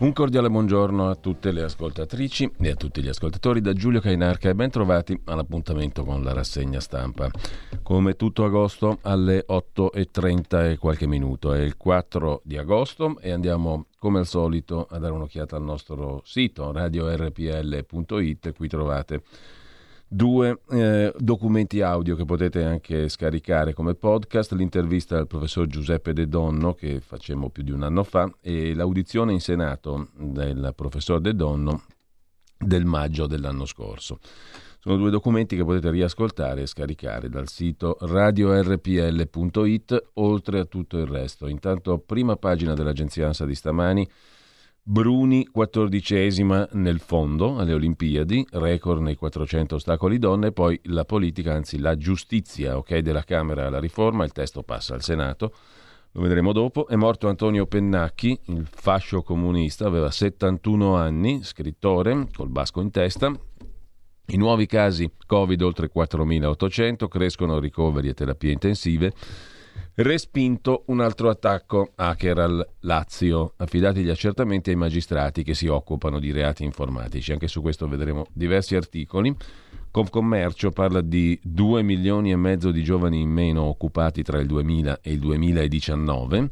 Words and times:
Un 0.00 0.12
cordiale 0.12 0.48
buongiorno 0.48 1.10
a 1.10 1.16
tutte 1.16 1.50
le 1.50 1.64
ascoltatrici 1.64 2.52
e 2.60 2.70
a 2.70 2.76
tutti 2.76 3.02
gli 3.02 3.08
ascoltatori 3.08 3.60
da 3.60 3.72
Giulio 3.72 3.98
Cainarca 3.98 4.48
e 4.48 4.54
ben 4.54 4.70
trovati 4.70 5.20
all'appuntamento 5.24 6.04
con 6.04 6.22
la 6.22 6.32
rassegna 6.32 6.78
stampa. 6.78 7.28
Come 7.82 8.14
tutto 8.14 8.44
agosto 8.44 9.00
alle 9.02 9.44
8.30 9.48 10.70
e 10.70 10.78
qualche 10.78 11.08
minuto. 11.08 11.52
È 11.52 11.58
il 11.58 11.76
4 11.76 12.42
di 12.44 12.56
agosto 12.56 13.18
e 13.18 13.32
andiamo 13.32 13.86
come 13.98 14.20
al 14.20 14.26
solito 14.26 14.86
a 14.88 14.98
dare 14.98 15.14
un'occhiata 15.14 15.56
al 15.56 15.64
nostro 15.64 16.22
sito 16.24 16.70
radiorpl.it. 16.70 18.54
Qui 18.54 18.68
trovate 18.68 19.22
due 20.08 20.60
eh, 20.70 21.12
documenti 21.18 21.82
audio 21.82 22.16
che 22.16 22.24
potete 22.24 22.64
anche 22.64 23.08
scaricare 23.10 23.74
come 23.74 23.94
podcast, 23.94 24.52
l'intervista 24.52 25.18
al 25.18 25.26
professor 25.26 25.66
Giuseppe 25.66 26.14
De 26.14 26.26
Donno 26.26 26.72
che 26.72 27.00
facemmo 27.00 27.50
più 27.50 27.62
di 27.62 27.72
un 27.72 27.82
anno 27.82 28.02
fa 28.04 28.32
e 28.40 28.74
l'audizione 28.74 29.32
in 29.32 29.40
Senato 29.40 30.08
del 30.16 30.72
professor 30.74 31.20
De 31.20 31.34
Donno 31.34 31.82
del 32.56 32.86
maggio 32.86 33.26
dell'anno 33.26 33.66
scorso. 33.66 34.18
Sono 34.80 34.96
due 34.96 35.10
documenti 35.10 35.56
che 35.56 35.64
potete 35.64 35.90
riascoltare 35.90 36.62
e 36.62 36.66
scaricare 36.66 37.28
dal 37.28 37.48
sito 37.48 37.98
radiorpl.it 38.00 38.90
oltre 40.14 40.60
a 40.60 40.64
tutto 40.64 40.98
il 40.98 41.06
resto. 41.06 41.48
Intanto 41.48 41.98
prima 41.98 42.36
pagina 42.36 42.74
dell'agenzia 42.74 43.26
ANSA 43.26 43.44
di 43.44 43.54
stamani 43.54 44.08
Bruni 44.90 45.46
quattordicesima 45.48 46.66
nel 46.72 46.98
fondo 47.00 47.58
alle 47.58 47.74
Olimpiadi, 47.74 48.46
record 48.52 49.02
nei 49.02 49.16
400 49.16 49.74
ostacoli 49.74 50.18
donne, 50.18 50.50
poi 50.50 50.80
la 50.84 51.04
politica, 51.04 51.52
anzi 51.52 51.78
la 51.78 51.94
giustizia, 51.94 52.78
ok, 52.78 53.00
della 53.00 53.22
Camera 53.22 53.66
alla 53.66 53.80
riforma, 53.80 54.24
il 54.24 54.32
testo 54.32 54.62
passa 54.62 54.94
al 54.94 55.02
Senato, 55.02 55.52
lo 56.12 56.22
vedremo 56.22 56.52
dopo. 56.52 56.86
È 56.86 56.96
morto 56.96 57.28
Antonio 57.28 57.66
Pennacchi, 57.66 58.40
il 58.46 58.66
fascio 58.66 59.20
comunista, 59.22 59.86
aveva 59.86 60.10
71 60.10 60.96
anni, 60.96 61.42
scrittore, 61.42 62.26
col 62.34 62.48
basco 62.48 62.80
in 62.80 62.90
testa. 62.90 63.30
I 64.28 64.36
nuovi 64.38 64.64
casi 64.64 65.12
Covid 65.26 65.60
oltre 65.60 65.90
4.800, 65.94 67.08
crescono 67.08 67.58
ricoveri 67.58 68.08
e 68.08 68.14
terapie 68.14 68.52
intensive. 68.52 69.12
Respinto 69.94 70.84
un 70.86 71.00
altro 71.00 71.28
attacco 71.28 71.92
hacker 71.94 72.38
al 72.38 72.68
Lazio, 72.80 73.54
affidati 73.56 74.02
gli 74.02 74.10
accertamenti 74.10 74.70
ai 74.70 74.76
magistrati 74.76 75.42
che 75.42 75.54
si 75.54 75.66
occupano 75.66 76.20
di 76.20 76.30
reati 76.30 76.64
informatici. 76.64 77.32
Anche 77.32 77.48
su 77.48 77.60
questo 77.60 77.88
vedremo 77.88 78.26
diversi 78.32 78.76
articoli. 78.76 79.34
Confcommercio 79.90 80.70
parla 80.70 81.00
di 81.00 81.38
2 81.42 81.82
milioni 81.82 82.30
e 82.30 82.36
mezzo 82.36 82.70
di 82.70 82.82
giovani 82.82 83.20
in 83.20 83.30
meno 83.30 83.62
occupati 83.62 84.22
tra 84.22 84.38
il 84.38 84.46
2000 84.46 85.00
e 85.00 85.12
il 85.12 85.18
2019, 85.18 86.48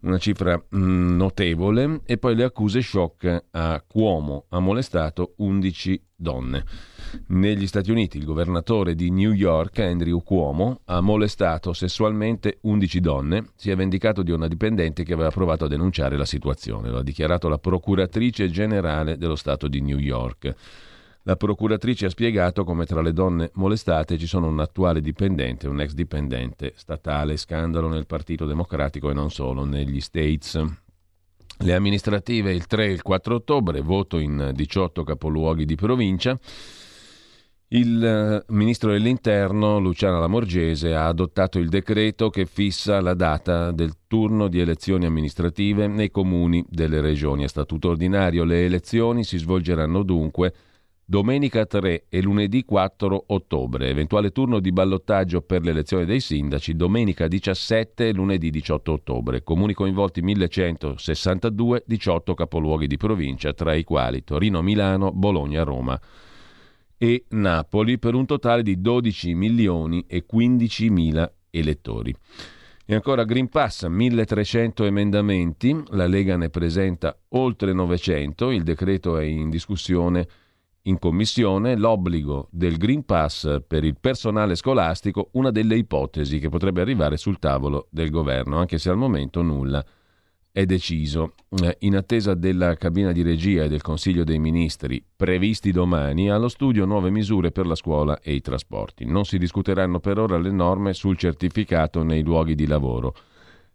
una 0.00 0.18
cifra 0.18 0.56
mm, 0.56 1.16
notevole, 1.16 2.00
e 2.04 2.18
poi 2.18 2.34
le 2.34 2.44
accuse 2.44 2.82
shock 2.82 3.44
a 3.52 3.82
Cuomo, 3.86 4.46
ha 4.48 4.58
molestato 4.58 5.34
11 5.36 6.02
donne. 6.16 6.64
Negli 7.28 7.66
Stati 7.66 7.90
Uniti 7.90 8.18
il 8.18 8.24
governatore 8.24 8.94
di 8.94 9.10
New 9.10 9.32
York, 9.32 9.78
Andrew 9.78 10.20
Cuomo, 10.22 10.80
ha 10.86 11.00
molestato 11.00 11.72
sessualmente 11.72 12.58
11 12.62 13.00
donne, 13.00 13.46
si 13.54 13.70
è 13.70 13.76
vendicato 13.76 14.22
di 14.22 14.32
una 14.32 14.48
dipendente 14.48 15.04
che 15.04 15.12
aveva 15.12 15.30
provato 15.30 15.66
a 15.66 15.68
denunciare 15.68 16.16
la 16.16 16.24
situazione, 16.24 16.90
lo 16.90 16.98
ha 16.98 17.02
dichiarato 17.02 17.48
la 17.48 17.58
procuratrice 17.58 18.50
generale 18.50 19.16
dello 19.16 19.36
Stato 19.36 19.68
di 19.68 19.80
New 19.80 19.98
York. 19.98 20.54
La 21.26 21.36
procuratrice 21.36 22.04
ha 22.04 22.10
spiegato 22.10 22.64
come 22.64 22.84
tra 22.84 23.00
le 23.00 23.14
donne 23.14 23.50
molestate 23.54 24.18
ci 24.18 24.26
sono 24.26 24.46
un 24.46 24.60
attuale 24.60 25.00
dipendente 25.00 25.66
un 25.66 25.80
ex 25.80 25.92
dipendente 25.92 26.74
statale, 26.76 27.38
scandalo 27.38 27.88
nel 27.88 28.04
Partito 28.04 28.44
Democratico 28.44 29.08
e 29.08 29.14
non 29.14 29.30
solo 29.30 29.64
negli 29.64 30.02
States. 30.02 30.62
Le 31.60 31.74
amministrative 31.74 32.52
il 32.52 32.66
3 32.66 32.86
e 32.86 32.90
il 32.90 33.00
4 33.00 33.36
ottobre, 33.36 33.80
voto 33.80 34.18
in 34.18 34.50
18 34.52 35.02
capoluoghi 35.02 35.64
di 35.64 35.76
provincia. 35.76 36.38
Il 37.68 38.04
eh, 38.04 38.44
ministro 38.52 38.90
dell'Interno, 38.90 39.78
Luciana 39.78 40.18
Lamorgese, 40.18 40.94
ha 40.94 41.06
adottato 41.06 41.58
il 41.58 41.70
decreto 41.70 42.28
che 42.28 42.44
fissa 42.44 43.00
la 43.00 43.14
data 43.14 43.70
del 43.70 43.94
turno 44.06 44.48
di 44.48 44.60
elezioni 44.60 45.06
amministrative 45.06 45.86
nei 45.86 46.10
comuni 46.10 46.62
delle 46.68 47.00
regioni 47.00 47.44
a 47.44 47.48
statuto 47.48 47.88
ordinario. 47.88 48.44
Le 48.44 48.66
elezioni 48.66 49.24
si 49.24 49.38
svolgeranno 49.38 50.02
dunque 50.02 50.52
domenica 51.04 51.66
3 51.66 52.06
e 52.08 52.22
lunedì 52.22 52.64
4 52.64 53.24
ottobre. 53.28 53.88
Eventuale 53.88 54.30
turno 54.30 54.58
di 54.58 54.72
ballottaggio 54.72 55.42
per 55.42 55.62
l'elezione 55.62 56.04
dei 56.04 56.20
sindaci 56.20 56.74
domenica 56.74 57.28
17 57.28 58.08
e 58.08 58.12
lunedì 58.12 58.50
18 58.50 58.92
ottobre. 58.92 59.42
Comuni 59.42 59.74
coinvolti 59.74 60.22
1162, 60.22 61.84
18 61.86 62.34
capoluoghi 62.34 62.86
di 62.86 62.96
provincia, 62.96 63.52
tra 63.52 63.74
i 63.74 63.84
quali 63.84 64.24
Torino, 64.24 64.62
Milano, 64.62 65.12
Bologna, 65.12 65.62
Roma 65.62 66.00
e 66.96 67.24
Napoli, 67.30 67.98
per 67.98 68.14
un 68.14 68.24
totale 68.24 68.62
di 68.62 68.80
12 68.80 69.34
milioni 69.34 70.04
e 70.06 70.24
15 70.24 70.90
mila 70.90 71.30
elettori. 71.50 72.14
E 72.86 72.94
ancora 72.94 73.24
Green 73.24 73.48
Pass, 73.48 73.86
1300 73.86 74.84
emendamenti, 74.84 75.74
la 75.88 76.06
Lega 76.06 76.36
ne 76.36 76.50
presenta 76.50 77.16
oltre 77.30 77.72
900, 77.72 78.50
il 78.50 78.62
decreto 78.62 79.16
è 79.16 79.24
in 79.24 79.48
discussione 79.48 80.28
in 80.86 80.98
commissione 80.98 81.76
l'obbligo 81.76 82.48
del 82.50 82.76
Green 82.76 83.04
Pass 83.04 83.62
per 83.66 83.84
il 83.84 83.96
personale 83.98 84.54
scolastico, 84.54 85.28
una 85.32 85.50
delle 85.50 85.76
ipotesi 85.76 86.38
che 86.38 86.48
potrebbe 86.48 86.80
arrivare 86.80 87.16
sul 87.16 87.38
tavolo 87.38 87.86
del 87.90 88.10
governo, 88.10 88.58
anche 88.58 88.78
se 88.78 88.90
al 88.90 88.96
momento 88.96 89.40
nulla 89.42 89.84
è 90.52 90.66
deciso. 90.66 91.34
Eh, 91.62 91.76
in 91.80 91.96
attesa 91.96 92.34
della 92.34 92.74
cabina 92.76 93.12
di 93.12 93.22
regia 93.22 93.64
e 93.64 93.68
del 93.68 93.80
Consiglio 93.80 94.24
dei 94.24 94.38
Ministri 94.38 95.02
previsti 95.16 95.72
domani, 95.72 96.30
allo 96.30 96.48
studio 96.48 96.84
nuove 96.84 97.10
misure 97.10 97.50
per 97.50 97.66
la 97.66 97.74
scuola 97.74 98.20
e 98.20 98.34
i 98.34 98.40
trasporti. 98.40 99.06
Non 99.06 99.24
si 99.24 99.38
discuteranno 99.38 100.00
per 100.00 100.18
ora 100.18 100.38
le 100.38 100.50
norme 100.50 100.92
sul 100.92 101.16
certificato 101.16 102.02
nei 102.02 102.22
luoghi 102.22 102.54
di 102.54 102.66
lavoro. 102.66 103.14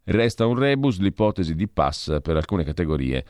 Resta 0.04 0.46
un 0.46 0.56
rebus 0.56 1.00
l'ipotesi 1.00 1.56
di 1.56 1.68
pass 1.68 2.20
per 2.22 2.36
alcune 2.36 2.64
categorie 2.64 3.26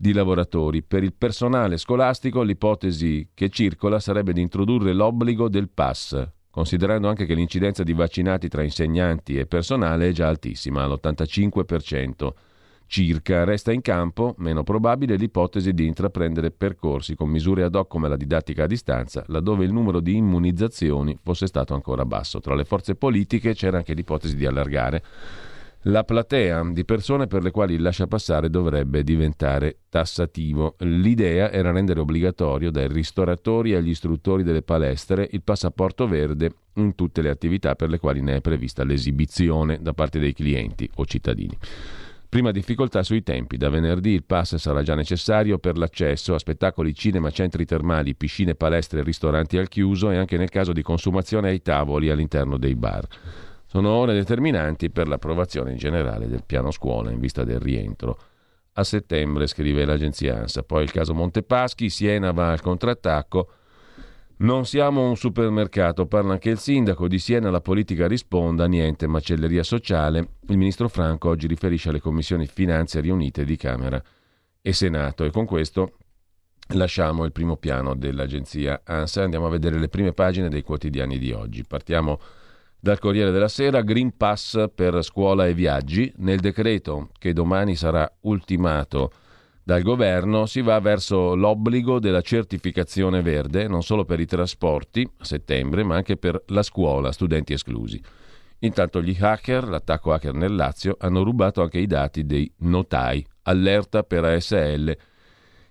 di 0.00 0.12
lavoratori. 0.12 0.82
Per 0.82 1.02
il 1.02 1.12
personale 1.12 1.76
scolastico 1.76 2.42
l'ipotesi 2.42 3.30
che 3.34 3.48
circola 3.48 3.98
sarebbe 3.98 4.32
di 4.32 4.40
introdurre 4.40 4.92
l'obbligo 4.92 5.48
del 5.48 5.68
pass, 5.68 6.24
considerando 6.48 7.08
anche 7.08 7.26
che 7.26 7.34
l'incidenza 7.34 7.82
di 7.82 7.92
vaccinati 7.92 8.48
tra 8.48 8.62
insegnanti 8.62 9.36
e 9.36 9.46
personale 9.46 10.08
è 10.08 10.12
già 10.12 10.28
altissima, 10.28 10.84
all'85% 10.84 12.32
circa. 12.86 13.42
Resta 13.42 13.72
in 13.72 13.82
campo, 13.82 14.36
meno 14.38 14.62
probabile, 14.62 15.16
l'ipotesi 15.16 15.72
di 15.72 15.86
intraprendere 15.86 16.52
percorsi 16.52 17.16
con 17.16 17.28
misure 17.28 17.64
ad 17.64 17.74
hoc 17.74 17.88
come 17.88 18.08
la 18.08 18.16
didattica 18.16 18.64
a 18.64 18.68
distanza, 18.68 19.24
laddove 19.26 19.64
il 19.64 19.72
numero 19.72 19.98
di 19.98 20.14
immunizzazioni 20.14 21.18
fosse 21.20 21.48
stato 21.48 21.74
ancora 21.74 22.04
basso. 22.04 22.38
Tra 22.38 22.54
le 22.54 22.64
forze 22.64 22.94
politiche 22.94 23.52
c'era 23.52 23.78
anche 23.78 23.94
l'ipotesi 23.94 24.36
di 24.36 24.46
allargare 24.46 25.02
la 25.82 26.02
platea 26.02 26.70
di 26.72 26.84
persone 26.84 27.26
per 27.26 27.42
le 27.42 27.50
quali 27.50 27.74
il 27.74 27.82
lasciapassare 27.82 28.50
dovrebbe 28.50 29.04
diventare 29.04 29.78
tassativo. 29.88 30.74
L'idea 30.78 31.50
era 31.50 31.70
rendere 31.70 32.00
obbligatorio 32.00 32.70
dai 32.70 32.88
ristoratori 32.88 33.74
agli 33.74 33.90
istruttori 33.90 34.42
delle 34.42 34.62
palestre 34.62 35.28
il 35.30 35.42
passaporto 35.42 36.08
verde 36.08 36.50
in 36.74 36.94
tutte 36.94 37.22
le 37.22 37.30
attività 37.30 37.74
per 37.74 37.90
le 37.90 37.98
quali 37.98 38.20
ne 38.20 38.36
è 38.36 38.40
prevista 38.40 38.84
l'esibizione 38.84 39.78
da 39.80 39.92
parte 39.92 40.18
dei 40.18 40.32
clienti 40.32 40.88
o 40.96 41.04
cittadini. 41.06 41.56
Prima 42.28 42.50
difficoltà 42.50 43.02
sui 43.02 43.22
tempi. 43.22 43.56
Da 43.56 43.70
venerdì 43.70 44.10
il 44.10 44.24
pass 44.24 44.56
sarà 44.56 44.82
già 44.82 44.94
necessario 44.94 45.58
per 45.58 45.78
l'accesso 45.78 46.34
a 46.34 46.38
spettacoli, 46.38 46.94
cinema, 46.94 47.30
centri 47.30 47.64
termali, 47.64 48.14
piscine, 48.14 48.54
palestre, 48.54 49.02
ristoranti 49.02 49.56
al 49.56 49.68
chiuso 49.68 50.10
e 50.10 50.16
anche 50.16 50.36
nel 50.36 50.50
caso 50.50 50.72
di 50.72 50.82
consumazione 50.82 51.48
ai 51.48 51.62
tavoli 51.62 52.10
all'interno 52.10 52.58
dei 52.58 52.74
bar. 52.74 53.06
Sono 53.70 53.90
ore 53.90 54.14
determinanti 54.14 54.88
per 54.88 55.08
l'approvazione 55.08 55.72
in 55.72 55.76
generale 55.76 56.26
del 56.26 56.42
piano 56.46 56.70
scuola 56.70 57.10
in 57.10 57.20
vista 57.20 57.44
del 57.44 57.60
rientro. 57.60 58.18
A 58.72 58.82
settembre, 58.82 59.46
scrive 59.46 59.84
l'agenzia 59.84 60.38
ANSA. 60.38 60.62
Poi 60.62 60.84
il 60.84 60.90
caso 60.90 61.12
Montepaschi, 61.12 61.90
Siena 61.90 62.32
va 62.32 62.50
al 62.50 62.62
contrattacco. 62.62 63.50
Non 64.38 64.64
siamo 64.64 65.06
un 65.06 65.16
supermercato, 65.16 66.06
parla 66.06 66.32
anche 66.32 66.48
il 66.48 66.56
sindaco 66.56 67.08
di 67.08 67.18
Siena, 67.18 67.50
la 67.50 67.60
politica 67.60 68.06
risponda, 68.06 68.66
niente 68.66 69.06
macelleria 69.06 69.62
sociale. 69.62 70.36
Il 70.46 70.56
ministro 70.56 70.88
Franco 70.88 71.28
oggi 71.28 71.46
riferisce 71.46 71.90
alle 71.90 72.00
commissioni 72.00 72.46
finanze 72.46 73.00
riunite 73.00 73.44
di 73.44 73.56
Camera 73.56 74.02
e 74.62 74.72
Senato 74.72 75.24
e 75.24 75.30
con 75.30 75.44
questo 75.44 75.92
lasciamo 76.68 77.26
il 77.26 77.32
primo 77.32 77.58
piano 77.58 77.94
dell'agenzia 77.94 78.80
ANSA 78.82 79.20
e 79.20 79.24
andiamo 79.24 79.44
a 79.44 79.50
vedere 79.50 79.78
le 79.78 79.88
prime 79.88 80.14
pagine 80.14 80.48
dei 80.48 80.62
quotidiani 80.62 81.18
di 81.18 81.32
oggi. 81.32 81.64
Partiamo 81.66 82.18
dal 82.80 82.98
Corriere 82.98 83.30
della 83.30 83.48
Sera, 83.48 83.82
Green 83.82 84.16
Pass 84.16 84.66
per 84.74 85.02
scuola 85.02 85.46
e 85.46 85.54
viaggi. 85.54 86.12
Nel 86.18 86.40
decreto 86.40 87.10
che 87.18 87.32
domani 87.32 87.74
sarà 87.74 88.10
ultimato 88.20 89.10
dal 89.68 89.82
governo 89.82 90.46
si 90.46 90.62
va 90.62 90.80
verso 90.80 91.34
l'obbligo 91.34 91.98
della 91.98 92.22
certificazione 92.22 93.20
verde 93.20 93.68
non 93.68 93.82
solo 93.82 94.06
per 94.06 94.18
i 94.18 94.24
trasporti 94.24 95.06
a 95.18 95.24
settembre, 95.24 95.82
ma 95.82 95.96
anche 95.96 96.16
per 96.16 96.42
la 96.46 96.62
scuola, 96.62 97.12
studenti 97.12 97.52
esclusi. 97.52 98.02
Intanto 98.60 99.02
gli 99.02 99.14
hacker, 99.18 99.68
l'attacco 99.68 100.12
hacker 100.12 100.32
nel 100.32 100.54
Lazio, 100.54 100.96
hanno 100.98 101.22
rubato 101.22 101.60
anche 101.60 101.78
i 101.78 101.86
dati 101.86 102.24
dei 102.24 102.50
notai. 102.60 103.24
Allerta 103.42 104.04
per 104.04 104.24
ASL 104.24 104.96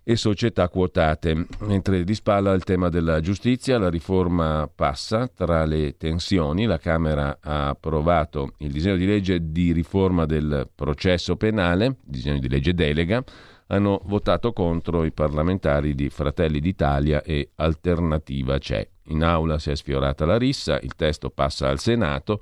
e 0.09 0.15
società 0.15 0.69
quotate. 0.69 1.47
Mentre 1.63 2.05
di 2.05 2.15
spalla 2.15 2.53
il 2.53 2.63
tema 2.63 2.87
della 2.87 3.19
giustizia, 3.19 3.77
la 3.77 3.89
riforma 3.89 4.71
passa 4.73 5.27
tra 5.27 5.65
le 5.65 5.97
tensioni. 5.97 6.63
La 6.63 6.77
Camera 6.77 7.39
ha 7.41 7.67
approvato 7.67 8.53
il 8.59 8.71
disegno 8.71 8.95
di 8.95 9.05
legge 9.05 9.51
di 9.51 9.73
riforma 9.73 10.25
del 10.25 10.69
processo 10.73 11.35
penale, 11.35 11.97
disegno 12.05 12.39
di 12.39 12.47
legge 12.47 12.73
delega. 12.73 13.21
Hanno 13.67 13.99
votato 14.05 14.53
contro 14.53 15.03
i 15.03 15.11
parlamentari 15.11 15.93
di 15.93 16.07
Fratelli 16.07 16.61
d'Italia 16.61 17.21
e 17.21 17.49
Alternativa 17.55 18.59
C'è. 18.59 18.87
In 19.07 19.23
aula 19.23 19.59
si 19.59 19.71
è 19.71 19.75
sfiorata 19.75 20.25
la 20.25 20.37
rissa, 20.37 20.79
il 20.79 20.95
testo 20.95 21.29
passa 21.31 21.67
al 21.67 21.79
Senato. 21.79 22.39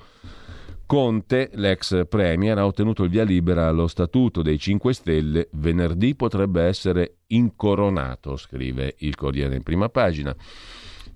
Conte, 0.88 1.50
l'ex 1.54 2.06
premier, 2.08 2.58
ha 2.60 2.66
ottenuto 2.66 3.04
il 3.04 3.10
via 3.10 3.24
libera 3.24 3.68
allo 3.68 3.88
statuto 3.88 4.44
dei 4.44 4.60
5 4.60 4.94
Stelle. 4.94 5.48
Venerdì 5.54 6.14
potrebbe 6.16 6.62
essere 6.62 7.18
incoronato, 7.28 8.36
scrive 8.38 8.94
il 9.00 9.16
Corriere 9.16 9.56
in 9.56 9.64
prima 9.64 9.90
pagina. 9.90 10.36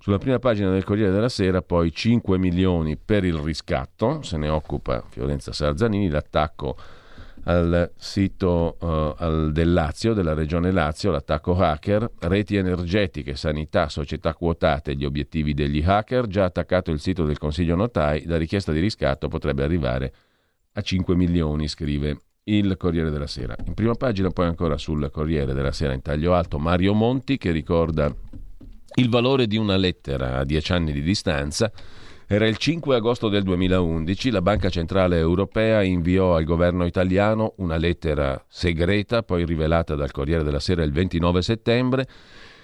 Sulla 0.00 0.18
prima 0.18 0.40
pagina 0.40 0.70
del 0.70 0.82
Corriere 0.82 1.12
della 1.12 1.28
Sera 1.28 1.62
poi 1.62 1.92
5 1.92 2.36
milioni 2.36 2.96
per 2.96 3.24
il 3.24 3.36
riscatto, 3.36 4.22
se 4.22 4.38
ne 4.38 4.48
occupa 4.48 5.04
Fiorenza 5.08 5.52
Sarzanini, 5.52 6.08
l'attacco 6.08 6.76
al 7.44 7.92
sito 7.96 8.76
uh, 8.80 9.14
al 9.16 9.52
del 9.52 9.72
Lazio, 9.72 10.12
della 10.12 10.34
regione 10.34 10.70
Lazio, 10.70 11.10
l'attacco 11.10 11.54
hacker, 11.56 12.10
reti 12.20 12.56
energetiche, 12.56 13.36
sanità, 13.36 13.88
società 13.88 14.34
quotate, 14.34 14.94
gli 14.94 15.04
obiettivi 15.04 15.54
degli 15.54 15.82
hacker, 15.84 16.26
già 16.26 16.44
attaccato 16.44 16.90
il 16.90 17.00
sito 17.00 17.24
del 17.24 17.38
Consiglio 17.38 17.76
Notai, 17.76 18.24
la 18.26 18.36
richiesta 18.36 18.72
di 18.72 18.80
riscatto 18.80 19.28
potrebbe 19.28 19.62
arrivare 19.62 20.12
a 20.72 20.80
5 20.80 21.14
milioni, 21.16 21.68
scrive 21.68 22.20
il 22.44 22.76
Corriere 22.76 23.10
della 23.10 23.26
Sera. 23.26 23.54
In 23.66 23.74
prima 23.74 23.94
pagina 23.94 24.30
poi 24.30 24.46
ancora 24.46 24.76
sul 24.76 25.10
Corriere 25.10 25.52
della 25.52 25.72
Sera 25.72 25.92
in 25.92 26.02
taglio 26.02 26.34
alto 26.34 26.58
Mario 26.58 26.94
Monti 26.94 27.38
che 27.38 27.50
ricorda 27.50 28.12
il 28.94 29.08
valore 29.08 29.46
di 29.46 29.56
una 29.56 29.76
lettera 29.76 30.38
a 30.38 30.44
dieci 30.44 30.72
anni 30.72 30.92
di 30.92 31.02
distanza 31.02 31.70
era 32.32 32.46
il 32.46 32.58
5 32.58 32.94
agosto 32.94 33.28
del 33.28 33.42
2011, 33.42 34.30
la 34.30 34.40
Banca 34.40 34.68
Centrale 34.68 35.18
Europea 35.18 35.82
inviò 35.82 36.36
al 36.36 36.44
governo 36.44 36.86
italiano 36.86 37.54
una 37.56 37.76
lettera 37.76 38.40
segreta, 38.46 39.24
poi 39.24 39.44
rivelata 39.44 39.96
dal 39.96 40.12
Corriere 40.12 40.44
della 40.44 40.60
Sera 40.60 40.84
il 40.84 40.92
29 40.92 41.42
settembre, 41.42 42.06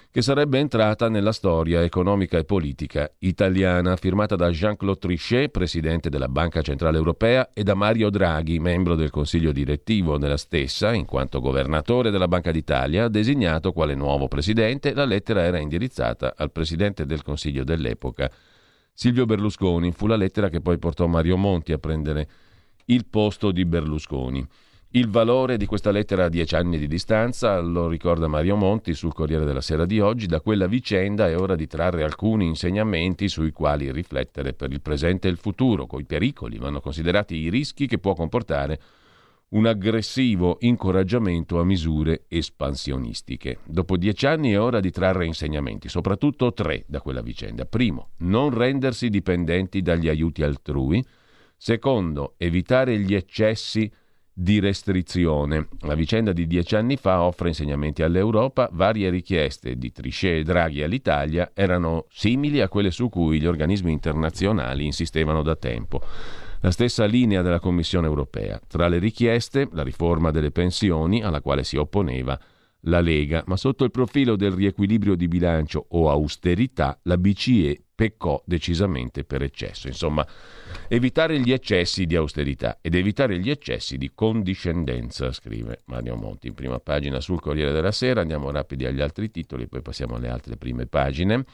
che 0.09 0.21
sarebbe 0.21 0.59
entrata 0.59 1.09
nella 1.09 1.33
storia 1.33 1.83
economica 1.83 2.37
e 2.37 2.45
politica 2.45 3.11
italiana, 3.19 3.97
firmata 3.97 4.37
da 4.37 4.49
Jean-Claude 4.49 4.99
Trichet, 4.99 5.49
presidente 5.49 6.07
della 6.07 6.29
Banca 6.29 6.61
Centrale 6.61 6.95
Europea, 6.95 7.49
e 7.53 7.63
da 7.63 7.73
Mario 7.73 8.09
Draghi, 8.09 8.59
membro 8.59 8.95
del 8.95 9.09
consiglio 9.09 9.51
direttivo 9.51 10.17
della 10.17 10.37
stessa, 10.37 10.93
in 10.93 11.03
quanto 11.03 11.41
governatore 11.41 12.09
della 12.09 12.29
Banca 12.29 12.51
d'Italia, 12.51 13.09
designato 13.09 13.73
quale 13.73 13.95
nuovo 13.95 14.29
presidente. 14.29 14.93
La 14.93 15.03
lettera 15.03 15.41
era 15.43 15.59
indirizzata 15.59 16.35
al 16.37 16.53
presidente 16.53 17.05
del 17.05 17.21
consiglio 17.21 17.65
dell'epoca, 17.65 18.31
Silvio 18.99 19.27
Berlusconi. 19.27 19.91
Fu 19.91 20.07
la 20.07 20.15
lettera 20.15 20.49
che 20.49 20.59
poi 20.59 20.79
portò 20.79 21.05
Mario 21.05 21.37
Monti 21.37 21.71
a 21.71 21.77
prendere 21.77 22.27
il 22.85 23.05
posto 23.05 23.51
di 23.51 23.63
Berlusconi. 23.63 24.43
Il 24.91 25.07
valore 25.07 25.57
di 25.57 25.67
questa 25.67 25.91
lettera 25.91 26.25
a 26.25 26.29
dieci 26.29 26.55
anni 26.55 26.79
di 26.79 26.87
distanza, 26.87 27.59
lo 27.59 27.87
ricorda 27.87 28.27
Mario 28.27 28.55
Monti 28.55 28.95
sul 28.95 29.13
Corriere 29.13 29.45
della 29.45 29.61
Sera 29.61 29.85
di 29.85 29.99
oggi, 29.99 30.25
da 30.25 30.41
quella 30.41 30.65
vicenda 30.65 31.27
è 31.27 31.37
ora 31.37 31.53
di 31.53 31.67
trarre 31.67 32.01
alcuni 32.01 32.47
insegnamenti 32.47 33.29
sui 33.29 33.51
quali 33.51 33.91
riflettere 33.91 34.53
per 34.53 34.71
il 34.71 34.81
presente 34.81 35.27
e 35.27 35.31
il 35.31 35.37
futuro, 35.37 35.85
coi 35.85 36.03
pericoli, 36.03 36.57
vanno 36.57 36.81
considerati 36.81 37.35
i 37.35 37.49
rischi 37.49 37.85
che 37.85 37.99
può 37.99 38.15
comportare 38.15 38.79
un 39.49 39.65
aggressivo 39.65 40.57
incoraggiamento 40.61 41.59
a 41.59 41.63
misure 41.63 42.25
espansionistiche. 42.27 43.59
Dopo 43.65 43.95
dieci 43.95 44.25
anni 44.25 44.51
è 44.51 44.59
ora 44.59 44.79
di 44.81 44.91
trarre 44.91 45.25
insegnamenti, 45.25 45.87
soprattutto 45.87 46.51
tre 46.53 46.83
da 46.87 46.99
quella 46.99 47.21
vicenda. 47.21 47.65
Primo, 47.65 48.09
non 48.17 48.49
rendersi 48.49 49.09
dipendenti 49.09 49.81
dagli 49.81 50.09
aiuti 50.09 50.43
altrui. 50.43 51.03
Secondo, 51.55 52.33
evitare 52.37 52.99
gli 52.99 53.15
eccessi 53.15 53.89
di 54.39 54.59
restrizione. 54.59 55.67
La 55.79 55.95
vicenda 55.95 56.31
di 56.31 56.45
dieci 56.45 56.75
anni 56.75 56.95
fa 56.97 57.23
offre 57.23 57.47
insegnamenti 57.47 58.03
all'Europa. 58.03 58.69
Varie 58.71 59.09
richieste 59.09 59.77
di 59.77 59.91
Trichet 59.91 60.41
e 60.41 60.43
Draghi 60.43 60.83
all'Italia 60.83 61.51
erano 61.55 62.05
simili 62.09 62.61
a 62.61 62.67
quelle 62.67 62.91
su 62.91 63.09
cui 63.09 63.39
gli 63.39 63.47
organismi 63.47 63.91
internazionali 63.91 64.85
insistevano 64.85 65.41
da 65.41 65.55
tempo. 65.55 66.01
La 66.61 66.71
stessa 66.71 67.05
linea 67.05 67.43
della 67.43 67.59
Commissione 67.59 68.07
europea. 68.07 68.59
Tra 68.67 68.87
le 68.87 68.97
richieste, 68.97 69.69
la 69.73 69.83
riforma 69.83 70.31
delle 70.31 70.51
pensioni, 70.51 71.21
alla 71.21 71.41
quale 71.41 71.63
si 71.63 71.77
opponeva 71.77 72.39
la 72.81 72.99
Lega, 72.99 73.43
ma 73.47 73.57
sotto 73.57 73.83
il 73.83 73.91
profilo 73.91 74.35
del 74.35 74.51
riequilibrio 74.51 75.15
di 75.15 75.27
bilancio 75.27 75.85
o 75.89 76.09
austerità, 76.09 76.99
la 77.03 77.17
BCE 77.17 77.81
peccò 77.93 78.41
decisamente 78.45 79.23
per 79.23 79.41
eccesso. 79.41 79.87
Insomma, 79.87 80.25
evitare 80.87 81.39
gli 81.39 81.51
eccessi 81.51 82.05
di 82.05 82.15
austerità 82.15 82.79
ed 82.81 82.95
evitare 82.95 83.39
gli 83.39 83.49
eccessi 83.49 83.97
di 83.97 84.11
condiscendenza, 84.13 85.31
scrive 85.31 85.81
Mario 85.85 86.15
Monti 86.15 86.47
in 86.47 86.53
prima 86.53 86.79
pagina 86.79 87.19
sul 87.19 87.39
Corriere 87.39 87.71
della 87.71 87.91
Sera. 87.91 88.21
Andiamo 88.21 88.51
rapidi 88.51 88.85
agli 88.85 89.01
altri 89.01 89.29
titoli, 89.29 89.67
poi 89.67 89.81
passiamo 89.81 90.15
alle 90.15 90.29
altre 90.29 90.57
prime 90.57 90.85
pagine. 90.85 91.45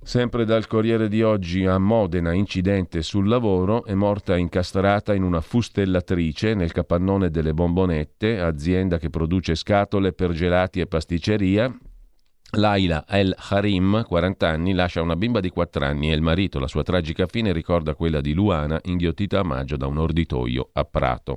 Sempre 0.00 0.46
dal 0.46 0.66
Corriere 0.66 1.08
di 1.08 1.22
oggi 1.22 1.66
a 1.66 1.76
Modena, 1.76 2.32
incidente 2.32 3.02
sul 3.02 3.28
lavoro, 3.28 3.84
è 3.84 3.92
morta 3.92 4.38
incastrata 4.38 5.12
in 5.12 5.22
una 5.22 5.42
fustellatrice 5.42 6.54
nel 6.54 6.72
capannone 6.72 7.28
delle 7.30 7.52
bombonette, 7.52 8.40
azienda 8.40 8.98
che 8.98 9.10
produce 9.10 9.54
scatole 9.54 10.12
per 10.12 10.32
gelati 10.32 10.80
e 10.80 10.86
pasticceria. 10.86 11.76
Laila 12.52 13.04
El 13.06 13.34
Harim, 13.36 14.04
40 14.06 14.48
anni, 14.48 14.72
lascia 14.72 15.02
una 15.02 15.16
bimba 15.16 15.40
di 15.40 15.50
4 15.50 15.84
anni 15.84 16.10
e 16.10 16.14
il 16.14 16.22
marito. 16.22 16.58
La 16.58 16.68
sua 16.68 16.82
tragica 16.82 17.26
fine 17.26 17.52
ricorda 17.52 17.94
quella 17.94 18.22
di 18.22 18.32
Luana, 18.32 18.80
inghiottita 18.84 19.40
a 19.40 19.44
maggio 19.44 19.76
da 19.76 19.86
un 19.86 19.98
orditoio 19.98 20.70
a 20.72 20.84
Prato. 20.84 21.36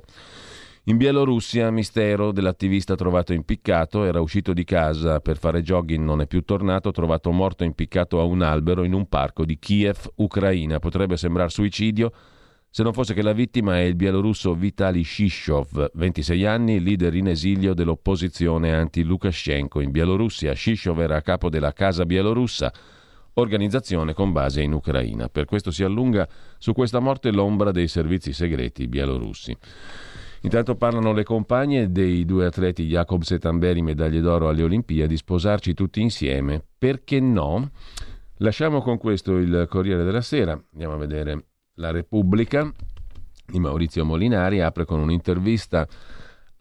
In 0.86 0.96
Bielorussia, 0.96 1.70
mistero 1.70 2.32
dell'attivista 2.32 2.96
trovato 2.96 3.32
impiccato, 3.32 4.02
era 4.02 4.20
uscito 4.20 4.52
di 4.52 4.64
casa 4.64 5.20
per 5.20 5.36
fare 5.36 5.62
jogging, 5.62 6.04
non 6.04 6.20
è 6.20 6.26
più 6.26 6.42
tornato, 6.42 6.90
trovato 6.90 7.30
morto 7.30 7.62
impiccato 7.62 8.18
a 8.18 8.24
un 8.24 8.42
albero 8.42 8.82
in 8.82 8.92
un 8.92 9.06
parco 9.06 9.44
di 9.44 9.60
Kiev, 9.60 10.10
Ucraina. 10.16 10.80
Potrebbe 10.80 11.16
sembrare 11.16 11.50
suicidio 11.50 12.12
se 12.68 12.82
non 12.82 12.92
fosse 12.92 13.14
che 13.14 13.22
la 13.22 13.32
vittima 13.32 13.76
è 13.76 13.82
il 13.82 13.94
bielorusso 13.94 14.54
Vitaly 14.54 15.04
Shishov, 15.04 15.90
26 15.94 16.46
anni, 16.46 16.80
leader 16.80 17.14
in 17.14 17.28
esilio 17.28 17.74
dell'opposizione 17.74 18.74
anti-Lukashenko 18.74 19.78
in 19.78 19.92
Bielorussia. 19.92 20.52
Shishov 20.52 20.98
era 20.98 21.14
a 21.14 21.22
capo 21.22 21.48
della 21.48 21.72
Casa 21.72 22.04
Bielorussa, 22.04 22.72
organizzazione 23.34 24.14
con 24.14 24.32
base 24.32 24.62
in 24.62 24.72
Ucraina. 24.72 25.28
Per 25.28 25.44
questo 25.44 25.70
si 25.70 25.84
allunga 25.84 26.28
su 26.58 26.72
questa 26.72 26.98
morte 26.98 27.30
l'ombra 27.30 27.70
dei 27.70 27.86
servizi 27.86 28.32
segreti 28.32 28.88
bielorussi. 28.88 29.56
Intanto 30.44 30.74
parlano 30.74 31.12
le 31.12 31.22
compagne 31.22 31.92
dei 31.92 32.24
due 32.24 32.46
atleti 32.46 32.86
Jacobs 32.86 33.30
e 33.30 33.38
Tamberi, 33.38 33.80
medaglie 33.80 34.20
d'oro 34.20 34.48
alle 34.48 34.64
Olimpiadi, 34.64 35.16
sposarci 35.16 35.72
tutti 35.72 36.00
insieme. 36.00 36.64
Perché 36.76 37.20
no? 37.20 37.70
Lasciamo 38.38 38.82
con 38.82 38.98
questo 38.98 39.36
il 39.36 39.66
Corriere 39.68 40.02
della 40.02 40.20
Sera, 40.20 40.60
andiamo 40.72 40.94
a 40.94 40.98
vedere 40.98 41.44
la 41.74 41.92
Repubblica 41.92 42.70
di 43.46 43.60
Maurizio 43.60 44.04
Molinari, 44.04 44.60
apre 44.60 44.84
con 44.84 44.98
un'intervista 44.98 45.86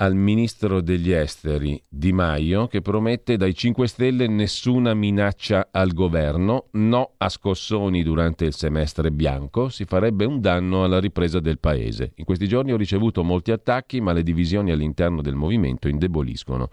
al 0.01 0.15
ministro 0.15 0.81
degli 0.81 1.11
esteri 1.11 1.79
Di 1.87 2.11
Maio 2.11 2.65
che 2.65 2.81
promette 2.81 3.37
dai 3.37 3.53
5 3.53 3.87
Stelle 3.87 4.27
nessuna 4.27 4.95
minaccia 4.95 5.67
al 5.69 5.93
governo, 5.93 6.69
no 6.71 7.11
a 7.17 7.29
scossoni 7.29 8.01
durante 8.01 8.45
il 8.45 8.53
semestre 8.53 9.11
bianco, 9.11 9.69
si 9.69 9.85
farebbe 9.85 10.25
un 10.25 10.41
danno 10.41 10.83
alla 10.83 10.99
ripresa 10.99 11.39
del 11.39 11.59
paese. 11.59 12.13
In 12.15 12.25
questi 12.25 12.47
giorni 12.47 12.73
ho 12.73 12.77
ricevuto 12.77 13.23
molti 13.23 13.51
attacchi, 13.51 14.01
ma 14.01 14.11
le 14.11 14.23
divisioni 14.23 14.71
all'interno 14.71 15.21
del 15.21 15.35
movimento 15.35 15.87
indeboliscono. 15.87 16.69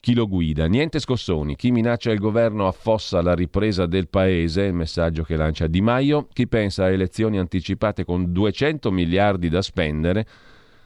Chi 0.00 0.14
lo 0.14 0.26
guida. 0.26 0.66
Niente 0.66 0.98
scossoni, 0.98 1.54
chi 1.54 1.70
minaccia 1.70 2.10
il 2.10 2.18
governo 2.18 2.66
affossa 2.66 3.22
la 3.22 3.34
ripresa 3.34 3.86
del 3.86 4.08
paese, 4.08 4.62
il 4.62 4.74
messaggio 4.74 5.22
che 5.22 5.36
lancia 5.36 5.68
Di 5.68 5.80
Maio, 5.80 6.26
chi 6.32 6.48
pensa 6.48 6.84
a 6.84 6.90
elezioni 6.90 7.38
anticipate 7.38 8.04
con 8.04 8.32
200 8.32 8.90
miliardi 8.90 9.48
da 9.48 9.62
spendere 9.62 10.26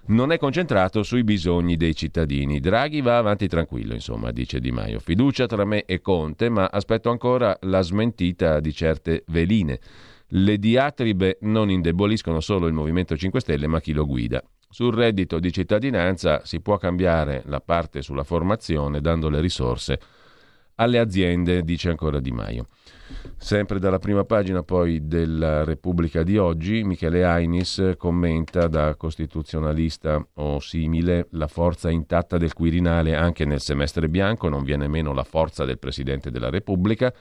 non 0.07 0.33
è 0.33 0.39
concentrato 0.39 1.03
sui 1.03 1.25
bisogni 1.25 1.77
dei 1.77 1.95
cittadini. 1.95 2.61
Draghi 2.61 3.01
va 3.01 3.17
avanti 3.17 3.49
tranquillo, 3.49 3.95
insomma, 3.95 4.31
dice 4.33 4.61
Di 4.61 4.71
Maio. 4.71 4.99
Fiducia 4.99 5.47
tra 5.47 5.65
me 5.65 5.85
e 5.85 6.01
Conte, 6.01 6.49
ma 6.49 6.67
aspetto 6.67 7.11
ancora 7.11 7.57
la 7.63 7.81
smentita 7.81 8.61
di 8.61 8.73
certe 8.73 9.25
veline. 9.29 9.79
Le 10.29 10.59
diatribe 10.59 11.39
non 11.43 11.71
indeboliscono 11.71 12.41
solo 12.41 12.67
il 12.67 12.75
Movimento 12.75 13.17
5 13.17 13.41
Stelle, 13.41 13.67
ma 13.67 13.81
chi 13.81 13.93
lo 13.93 14.05
guida. 14.05 14.43
Sul 14.69 14.93
reddito 14.93 15.39
di 15.39 15.53
cittadinanza 15.53 16.45
si 16.45 16.61
può 16.61 16.77
cambiare 16.79 17.43
la 17.47 17.61
parte 17.61 18.03
sulla 18.03 18.25
formazione 18.25 19.01
dando 19.01 19.29
le 19.29 19.41
risorse 19.41 20.01
alle 20.77 20.99
aziende, 20.99 21.63
dice 21.63 21.89
ancora 21.89 22.19
Di 22.21 22.33
Maio. 22.33 22.67
Sempre 23.37 23.79
dalla 23.79 23.99
prima 23.99 24.25
pagina 24.25 24.63
poi 24.63 25.07
della 25.07 25.65
Repubblica 25.65 26.23
di 26.23 26.39
oggi, 26.39 26.83
Michele 26.83 27.25
Ainis 27.25 27.95
commenta 27.99 28.67
da 28.69 28.95
costituzionalista 28.95 30.27
o 30.35 30.61
simile 30.61 31.27
la 31.33 31.47
forza 31.47 31.91
intatta 31.91 32.39
del 32.39 32.55
Quirinale 32.55 33.15
anche 33.15 33.45
nel 33.45 33.61
semestre 33.61 34.09
bianco, 34.09 34.49
non 34.49 34.65
viene 34.65 34.89
meno 34.89 35.13
la 35.13 35.25
forza 35.25 35.65
del 35.65 35.79
Presidente 35.79 36.31
della 36.31 36.49
Repubblica. 36.49 37.13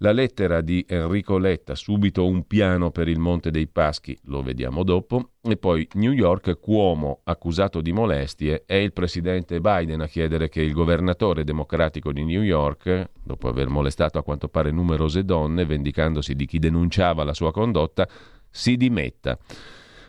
La 0.00 0.12
lettera 0.12 0.60
di 0.60 0.84
Enrico 0.88 1.38
Letta, 1.38 1.74
subito 1.74 2.24
un 2.24 2.46
piano 2.46 2.92
per 2.92 3.08
il 3.08 3.18
Monte 3.18 3.50
dei 3.50 3.66
Paschi, 3.66 4.16
lo 4.26 4.42
vediamo 4.42 4.84
dopo, 4.84 5.30
e 5.42 5.56
poi 5.56 5.88
New 5.94 6.12
York, 6.12 6.60
Cuomo 6.60 7.22
accusato 7.24 7.80
di 7.80 7.90
molestie, 7.90 8.62
è 8.64 8.74
il 8.74 8.92
presidente 8.92 9.60
Biden 9.60 10.00
a 10.00 10.06
chiedere 10.06 10.48
che 10.48 10.62
il 10.62 10.72
governatore 10.72 11.42
democratico 11.42 12.12
di 12.12 12.22
New 12.22 12.42
York, 12.42 13.10
dopo 13.20 13.48
aver 13.48 13.66
molestato 13.66 14.18
a 14.18 14.22
quanto 14.22 14.46
pare 14.46 14.70
numerose 14.70 15.24
donne, 15.24 15.64
vendicandosi 15.64 16.36
di 16.36 16.46
chi 16.46 16.60
denunciava 16.60 17.24
la 17.24 17.34
sua 17.34 17.50
condotta, 17.50 18.08
si 18.48 18.76
dimetta. 18.76 19.36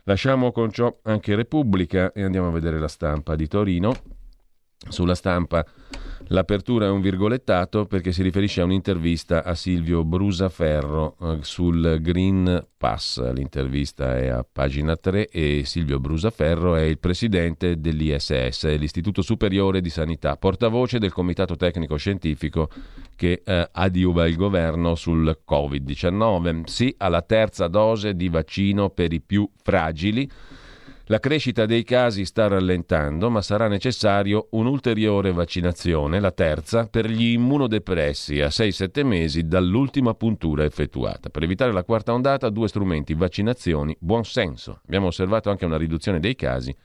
Lasciamo 0.03 0.51
con 0.51 0.71
ciò 0.71 0.99
anche 1.01 1.33
Repubblica 1.33 2.11
e 2.11 2.21
andiamo 2.21 2.49
a 2.49 2.51
vedere 2.51 2.77
la 2.77 2.87
stampa 2.87 3.35
di 3.35 3.47
Torino. 3.47 3.93
Sulla 4.87 5.15
stampa 5.15 5.65
L'apertura 6.31 6.85
è 6.85 6.89
un 6.89 7.01
virgolettato 7.01 7.85
perché 7.85 8.11
si 8.11 8.21
riferisce 8.21 8.61
a 8.61 8.63
un'intervista 8.63 9.43
a 9.43 9.55
Silvio 9.55 10.03
Brusaferro 10.03 11.15
eh, 11.19 11.37
sul 11.41 11.97
Green 12.01 12.67
Pass. 12.77 13.31
L'intervista 13.31 14.15
è 14.15 14.27
a 14.27 14.45
pagina 14.49 14.95
3 14.95 15.27
e 15.29 15.63
Silvio 15.65 15.99
Brusaferro 15.99 16.75
è 16.75 16.81
il 16.81 16.99
presidente 16.99 17.79
dell'ISS, 17.79 18.77
l'Istituto 18.77 19.23
Superiore 19.23 19.81
di 19.81 19.89
Sanità, 19.89 20.37
portavoce 20.37 20.99
del 20.99 21.11
Comitato 21.11 21.55
Tecnico 21.55 21.97
Scientifico 21.97 22.69
che 23.15 23.41
eh, 23.43 23.69
adiuva 23.71 24.27
il 24.27 24.35
governo 24.35 24.93
sul 24.93 25.39
Covid-19. 25.49 26.65
Sì 26.65 26.93
alla 26.99 27.23
terza 27.23 27.67
dose 27.67 28.15
di 28.15 28.29
vaccino 28.29 28.91
per 28.91 29.13
i 29.13 29.19
più 29.19 29.49
fragili 29.63 30.29
la 31.11 31.19
crescita 31.19 31.65
dei 31.65 31.83
casi 31.83 32.23
sta 32.23 32.47
rallentando, 32.47 33.31
ma 33.31 33.41
sarà 33.41 33.67
necessario 33.67 34.49
un'ulteriore 34.51 35.31
vaccinazione, 35.31 36.19
la 36.19 36.29
terza, 36.29 36.85
per 36.85 37.09
gli 37.09 37.31
immunodepressi 37.31 38.41
a 38.41 38.49
6-7 38.49 39.03
mesi 39.03 39.47
dall'ultima 39.47 40.13
puntura 40.13 40.65
effettuata. 40.65 41.29
Per 41.29 41.41
evitare 41.41 41.71
la 41.71 41.83
quarta 41.83 42.13
ondata, 42.13 42.49
due 42.49 42.67
strumenti, 42.67 43.15
vaccinazioni, 43.15 43.97
buon 43.99 44.23
senso. 44.23 44.81
Abbiamo 44.85 45.07
osservato 45.07 45.49
anche 45.49 45.65
una 45.65 45.77
riduzione 45.77 46.19
dei 46.19 46.35
casi 46.35 46.75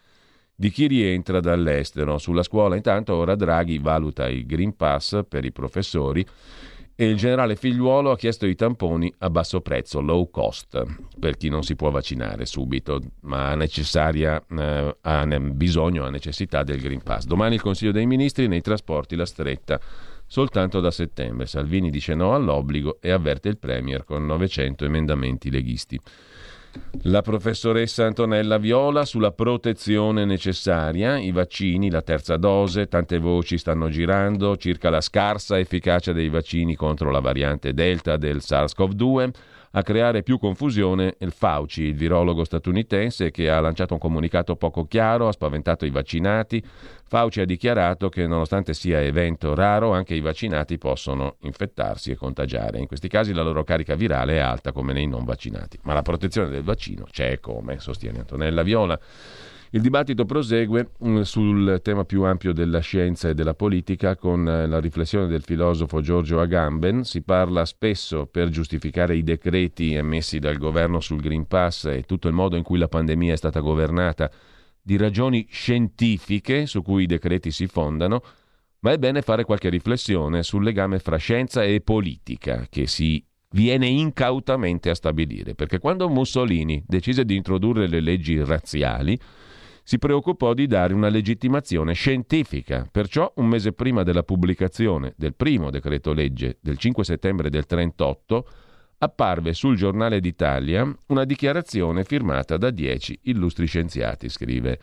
di 0.54 0.70
chi 0.70 0.86
rientra 0.86 1.40
dall'estero. 1.40 2.16
Sulla 2.16 2.42
scuola 2.42 2.76
intanto 2.76 3.14
ora 3.14 3.34
Draghi 3.34 3.78
valuta 3.78 4.26
il 4.26 4.46
Green 4.46 4.74
Pass 4.74 5.20
per 5.28 5.44
i 5.44 5.52
professori 5.52 6.24
e 6.96 7.08
il 7.08 7.16
generale 7.16 7.56
Figliuolo 7.56 8.12
ha 8.12 8.16
chiesto 8.16 8.46
i 8.46 8.54
tamponi 8.54 9.12
a 9.18 9.30
basso 9.30 9.60
prezzo, 9.60 10.00
low 10.00 10.30
cost, 10.30 10.82
per 11.18 11.36
chi 11.36 11.48
non 11.48 11.62
si 11.64 11.74
può 11.74 11.90
vaccinare 11.90 12.46
subito, 12.46 13.00
ma 13.22 13.50
ha, 13.50 13.60
eh, 13.60 14.96
ha 15.00 15.40
bisogno, 15.40 16.04
ha 16.04 16.10
necessità 16.10 16.62
del 16.62 16.80
Green 16.80 17.02
Pass. 17.02 17.24
Domani 17.24 17.56
il 17.56 17.62
Consiglio 17.62 17.90
dei 17.90 18.06
Ministri 18.06 18.46
nei 18.46 18.60
trasporti 18.60 19.16
la 19.16 19.26
stretta 19.26 19.80
soltanto 20.26 20.80
da 20.80 20.90
settembre. 20.90 21.46
Salvini 21.46 21.90
dice 21.90 22.14
no 22.14 22.34
all'obbligo 22.34 22.98
e 23.00 23.10
avverte 23.10 23.48
il 23.48 23.58
Premier 23.58 24.04
con 24.04 24.24
900 24.26 24.84
emendamenti 24.84 25.50
leghisti. 25.50 26.00
La 27.06 27.20
professoressa 27.20 28.06
Antonella 28.06 28.56
Viola 28.58 29.04
sulla 29.04 29.30
protezione 29.30 30.24
necessaria, 30.24 31.18
i 31.18 31.32
vaccini, 31.32 31.90
la 31.90 32.02
terza 32.02 32.36
dose, 32.36 32.88
tante 32.88 33.18
voci 33.18 33.58
stanno 33.58 33.88
girando 33.88 34.56
circa 34.56 34.88
la 34.90 35.00
scarsa 35.00 35.58
efficacia 35.58 36.12
dei 36.12 36.30
vaccini 36.30 36.74
contro 36.74 37.10
la 37.10 37.20
variante 37.20 37.74
Delta 37.74 38.16
del 38.16 38.38
SARS-CoV-2 38.38 39.30
a 39.76 39.82
creare 39.82 40.22
più 40.22 40.38
confusione 40.38 41.16
il 41.18 41.32
Fauci, 41.32 41.82
il 41.82 41.94
virologo 41.94 42.44
statunitense 42.44 43.30
che 43.30 43.50
ha 43.50 43.58
lanciato 43.58 43.94
un 43.94 43.98
comunicato 43.98 44.54
poco 44.56 44.86
chiaro, 44.86 45.28
ha 45.28 45.32
spaventato 45.32 45.84
i 45.84 45.90
vaccinati. 45.90 46.62
Fauci 47.06 47.40
ha 47.40 47.44
dichiarato 47.44 48.08
che 48.08 48.26
nonostante 48.26 48.72
sia 48.72 49.00
evento 49.00 49.54
raro, 49.54 49.92
anche 49.92 50.14
i 50.14 50.20
vaccinati 50.20 50.78
possono 50.78 51.36
infettarsi 51.40 52.12
e 52.12 52.16
contagiare. 52.16 52.78
In 52.78 52.86
questi 52.86 53.08
casi 53.08 53.32
la 53.32 53.42
loro 53.42 53.64
carica 53.64 53.96
virale 53.96 54.34
è 54.34 54.38
alta 54.38 54.70
come 54.70 54.92
nei 54.92 55.06
non 55.06 55.24
vaccinati, 55.24 55.78
ma 55.82 55.92
la 55.92 56.02
protezione 56.02 56.50
del 56.50 56.62
vaccino 56.62 57.06
c'è 57.10 57.40
come, 57.40 57.80
sostiene 57.80 58.20
Antonella 58.20 58.62
Viola. 58.62 58.98
Il 59.74 59.80
dibattito 59.80 60.24
prosegue 60.24 60.90
mm, 61.04 61.22
sul 61.22 61.80
tema 61.82 62.04
più 62.04 62.22
ampio 62.22 62.52
della 62.52 62.78
scienza 62.78 63.28
e 63.28 63.34
della 63.34 63.54
politica 63.54 64.14
con 64.14 64.46
eh, 64.48 64.68
la 64.68 64.78
riflessione 64.78 65.26
del 65.26 65.42
filosofo 65.42 66.00
Giorgio 66.00 66.38
Agamben. 66.38 67.02
Si 67.02 67.22
parla 67.22 67.64
spesso 67.64 68.26
per 68.26 68.50
giustificare 68.50 69.16
i 69.16 69.24
decreti 69.24 69.94
emessi 69.94 70.38
dal 70.38 70.58
governo 70.58 71.00
sul 71.00 71.20
Green 71.20 71.48
Pass 71.48 71.86
e 71.86 72.04
tutto 72.06 72.28
il 72.28 72.34
modo 72.34 72.54
in 72.54 72.62
cui 72.62 72.78
la 72.78 72.86
pandemia 72.86 73.32
è 73.32 73.36
stata 73.36 73.58
governata 73.58 74.30
di 74.80 74.96
ragioni 74.96 75.44
scientifiche 75.50 76.66
su 76.66 76.80
cui 76.82 77.02
i 77.02 77.06
decreti 77.06 77.50
si 77.50 77.66
fondano, 77.66 78.22
ma 78.78 78.92
è 78.92 78.98
bene 78.98 79.22
fare 79.22 79.42
qualche 79.42 79.70
riflessione 79.70 80.44
sul 80.44 80.62
legame 80.62 81.00
fra 81.00 81.16
scienza 81.16 81.64
e 81.64 81.80
politica 81.80 82.68
che 82.70 82.86
si 82.86 83.26
viene 83.50 83.88
incautamente 83.88 84.88
a 84.88 84.94
stabilire, 84.94 85.56
perché 85.56 85.80
quando 85.80 86.08
Mussolini 86.08 86.80
decise 86.86 87.24
di 87.24 87.34
introdurre 87.34 87.88
le 87.88 87.98
leggi 87.98 88.40
razziali, 88.40 89.18
si 89.84 89.98
preoccupò 89.98 90.54
di 90.54 90.66
dare 90.66 90.94
una 90.94 91.08
legittimazione 91.08 91.92
scientifica. 91.92 92.88
Perciò, 92.90 93.30
un 93.36 93.46
mese 93.46 93.74
prima 93.74 94.02
della 94.02 94.22
pubblicazione 94.22 95.12
del 95.16 95.34
primo 95.34 95.70
decreto 95.70 96.14
legge 96.14 96.56
del 96.60 96.78
5 96.78 97.04
settembre 97.04 97.50
del 97.50 97.66
1938, 97.68 98.48
apparve 98.98 99.52
sul 99.52 99.76
giornale 99.76 100.20
d'Italia 100.20 100.90
una 101.08 101.24
dichiarazione 101.24 102.02
firmata 102.04 102.56
da 102.56 102.70
dieci 102.70 103.18
illustri 103.24 103.66
scienziati, 103.66 104.30
scrive. 104.30 104.80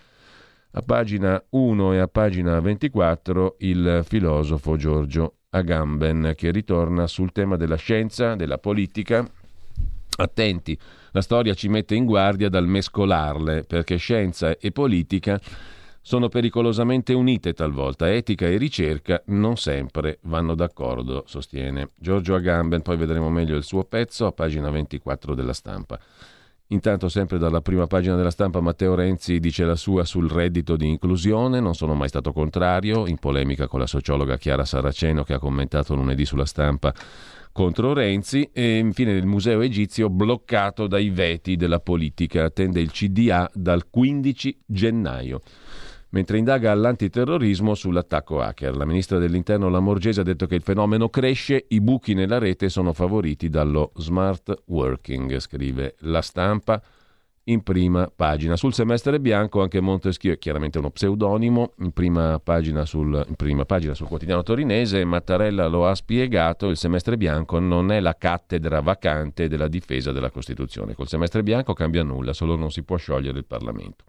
A 0.73 0.81
pagina 0.81 1.43
1 1.49 1.93
e 1.93 1.97
a 1.97 2.07
pagina 2.07 2.59
24 2.59 3.55
il 3.59 4.01
filosofo 4.05 4.77
Giorgio 4.77 5.37
Agamben 5.49 6.33
che 6.35 6.51
ritorna 6.51 7.07
sul 7.07 7.31
tema 7.31 7.57
della 7.57 7.75
scienza, 7.75 8.35
della 8.35 8.59
politica. 8.59 9.27
Attenti, 10.21 10.77
la 11.11 11.21
storia 11.21 11.53
ci 11.53 11.67
mette 11.67 11.95
in 11.95 12.05
guardia 12.05 12.49
dal 12.49 12.67
mescolarle, 12.67 13.63
perché 13.63 13.97
scienza 13.97 14.57
e 14.57 14.71
politica 14.71 15.39
sono 16.01 16.29
pericolosamente 16.29 17.13
unite 17.13 17.53
talvolta. 17.53 18.11
Etica 18.11 18.47
e 18.47 18.57
ricerca 18.57 19.21
non 19.27 19.57
sempre 19.57 20.19
vanno 20.23 20.55
d'accordo, 20.55 21.23
sostiene 21.27 21.89
Giorgio 21.95 22.33
Agamben. 22.33 22.81
Poi 22.81 22.97
vedremo 22.97 23.29
meglio 23.29 23.55
il 23.55 23.63
suo 23.63 23.83
pezzo 23.83 24.25
a 24.25 24.31
pagina 24.31 24.69
24 24.71 25.35
della 25.35 25.53
stampa. 25.53 25.99
Intanto, 26.67 27.09
sempre 27.09 27.37
dalla 27.37 27.59
prima 27.59 27.85
pagina 27.85 28.15
della 28.15 28.31
stampa, 28.31 28.61
Matteo 28.61 28.95
Renzi 28.95 29.41
dice 29.41 29.65
la 29.65 29.75
sua 29.75 30.05
sul 30.05 30.29
reddito 30.29 30.77
di 30.77 30.87
inclusione. 30.87 31.59
Non 31.59 31.75
sono 31.75 31.93
mai 31.93 32.07
stato 32.07 32.31
contrario, 32.31 33.07
in 33.07 33.17
polemica 33.17 33.67
con 33.67 33.81
la 33.81 33.87
sociologa 33.87 34.37
Chiara 34.37 34.63
Saraceno 34.63 35.23
che 35.23 35.33
ha 35.33 35.39
commentato 35.39 35.93
lunedì 35.95 36.25
sulla 36.25 36.45
stampa 36.45 36.93
contro 37.51 37.93
Renzi 37.93 38.49
e 38.53 38.77
infine 38.77 39.11
il 39.11 39.25
museo 39.25 39.61
egizio 39.61 40.09
bloccato 40.09 40.87
dai 40.87 41.09
veti 41.09 41.55
della 41.55 41.79
politica, 41.79 42.45
attende 42.45 42.79
il 42.79 42.91
CDA 42.91 43.49
dal 43.53 43.89
15 43.89 44.63
gennaio. 44.65 45.41
Mentre 46.09 46.37
indaga 46.37 46.71
all'antiterrorismo 46.71 47.73
sull'attacco 47.73 48.41
hacker, 48.41 48.75
la 48.75 48.85
ministra 48.85 49.17
dell'Interno 49.17 49.69
Lamorgese 49.69 50.21
ha 50.21 50.23
detto 50.23 50.45
che 50.45 50.55
il 50.55 50.61
fenomeno 50.61 51.07
cresce, 51.07 51.65
i 51.69 51.79
buchi 51.79 52.13
nella 52.13 52.37
rete 52.37 52.67
sono 52.67 52.91
favoriti 52.91 53.49
dallo 53.49 53.93
smart 53.95 54.63
working, 54.65 55.39
scrive 55.39 55.95
la 55.99 56.21
stampa 56.21 56.81
in 57.45 57.63
prima 57.63 58.11
pagina. 58.13 58.55
Sul 58.55 58.73
semestre 58.73 59.19
bianco 59.19 59.61
anche 59.61 59.79
Montesquieu, 59.79 60.37
chiaramente 60.37 60.77
uno 60.77 60.91
pseudonimo, 60.91 61.73
in 61.79 61.91
prima 61.91 62.39
pagina 62.43 62.85
sul, 62.85 63.25
prima 63.35 63.65
pagina 63.65 63.93
sul 63.93 64.07
quotidiano 64.07 64.43
torinese, 64.43 65.03
Mattarella 65.05 65.67
lo 65.67 65.87
ha 65.87 65.95
spiegato, 65.95 66.69
il 66.69 66.77
semestre 66.77 67.17
bianco 67.17 67.59
non 67.59 67.91
è 67.91 67.99
la 67.99 68.15
cattedra 68.15 68.81
vacante 68.81 69.47
della 69.47 69.67
difesa 69.67 70.11
della 70.11 70.29
Costituzione. 70.29 70.93
Col 70.93 71.07
semestre 71.07 71.43
bianco 71.43 71.73
cambia 71.73 72.03
nulla, 72.03 72.33
solo 72.33 72.55
non 72.55 72.69
si 72.69 72.83
può 72.83 72.97
sciogliere 72.97 73.39
il 73.39 73.45
Parlamento. 73.45 74.03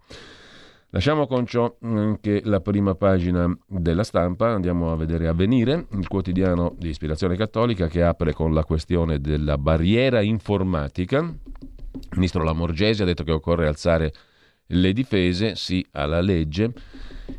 Lasciamo 0.93 1.25
con 1.25 1.47
ciò 1.47 1.75
anche 1.81 2.41
la 2.43 2.59
prima 2.59 2.93
pagina 2.93 3.51
della 3.67 4.03
stampa, 4.03 4.49
andiamo 4.49 4.91
a 4.91 4.95
vedere 4.95 5.27
Avvenire, 5.27 5.87
il 5.93 6.07
quotidiano 6.07 6.75
di 6.77 6.89
ispirazione 6.89 7.35
cattolica 7.35 7.87
che 7.87 8.03
apre 8.03 8.31
con 8.33 8.53
la 8.53 8.63
questione 8.63 9.19
della 9.19 9.57
barriera 9.57 10.21
informatica, 10.21 11.33
il 11.93 12.09
ministro 12.15 12.43
Lamorgese 12.43 13.03
ha 13.03 13.05
detto 13.05 13.23
che 13.23 13.31
occorre 13.31 13.67
alzare 13.67 14.13
le 14.67 14.93
difese, 14.93 15.55
sì 15.55 15.85
alla 15.91 16.21
legge, 16.21 16.71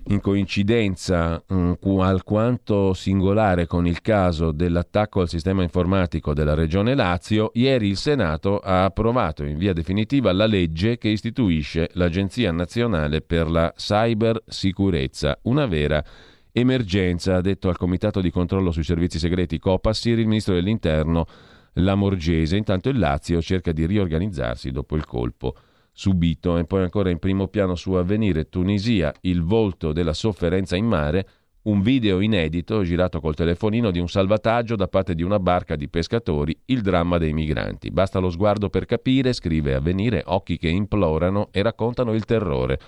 in 0.08 0.20
coincidenza 0.20 1.42
um, 1.48 1.76
alquanto 2.00 2.92
singolare 2.94 3.66
con 3.66 3.86
il 3.86 4.00
caso 4.00 4.52
dell'attacco 4.52 5.20
al 5.20 5.28
sistema 5.28 5.62
informatico 5.62 6.34
della 6.34 6.54
Regione 6.54 6.94
Lazio, 6.94 7.50
ieri 7.54 7.88
il 7.88 7.96
Senato 7.96 8.58
ha 8.58 8.84
approvato 8.84 9.44
in 9.44 9.58
via 9.58 9.72
definitiva 9.72 10.32
la 10.32 10.46
legge 10.46 10.98
che 10.98 11.08
istituisce 11.08 11.90
l'Agenzia 11.94 12.52
Nazionale 12.52 13.20
per 13.20 13.50
la 13.50 13.72
Cybersicurezza, 13.76 15.38
una 15.42 15.66
vera 15.66 16.04
emergenza, 16.52 17.36
ha 17.36 17.40
detto 17.40 17.68
al 17.68 17.76
Comitato 17.76 18.20
di 18.20 18.30
controllo 18.30 18.70
sui 18.70 18.84
servizi 18.84 19.18
segreti 19.18 19.58
Copassir 19.58 20.18
il 20.18 20.26
ministro 20.26 20.54
dell'Interno 20.54 21.26
Lamorgese. 21.74 22.56
Intanto 22.56 22.88
il 22.88 22.98
Lazio 22.98 23.40
cerca 23.40 23.72
di 23.72 23.86
riorganizzarsi 23.86 24.70
dopo 24.70 24.96
il 24.96 25.04
colpo 25.04 25.54
subito. 25.92 26.58
E 26.58 26.64
poi 26.64 26.82
ancora 26.82 27.10
in 27.10 27.18
primo 27.18 27.48
piano 27.48 27.74
su 27.74 27.92
Avvenire 27.92 28.48
Tunisia, 28.48 29.12
il 29.22 29.42
volto 29.42 29.92
della 29.92 30.12
sofferenza 30.12 30.76
in 30.76 30.86
mare, 30.86 31.28
un 31.62 31.80
video 31.80 32.20
inedito 32.20 32.82
girato 32.82 33.20
col 33.20 33.34
telefonino 33.34 33.90
di 33.90 33.98
un 33.98 34.08
salvataggio 34.08 34.76
da 34.76 34.86
parte 34.86 35.14
di 35.14 35.22
una 35.22 35.38
barca 35.38 35.76
di 35.76 35.88
pescatori, 35.88 36.54
il 36.66 36.82
dramma 36.82 37.16
dei 37.16 37.32
migranti. 37.32 37.90
Basta 37.90 38.18
lo 38.18 38.28
sguardo 38.28 38.68
per 38.68 38.84
capire, 38.84 39.32
scrive 39.32 39.74
Avvenire, 39.74 40.22
occhi 40.26 40.58
che 40.58 40.68
implorano 40.68 41.48
e 41.52 41.62
raccontano 41.62 42.12
il 42.12 42.26
terrore. 42.26 42.78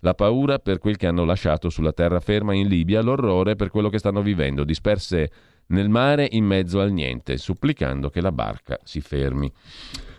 La 0.00 0.14
paura 0.14 0.58
per 0.58 0.78
quel 0.78 0.96
che 0.96 1.06
hanno 1.06 1.24
lasciato 1.24 1.70
sulla 1.70 1.92
terraferma 1.92 2.54
in 2.54 2.66
Libia, 2.66 3.00
l'orrore 3.02 3.54
per 3.54 3.70
quello 3.70 3.88
che 3.88 3.98
stanno 3.98 4.20
vivendo, 4.20 4.64
disperse 4.64 5.30
nel 5.68 5.88
mare 5.88 6.28
in 6.30 6.44
mezzo 6.44 6.80
al 6.80 6.92
niente, 6.92 7.36
supplicando 7.36 8.10
che 8.10 8.20
la 8.20 8.32
barca 8.32 8.78
si 8.82 9.00
fermi. 9.00 9.52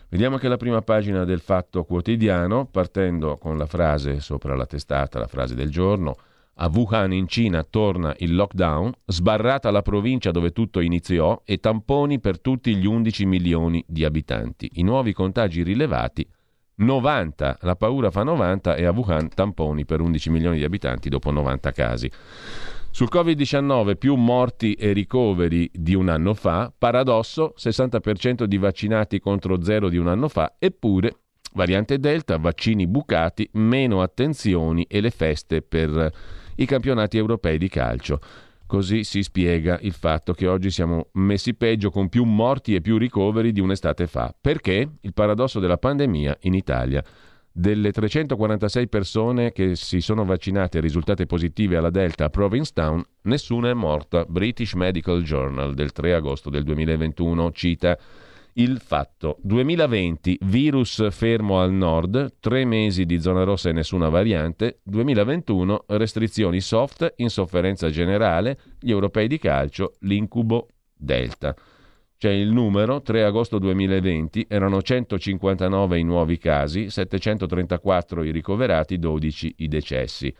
Vediamo 0.10 0.38
che 0.38 0.48
la 0.48 0.58
prima 0.58 0.82
pagina 0.82 1.25
del 1.25 1.40
Fatto 1.40 1.84
Quotidiano, 1.84 2.66
partendo 2.66 3.38
con 3.38 3.58
la 3.58 3.66
frase 3.66 4.20
sopra 4.20 4.56
la 4.56 4.66
testata, 4.66 5.20
la 5.20 5.28
frase 5.28 5.56
del 5.56 5.70
giorno, 5.70 6.16
a 6.58 6.72
Wuhan 6.74 7.12
in 7.12 7.28
Cina 7.28 7.64
torna 7.64 8.16
il 8.20 8.34
lockdown, 8.34 8.92
sbarrata 9.06 9.72
la 9.72 9.82
provincia 9.82 10.32
dove 10.32 10.52
tutto 10.52 10.80
iniziò 10.80 11.42
e 11.44 11.58
tamponi 11.58 12.20
per 12.20 12.40
tutti 12.40 12.75
gli 12.75 12.86
11 12.86 13.25
milioni 13.25 13.84
di 13.86 14.06
abitanti. 14.06 14.70
I 14.75 14.84
nuovi 14.84 15.12
contagi 15.12 15.64
rilevati 15.64 16.25
90, 16.75 17.60
la 17.62 17.75
paura 17.75 18.12
fa 18.12 18.24
90 18.24 18.75
e 18.75 18.86
a 18.86 18.92
Wuhan 18.92 19.30
tamponi 19.30 19.86
per 19.86 20.02
11 20.02 20.30
milioni 20.30 20.58
di 20.58 20.64
abitanti 20.64 21.10
dopo 21.10 21.32
90 21.32 21.72
casi. 21.72 22.12
Sul 22.96 23.10
Covid-19 23.12 23.98
più 23.98 24.16
morti 24.16 24.72
e 24.72 24.94
ricoveri 24.94 25.70
di 25.74 25.96
un 25.96 26.08
anno 26.08 26.34
fa, 26.34 26.72
paradosso, 26.75 27.54
60% 27.58 28.46
di 28.46 28.58
vaccinati 28.58 29.20
contro 29.20 29.62
zero 29.62 29.90
di 29.90 29.98
un 29.98 30.08
anno 30.08 30.30
fa, 30.30 30.56
eppure 30.58 31.18
variante 31.56 32.00
Delta, 32.00 32.38
vaccini 32.38 32.88
bucati, 32.88 33.50
meno 33.56 34.02
attenzioni 34.02 34.86
e 34.88 35.02
le 35.02 35.10
feste 35.10 35.62
per 35.62 36.10
i 36.56 36.66
campionati 36.66 37.18
europei 37.18 37.58
di 37.58 37.68
calcio. 37.68 38.22
Così 38.66 39.04
si 39.04 39.24
spiega 39.24 39.78
il 39.82 39.92
fatto 39.92 40.32
che 40.32 40.48
oggi 40.48 40.72
siamo 40.72 41.10
messi 41.16 41.54
peggio 41.54 41.90
con 41.90 42.08
più 42.08 42.24
morti 42.24 42.75
e 42.75 42.80
più 42.80 42.98
ricoveri 42.98 43.52
di 43.52 43.60
un'estate 43.60 44.08
fa. 44.08 44.34
Perché? 44.40 44.90
Il 45.02 45.14
paradosso 45.14 45.60
della 45.60 45.78
pandemia 45.78 46.38
in 46.44 46.54
Italia. 46.54 47.04
Delle 47.58 47.94
346 47.94 48.90
persone 48.90 49.54
che 49.54 49.78
si 49.78 50.02
sono 50.02 50.26
vaccinate 50.26 50.78
e 50.78 50.82
risultate 50.82 51.26
positive 51.26 51.78
alla 51.78 51.90
Delta 51.90 52.26
a 52.26 52.30
Provincetown, 52.30 53.02
nessuna 53.22 53.70
è 53.70 53.74
morta. 53.74 54.26
British 54.26 54.74
Medical 54.74 55.24
Journal 55.24 55.74
del 55.74 55.94
3 55.94 56.16
agosto 56.16 56.50
del 56.50 56.64
2021 56.64 57.52
cita 57.54 57.98
il 58.56 58.82
fatto 58.82 59.38
2020 59.42 60.40
virus 60.42 61.08
fermo 61.12 61.62
al 61.62 61.72
nord, 61.72 62.40
tre 62.42 62.66
mesi 62.66 63.06
di 63.06 63.22
zona 63.22 63.44
rossa 63.44 63.70
e 63.70 63.72
nessuna 63.72 64.10
variante, 64.10 64.82
2021 64.84 65.86
restrizioni 65.88 66.60
soft, 66.60 67.14
insofferenza 67.16 67.90
generale, 67.90 68.60
gli 68.82 68.92
europei 68.92 69.30
di 69.30 69.38
calcio, 69.38 69.94
l'incubo 70.00 70.68
Delta. 70.94 71.56
C'è 72.17 72.29
il 72.29 72.50
numero, 72.50 73.01
3 73.01 73.25
agosto 73.25 73.60
2020, 73.60 74.45
erano 74.48 74.81
159 74.81 76.00
i 76.00 76.03
nuovi 76.03 76.38
casi, 76.38 76.89
734 76.89 78.24
i 78.24 78.31
ricoverati, 78.31 78.98
12 78.98 79.55
i 79.57 79.67
decessi. 79.67 80.34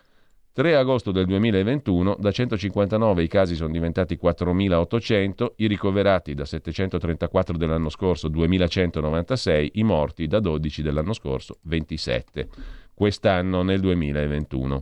3 0.54 0.76
agosto 0.78 1.12
del 1.12 1.26
2021, 1.26 2.16
da 2.18 2.32
159 2.32 3.24
i 3.24 3.28
casi 3.28 3.56
sono 3.56 3.74
diventati 3.74 4.18
4.800, 4.22 5.48
i 5.58 5.68
ricoverati 5.68 6.34
da 6.34 6.46
734 6.46 7.58
dell'anno 7.58 7.90
scorso 7.90 8.30
2.196, 8.30 9.72
i 9.74 9.84
morti 9.84 10.28
da 10.28 10.40
12 10.40 10.82
dell'anno 10.82 11.12
scorso 11.12 11.58
27. 11.64 12.48
Quest'anno 12.94 13.64
nel 13.64 13.82
2021. 13.82 14.80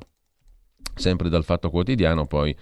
Sempre 0.93 1.29
dal 1.29 1.43
Fatto 1.43 1.71
Quotidiano 1.71 2.27
poi 2.27 2.56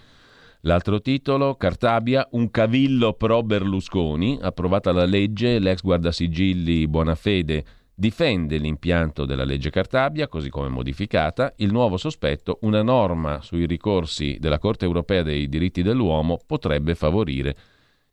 L'altro 0.64 1.00
titolo, 1.00 1.56
Cartabia, 1.56 2.28
un 2.32 2.48
cavillo 2.48 3.14
pro 3.14 3.42
Berlusconi, 3.42 4.38
approvata 4.40 4.92
la 4.92 5.04
legge, 5.04 5.58
l'ex 5.58 5.80
guardasigilli 5.82 6.86
Buonafede 6.86 7.64
difende 7.92 8.58
l'impianto 8.58 9.24
della 9.24 9.42
legge 9.42 9.70
Cartabia, 9.70 10.28
così 10.28 10.50
come 10.50 10.68
modificata, 10.68 11.52
il 11.56 11.72
nuovo 11.72 11.96
sospetto, 11.96 12.58
una 12.60 12.82
norma 12.82 13.40
sui 13.40 13.66
ricorsi 13.66 14.36
della 14.38 14.60
Corte 14.60 14.84
europea 14.84 15.24
dei 15.24 15.48
diritti 15.48 15.82
dell'uomo 15.82 16.38
potrebbe 16.46 16.94
favorire 16.94 17.56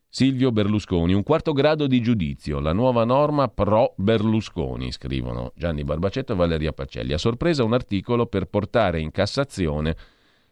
Silvio 0.10 0.52
Berlusconi, 0.52 1.14
un 1.14 1.22
quarto 1.22 1.54
grado 1.54 1.86
di 1.86 2.02
giudizio, 2.02 2.60
la 2.60 2.74
nuova 2.74 3.04
norma 3.04 3.48
pro 3.48 3.94
Berlusconi, 3.96 4.92
scrivono 4.92 5.52
Gianni 5.56 5.84
Barbacetto 5.84 6.34
e 6.34 6.36
Valeria 6.36 6.74
Pacelli. 6.74 7.14
A 7.14 7.20
sorpresa 7.20 7.64
un 7.64 7.74
articolo 7.74 8.26
per 8.26 8.46
portare 8.46 9.00
in 9.00 9.12
Cassazione 9.12 9.96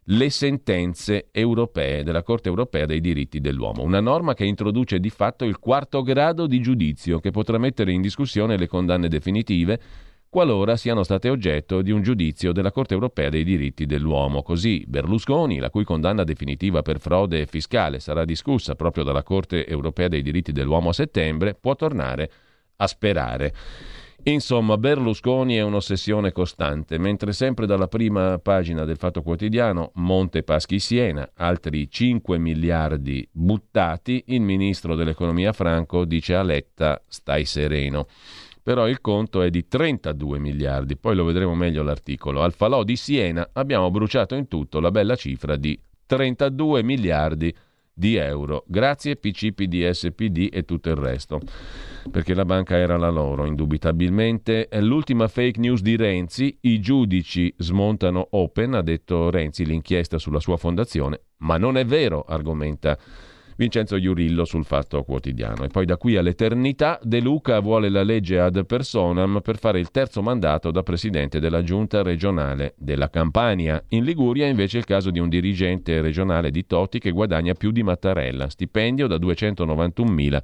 le 0.10 0.30
sentenze 0.30 1.28
europee 1.32 2.04
della 2.04 2.24
Corte 2.24 2.48
europea 2.48 2.86
dei 2.86 3.02
diritti 3.02 3.42
dell'uomo, 3.42 3.84
una 3.84 4.00
norma 4.00 4.34
che 4.34 4.46
introduce 4.46 5.00
di 5.00 5.10
fatto 5.10 5.44
il 5.44 5.60
quarto 5.60 6.02
grado 6.02 6.48
di 6.48 6.62
giudizio 6.62 7.20
che 7.20 7.32
potrà 7.32 7.58
mettere 7.58 7.92
in 7.92 8.02
discussione 8.02 8.58
le 8.58 8.68
condanne 8.68 9.10
definitive 9.10 9.80
qualora 10.30 10.76
siano 10.76 11.04
state 11.04 11.30
oggetto 11.30 11.82
di 11.82 11.92
un 11.92 12.02
giudizio 12.02 12.52
della 12.52 12.72
Corte 12.72 12.94
europea 12.94 13.30
dei 13.30 13.44
diritti 13.44 13.86
dell'uomo. 13.86 14.44
Così 14.44 14.84
Berlusconi, 14.88 15.58
la 15.58 15.70
cui 15.70 15.84
condanna 15.84 16.24
definitiva 16.24 16.82
per 16.82 17.00
frode 17.00 17.46
fiscale 17.46 18.00
sarà 18.00 18.26
discussa 18.26 18.76
proprio 18.76 19.04
dalla 19.04 19.24
Corte 19.24 19.66
europea 19.66 20.08
dei 20.08 20.22
diritti 20.22 20.52
dell'uomo 20.52 20.90
a 20.90 20.94
settembre, 20.94 21.56
può 21.56 21.76
tornare 21.76 22.30
a 22.76 22.88
sperare. 22.88 23.54
Insomma, 24.28 24.78
Berlusconi 24.78 25.56
è 25.56 25.62
un'ossessione 25.62 26.34
costante, 26.34 26.98
mentre 26.98 27.32
sempre 27.32 27.66
dalla 27.66 27.88
prima 27.88 28.38
pagina 28.40 28.84
del 28.84 28.98
Fatto 28.98 29.22
Quotidiano, 29.22 29.92
Monte 29.96 30.44
Paschi 30.44 30.80
Siena, 30.80 31.32
altri 31.36 31.90
5 31.90 32.38
miliardi 32.38 33.26
buttati, 33.32 34.26
il 34.28 34.42
ministro 34.42 34.96
dell'economia 34.96 35.54
Franco 35.54 36.04
dice 36.04 36.36
a 36.36 36.44
Letta 36.44 37.02
stai 37.08 37.46
sereno. 37.46 38.08
Però 38.62 38.90
il 38.90 39.00
conto 39.00 39.42
è 39.42 39.50
di 39.50 39.66
32 39.66 40.40
miliardi, 40.40 40.98
poi 40.98 41.16
lo 41.16 41.24
vedremo 41.24 41.56
meglio 41.56 41.82
l'articolo. 41.82 42.42
Al 42.42 42.52
falò 42.52 42.84
di 42.84 42.98
Siena 42.98 43.50
abbiamo 43.54 43.90
bruciato 43.92 44.36
in 44.36 44.50
tutto 44.50 44.82
la 44.82 44.92
bella 44.92 45.16
cifra 45.16 45.56
di 45.56 45.80
32 46.06 46.84
miliardi 46.84 47.56
di 47.98 48.16
euro, 48.16 48.64
grazie 48.68 49.16
PCPD, 49.16 49.90
SPD 49.90 50.50
e 50.52 50.66
tutto 50.66 50.90
il 50.90 50.96
resto. 50.96 51.40
Perché 52.12 52.36
la 52.36 52.46
banca 52.46 52.78
era 52.78 52.96
la 52.96 53.10
loro, 53.10 53.46
indubitabilmente. 53.46 54.70
L'ultima 54.82 55.28
fake 55.28 55.60
news 55.60 55.82
di 55.82 55.96
Renzi, 55.96 56.56
i 56.62 56.80
giudici 56.80 57.52
smontano 57.58 58.28
Open, 58.32 58.76
ha 58.76 58.82
detto 58.82 59.32
Renzi, 59.32 59.66
l'inchiesta 59.66 60.20
sulla 60.20 60.40
sua 60.40 60.58
fondazione, 60.58 61.22
ma 61.38 61.58
non 61.58 61.76
è 61.76 61.86
vero, 61.86 62.22
argomenta 62.22 62.98
Vincenzo 63.58 63.98
Iurillo 63.98 64.46
sul 64.46 64.66
Fatto 64.66 65.04
Quotidiano. 65.04 65.64
E 65.64 65.68
poi 65.68 65.86
da 65.86 65.98
qui 65.98 66.16
all'eternità 66.16 67.00
De 67.02 67.20
Luca 67.20 67.60
vuole 67.60 67.90
la 67.90 68.04
legge 68.04 68.40
ad 68.40 68.66
personam 68.66 69.42
per 69.42 69.58
fare 69.58 69.80
il 69.80 69.90
terzo 69.90 70.22
mandato 70.22 70.70
da 70.70 70.84
presidente 70.84 71.40
della 71.40 71.64
giunta 71.64 72.04
regionale 72.04 72.76
della 72.78 73.10
Campania. 73.10 73.84
In 73.90 74.04
Liguria 74.04 74.46
invece 74.46 74.78
è 74.78 74.80
il 74.80 74.86
caso 74.86 75.10
di 75.10 75.20
un 75.20 75.28
dirigente 75.28 76.02
regionale 76.02 76.52
di 76.52 76.68
Toti 76.68 77.00
che 77.00 77.10
guadagna 77.10 77.56
più 77.56 77.72
di 77.72 77.82
Mattarella, 77.82 78.48
stipendio 78.48 79.08
da 79.08 79.18
291 79.18 80.12
mila 80.12 80.44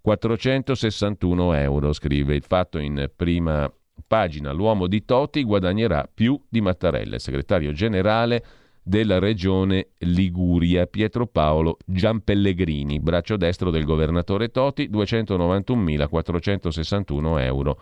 461 0.00 1.52
euro, 1.54 1.92
scrive 1.92 2.34
il 2.34 2.44
fatto 2.46 2.78
in 2.78 3.10
prima 3.14 3.70
pagina. 4.06 4.52
L'uomo 4.52 4.86
di 4.86 5.04
Toti 5.04 5.42
guadagnerà 5.42 6.08
più 6.12 6.40
di 6.48 6.60
Mattarella, 6.62 7.16
il 7.16 7.20
segretario 7.20 7.72
generale 7.72 8.42
della 8.86 9.18
regione 9.18 9.88
Liguria, 9.98 10.86
Pietro 10.86 11.26
Paolo 11.26 11.76
Giampellegrini, 11.84 13.00
braccio 13.00 13.36
destro 13.36 13.72
del 13.72 13.84
governatore 13.84 14.50
Toti, 14.50 14.88
291.461 14.88 17.40
euro 17.40 17.80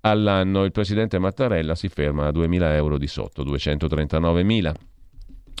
all'anno. 0.00 0.64
Il 0.64 0.72
presidente 0.72 1.18
Mattarella 1.18 1.74
si 1.74 1.90
ferma 1.90 2.28
a 2.28 2.30
2.000 2.30 2.62
euro 2.76 2.96
di 2.96 3.06
sotto, 3.06 3.44
239.000. 3.44 4.72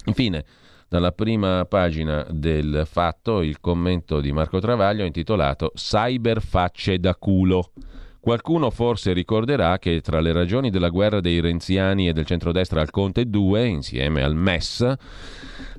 Infine, 0.06 0.44
dalla 0.88 1.12
prima 1.12 1.66
pagina 1.66 2.26
del 2.30 2.84
fatto 2.86 3.42
il 3.42 3.60
commento 3.60 4.20
di 4.20 4.32
Marco 4.32 4.58
Travaglio 4.58 5.04
intitolato 5.04 5.70
Cyberfacce 5.74 6.98
da 6.98 7.14
culo. 7.14 7.72
Qualcuno 8.20 8.70
forse 8.70 9.12
ricorderà 9.12 9.78
che 9.78 10.00
tra 10.00 10.20
le 10.20 10.32
ragioni 10.32 10.70
della 10.70 10.88
guerra 10.88 11.20
dei 11.20 11.40
renziani 11.40 12.08
e 12.08 12.12
del 12.12 12.26
centrodestra 12.26 12.80
al 12.80 12.90
Conte 12.90 13.30
2, 13.30 13.64
insieme 13.66 14.22
al 14.22 14.34
MES, 14.34 14.94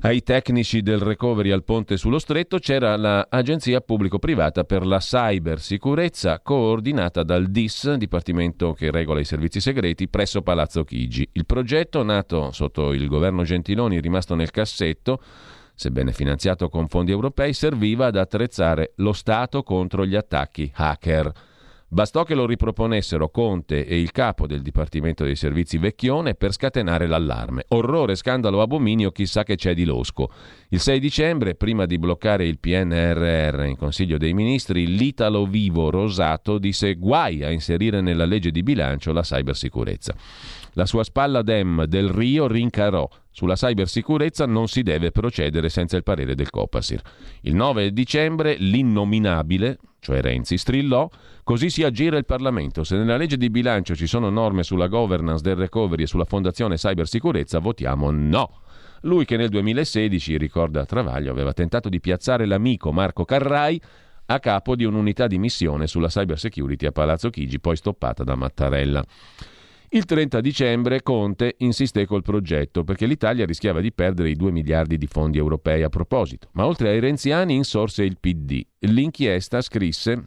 ai 0.02 0.24
tecnici 0.24 0.82
del 0.82 1.00
recovery 1.00 1.52
al 1.52 1.66
ponte 1.66 1.98
sullo 1.98 2.18
stretto 2.18 2.58
c'era 2.58 2.96
l'Agenzia 2.96 3.82
Pubblico-Privata 3.82 4.64
per 4.64 4.86
la 4.86 5.00
Cybersicurezza 5.00 6.40
coordinata 6.40 7.24
dal 7.24 7.48
DIS, 7.48 7.96
dipartimento 7.96 8.72
che 8.72 8.90
regola 8.90 9.20
i 9.20 9.26
servizi 9.26 9.60
segreti, 9.60 10.08
presso 10.08 10.42
Palazzo 10.42 10.86
Chigi. 10.86 11.28
Il 11.34 11.46
progetto, 11.46 12.04
nato 12.04 12.52
sotto 12.54 12.94
il 12.94 13.08
governo 13.08 13.44
Gentiloni, 13.44 14.00
rimasto 14.00 14.36
nel 14.36 14.52
cassetto, 14.52 15.22
sebbene 15.76 16.14
finanziato 16.14 16.70
con 16.70 16.88
fondi 16.88 17.12
europei, 17.12 17.52
serviva 17.52 18.06
ad 18.06 18.16
attrezzare 18.16 18.94
lo 18.96 19.12
Stato 19.12 19.62
contro 19.62 20.06
gli 20.06 20.16
attacchi 20.16 20.72
hacker. 20.74 21.32
Bastò 21.92 22.24
che 22.24 22.36
lo 22.36 22.46
riproponessero 22.46 23.30
Conte 23.30 23.84
e 23.84 24.00
il 24.00 24.12
capo 24.12 24.46
del 24.46 24.62
Dipartimento 24.62 25.24
dei 25.24 25.36
Servizi 25.36 25.80
Vecchione 25.80 26.36
per 26.36 26.52
scatenare 26.52 27.08
l'allarme. 27.08 27.66
Orrore, 27.70 28.14
scandalo, 28.14 28.62
abominio, 28.62 29.10
chissà 29.10 29.42
che 29.42 29.56
c'è 29.56 29.74
di 29.74 29.86
losco. 29.86 30.32
Il 30.70 30.80
6 30.80 31.00
dicembre, 31.00 31.56
prima 31.56 31.88
di 31.88 31.98
bloccare 31.98 32.46
il 32.46 32.60
PNRR 32.60 33.66
in 33.66 33.76
Consiglio 33.76 34.20
dei 34.20 34.36
Ministri, 34.36 34.86
l'Italo 34.86 35.48
Vivo 35.48 35.90
Rosato 35.90 36.60
disse 36.60 36.94
guai 36.94 37.44
a 37.44 37.50
inserire 37.50 38.02
nella 38.02 38.26
legge 38.26 38.52
di 38.52 38.62
bilancio 38.62 39.12
la 39.12 39.22
cybersicurezza. 39.22 40.14
La 40.74 40.86
sua 40.86 41.04
spalla 41.04 41.42
Dem 41.42 41.86
del 41.86 42.10
Rio 42.10 42.48
rincarò. 42.48 43.08
Sulla 43.32 43.56
cybersicurezza 43.56 44.46
non 44.46 44.68
si 44.68 44.84
deve 44.84 45.12
procedere 45.12 45.70
senza 45.70 45.98
il 45.98 46.04
parere 46.04 46.36
del 46.36 46.50
Copasir. 46.50 47.02
Il 47.42 47.56
9 47.56 47.92
dicembre 47.92 48.56
l'innominabile, 48.58 49.78
cioè 50.00 50.22
Renzi, 50.22 50.58
strillò 50.58 51.10
Così 51.50 51.72
si 51.72 51.84
aggira 51.84 52.16
il 52.20 52.26
Parlamento. 52.26 52.84
Se 52.84 52.96
nella 52.96 53.18
legge 53.18 53.36
di 53.36 53.50
bilancio 53.50 53.96
ci 53.96 54.06
sono 54.06 54.30
norme 54.30 54.62
sulla 54.62 54.86
governance 54.86 55.42
del 55.42 55.56
recovery 55.56 56.04
e 56.04 56.06
sulla 56.06 56.26
fondazione 56.26 56.76
cybersicurezza, 56.76 57.58
votiamo 57.58 58.12
no. 58.12 58.62
Lui 59.02 59.26
che 59.26 59.36
nel 59.36 59.50
2016, 59.50 60.38
ricorda 60.38 60.86
Travaglio, 60.86 61.32
aveva 61.32 61.52
tentato 61.52 61.90
di 61.90 62.00
piazzare 62.00 62.46
l'amico 62.46 62.92
Marco 62.92 63.26
Carrai 63.26 63.82
a 64.28 64.40
capo 64.40 64.76
di 64.76 64.84
un'unità 64.84 65.26
di 65.26 65.40
missione 65.40 65.88
sulla 65.88 66.08
cybersecurity 66.08 66.86
a 66.86 66.92
Palazzo 66.92 67.32
Chigi, 67.32 67.60
poi 67.60 67.78
stoppata 67.78 68.24
da 68.24 68.36
Mattarella. 68.36 69.04
Il 69.92 70.06
30 70.06 70.40
dicembre 70.40 71.02
Conte 71.02 71.56
insisté 71.60 72.06
col 72.06 72.22
progetto 72.22 72.84
perché 72.84 73.08
l'Italia 73.08 73.48
rischiava 73.48 73.82
di 73.82 73.92
perdere 73.92 74.30
i 74.30 74.36
2 74.36 74.52
miliardi 74.52 75.00
di 75.00 75.08
fondi 75.08 75.40
europei 75.40 75.82
a 75.82 75.90
proposito. 75.90 76.50
Ma 76.52 76.68
oltre 76.68 76.90
ai 76.90 77.00
renziani 77.00 77.56
insorse 77.56 78.04
il 78.04 78.20
PD. 78.20 78.64
L'inchiesta 78.82 79.62
scrisse 79.62 80.26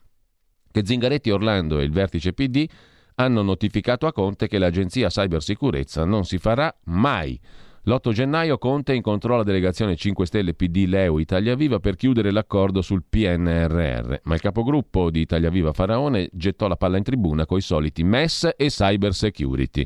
che 0.68 0.85
Zingaretti 0.85 1.31
Orlando 1.31 1.79
e 1.79 1.85
il 1.85 1.92
vertice 1.92 2.33
PD 2.33 2.66
hanno 3.14 3.42
notificato 3.42 4.09
a 4.09 4.12
Conte 4.12 4.48
che 4.48 4.59
l'agenzia 4.59 5.07
cybersicurezza 5.07 6.05
non 6.05 6.25
si 6.25 6.38
farà 6.38 6.75
mai. 6.87 7.38
L'8 7.85 8.12
gennaio 8.12 8.59
Conte 8.59 8.95
incontrò 8.95 9.35
la 9.35 9.42
delegazione 9.42 9.97
5 9.97 10.25
Stelle 10.25 10.55
PD 10.55 10.85
Leo 10.87 11.18
Italia 11.18 11.57
Viva 11.57 11.81
per 11.81 11.97
chiudere 11.97 12.31
l'accordo 12.31 12.81
sul 12.81 13.03
PNRR, 13.03 14.21
ma 14.23 14.35
il 14.35 14.40
capogruppo 14.40 15.11
di 15.11 15.18
Italia 15.18 15.51
Viva 15.51 15.73
Faraone 15.73 16.29
gettò 16.33 16.68
la 16.68 16.77
palla 16.77 16.97
in 16.97 17.03
tribuna 17.03 17.45
coi 17.45 17.61
soliti 17.61 18.05
MES 18.05 18.51
e 18.57 18.68
cyber 18.68 19.12
security. 19.12 19.85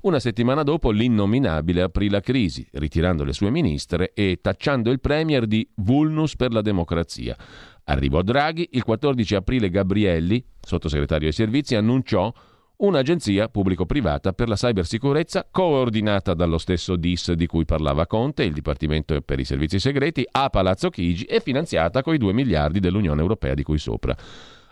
Una 0.00 0.18
settimana 0.18 0.62
dopo 0.62 0.90
l'innominabile 0.90 1.82
aprì 1.82 2.08
la 2.08 2.20
crisi, 2.20 2.66
ritirando 2.72 3.22
le 3.22 3.34
sue 3.34 3.50
ministre 3.50 4.12
e 4.14 4.38
tacciando 4.40 4.90
il 4.90 5.00
Premier 5.00 5.46
di 5.46 5.68
vulnus 5.74 6.36
per 6.36 6.54
la 6.54 6.62
democrazia. 6.62 7.36
Arrivò 7.84 8.22
Draghi, 8.22 8.70
il 8.72 8.82
14 8.82 9.34
aprile 9.34 9.68
Gabrielli, 9.68 10.42
sottosegretario 10.58 11.26
ai 11.26 11.34
servizi, 11.34 11.74
annunciò 11.74 12.32
un'agenzia 12.78 13.48
pubblico-privata 13.48 14.32
per 14.32 14.48
la 14.48 14.54
cybersicurezza 14.54 15.46
coordinata 15.50 16.34
dallo 16.34 16.58
stesso 16.58 16.96
DIS 16.96 17.32
di 17.32 17.46
cui 17.46 17.64
parlava 17.64 18.06
Conte, 18.06 18.42
il 18.42 18.52
Dipartimento 18.52 19.18
per 19.22 19.38
i 19.38 19.44
Servizi 19.44 19.78
Segreti, 19.78 20.26
a 20.30 20.50
Palazzo 20.50 20.90
Chigi 20.90 21.24
e 21.24 21.40
finanziata 21.40 22.02
coi 22.02 22.18
2 22.18 22.32
miliardi 22.32 22.80
dell'Unione 22.80 23.20
Europea 23.20 23.54
di 23.54 23.62
cui 23.62 23.78
sopra. 23.78 24.14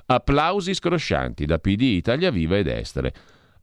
Applausi 0.07 0.75
scroscianti 0.75 1.47
da 1.47 1.59
PD, 1.59 1.81
Italia 1.81 2.31
Viva 2.31 2.59
ed 2.59 2.67
Estere. 2.67 3.14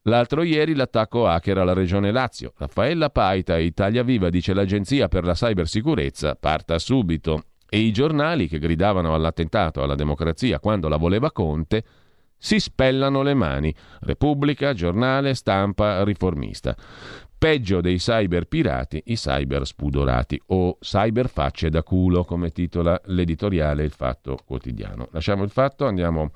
L'altro 0.03 0.41
ieri 0.41 0.73
l'attacco 0.73 1.27
hacker 1.27 1.59
alla 1.59 1.73
Regione 1.73 2.11
Lazio. 2.11 2.53
Raffaella 2.57 3.11
Paita, 3.11 3.59
Italia 3.59 4.01
Viva, 4.01 4.31
dice 4.31 4.55
l'Agenzia 4.55 5.07
per 5.07 5.23
la 5.23 5.33
cybersicurezza, 5.33 6.33
parta 6.33 6.79
subito 6.79 7.43
e 7.69 7.77
i 7.77 7.93
giornali 7.93 8.47
che 8.47 8.57
gridavano 8.57 9.13
all'attentato 9.13 9.83
alla 9.83 9.95
democrazia 9.95 10.59
quando 10.59 10.87
la 10.87 10.97
voleva 10.97 11.31
Conte 11.31 11.83
si 12.43 12.59
spellano 12.59 13.21
le 13.21 13.35
mani. 13.35 13.73
Repubblica, 13.99 14.73
giornale, 14.73 15.35
stampa, 15.35 16.03
riformista. 16.03 16.75
Peggio 17.37 17.81
dei 17.81 17.97
cyber 17.97 18.45
pirati, 18.45 19.01
i 19.05 19.15
cyber 19.15 19.65
spudorati 19.65 20.41
o 20.47 20.77
cyber 20.79 21.29
facce 21.29 21.69
da 21.69 21.83
culo, 21.83 22.23
come 22.23 22.49
titola 22.49 22.99
l'editoriale 23.05 23.83
Il 23.83 23.91
Fatto 23.91 24.39
Quotidiano. 24.43 25.07
Lasciamo 25.11 25.43
il 25.43 25.51
fatto, 25.51 25.85
andiamo 25.85 26.31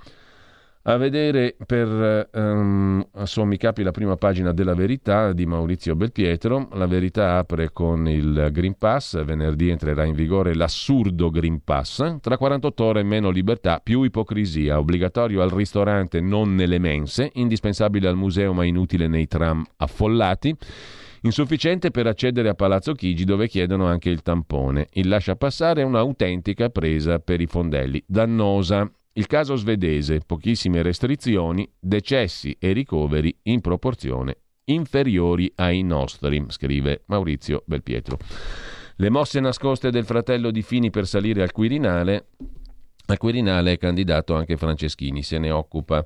a 0.87 0.97
vedere 0.97 1.55
per 1.65 2.29
um, 2.33 3.03
sommi 3.23 3.57
capi 3.57 3.81
la 3.81 3.89
prima 3.89 4.17
pagina 4.17 4.51
della 4.51 4.75
Verità 4.75 5.33
di 5.33 5.47
Maurizio 5.47 5.95
Belpietro. 5.95 6.69
La 6.73 6.85
Verità 6.85 7.37
apre 7.37 7.71
con 7.71 8.07
il 8.07 8.49
Green 8.51 8.77
Pass, 8.77 9.23
venerdì 9.23 9.69
entrerà 9.69 10.03
in 10.05 10.13
vigore 10.13 10.53
l'assurdo 10.53 11.31
Green 11.31 11.63
Pass, 11.63 12.19
tra 12.21 12.37
48 12.37 12.83
ore 12.83 13.03
meno 13.03 13.31
libertà, 13.31 13.79
più 13.83 14.03
ipocrisia, 14.03 14.77
obbligatorio 14.77 15.41
al 15.41 15.49
ristorante 15.49 16.21
non 16.21 16.53
nelle 16.53 16.77
mense, 16.77 17.31
indispensabile 17.33 18.07
al 18.07 18.15
museo 18.15 18.53
ma 18.53 18.63
inutile 18.63 19.07
nei 19.07 19.27
tram 19.27 19.65
affollati. 19.77 20.55
Insufficiente 21.21 21.89
per 21.89 22.05
accedere 22.05 22.49
a 22.49 22.53
Palazzo 22.53 22.93
Chigi 22.93 23.23
dove 23.23 23.47
chiedono 23.47 23.87
anche 23.87 24.11
il 24.11 24.21
tampone. 24.21 24.89
Il 24.91 25.07
lascia 25.07 25.35
passare 25.35 25.81
è 25.81 25.83
un'autentica 25.83 26.69
presa 26.69 27.17
per 27.17 27.41
i 27.41 27.47
fondelli, 27.47 28.03
dannosa 28.05 28.87
il 29.17 29.27
caso 29.27 29.55
svedese, 29.55 30.19
pochissime 30.25 30.81
restrizioni, 30.81 31.69
decessi 31.79 32.55
e 32.59 32.73
ricoveri 32.73 33.35
in 33.43 33.61
proporzione 33.61 34.37
inferiori 34.65 35.51
ai 35.55 35.83
nostri, 35.83 36.43
scrive 36.47 37.03
Maurizio 37.07 37.63
Belpietro. 37.65 38.17
Le 38.97 39.09
mosse 39.09 39.39
nascoste 39.39 39.89
del 39.89 40.05
fratello 40.05 40.51
di 40.51 40.61
Fini 40.61 40.89
per 40.89 41.05
salire 41.05 41.43
al 41.43 41.51
Quirinale. 41.51 42.27
Al 43.07 43.17
Quirinale 43.17 43.73
è 43.73 43.77
candidato 43.77 44.35
anche 44.35 44.57
Franceschini, 44.57 45.21
se 45.21 45.37
ne 45.37 45.51
occupa. 45.51 46.05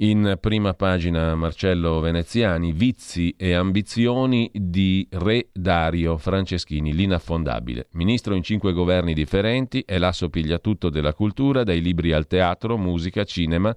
In 0.00 0.36
prima 0.40 0.74
pagina 0.74 1.34
Marcello 1.34 2.00
Veneziani, 2.00 2.72
vizi 2.72 3.34
e 3.34 3.54
ambizioni 3.54 4.50
di 4.52 5.08
Re 5.10 5.48
Dario 5.54 6.18
Franceschini, 6.18 6.92
l'inaffondabile. 6.92 7.86
Ministro 7.92 8.34
in 8.34 8.42
cinque 8.42 8.74
governi 8.74 9.14
differenti, 9.14 9.82
è 9.86 9.96
l'asso 9.96 10.28
pigliatutto 10.28 10.90
della 10.90 11.14
cultura, 11.14 11.64
dai 11.64 11.80
libri 11.80 12.12
al 12.12 12.26
teatro, 12.26 12.76
musica, 12.76 13.24
cinema. 13.24 13.74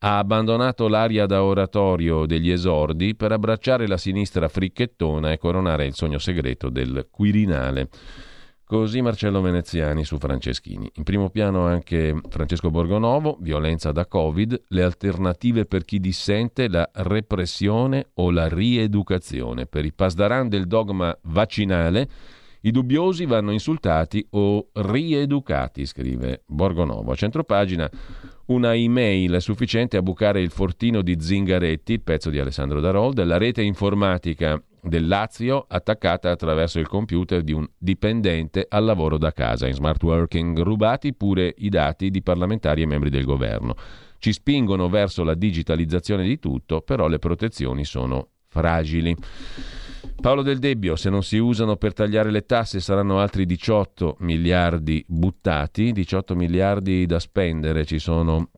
Ha 0.00 0.18
abbandonato 0.18 0.88
l'aria 0.88 1.24
da 1.24 1.42
oratorio 1.42 2.26
degli 2.26 2.50
esordi 2.50 3.14
per 3.14 3.32
abbracciare 3.32 3.86
la 3.86 3.96
sinistra 3.96 4.48
fricchettona 4.48 5.32
e 5.32 5.38
coronare 5.38 5.86
il 5.86 5.94
sogno 5.94 6.18
segreto 6.18 6.68
del 6.68 7.08
Quirinale. 7.10 7.88
Così 8.68 9.00
Marcello 9.00 9.40
Veneziani 9.40 10.02
su 10.02 10.18
Franceschini. 10.18 10.90
In 10.94 11.04
primo 11.04 11.30
piano 11.30 11.66
anche 11.66 12.12
Francesco 12.28 12.68
Borgonovo, 12.68 13.38
violenza 13.40 13.92
da 13.92 14.06
Covid, 14.06 14.60
le 14.70 14.82
alternative 14.82 15.66
per 15.66 15.84
chi 15.84 16.00
dissente, 16.00 16.66
la 16.66 16.90
repressione 16.94 18.08
o 18.14 18.32
la 18.32 18.48
rieducazione. 18.48 19.66
Per 19.66 19.84
i 19.84 19.92
pasdaran 19.92 20.48
del 20.48 20.66
dogma 20.66 21.16
vaccinale, 21.26 22.08
i 22.62 22.72
dubbiosi 22.72 23.24
vanno 23.24 23.52
insultati 23.52 24.26
o 24.30 24.66
rieducati, 24.72 25.86
scrive 25.86 26.42
Borgonovo. 26.44 27.12
A 27.12 27.14
centropagina 27.14 27.88
una 28.46 28.74
email 28.74 29.40
sufficiente 29.40 29.96
a 29.96 30.02
bucare 30.02 30.40
il 30.40 30.50
fortino 30.50 31.02
di 31.02 31.16
Zingaretti, 31.20 31.92
il 31.92 32.02
pezzo 32.02 32.30
di 32.30 32.40
Alessandro 32.40 32.80
Darol, 32.80 33.12
della 33.12 33.38
rete 33.38 33.62
informatica 33.62 34.60
del 34.86 35.08
Lazio 35.08 35.64
attaccata 35.68 36.30
attraverso 36.30 36.78
il 36.78 36.86
computer 36.86 37.42
di 37.42 37.52
un 37.52 37.66
dipendente 37.76 38.66
al 38.68 38.84
lavoro 38.84 39.18
da 39.18 39.32
casa 39.32 39.66
in 39.66 39.74
smart 39.74 40.02
working, 40.02 40.58
rubati 40.60 41.12
pure 41.12 41.52
i 41.58 41.68
dati 41.68 42.10
di 42.10 42.22
parlamentari 42.22 42.82
e 42.82 42.86
membri 42.86 43.10
del 43.10 43.24
governo. 43.24 43.74
Ci 44.18 44.32
spingono 44.32 44.88
verso 44.88 45.24
la 45.24 45.34
digitalizzazione 45.34 46.24
di 46.24 46.38
tutto, 46.38 46.80
però 46.80 47.08
le 47.08 47.18
protezioni 47.18 47.84
sono 47.84 48.28
fragili. 48.46 49.14
Paolo 50.20 50.42
Del 50.42 50.58
Debbio, 50.58 50.96
se 50.96 51.10
non 51.10 51.22
si 51.22 51.36
usano 51.36 51.76
per 51.76 51.92
tagliare 51.92 52.30
le 52.30 52.46
tasse 52.46 52.80
saranno 52.80 53.18
altri 53.18 53.44
18 53.44 54.16
miliardi 54.20 55.04
buttati, 55.06 55.92
18 55.92 56.34
miliardi 56.34 57.06
da 57.06 57.18
spendere 57.18 57.84
ci 57.84 57.98
sono 57.98 58.50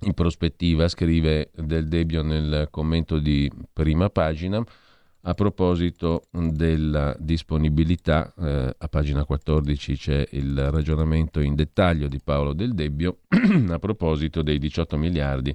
in 0.00 0.14
prospettiva, 0.14 0.88
scrive 0.88 1.50
Del 1.54 1.88
Debbio 1.88 2.22
nel 2.22 2.68
commento 2.70 3.18
di 3.18 3.50
prima 3.72 4.08
pagina. 4.08 4.64
A 5.28 5.34
proposito 5.34 6.22
della 6.30 7.14
disponibilità, 7.18 8.32
eh, 8.34 8.74
a 8.78 8.88
pagina 8.88 9.26
14 9.26 9.94
c'è 9.94 10.26
il 10.30 10.70
ragionamento 10.70 11.40
in 11.40 11.54
dettaglio 11.54 12.08
di 12.08 12.18
Paolo 12.18 12.54
Del 12.54 12.72
Debbio 12.72 13.18
a 13.68 13.78
proposito 13.78 14.40
dei 14.40 14.58
18 14.58 14.96
miliardi 14.96 15.54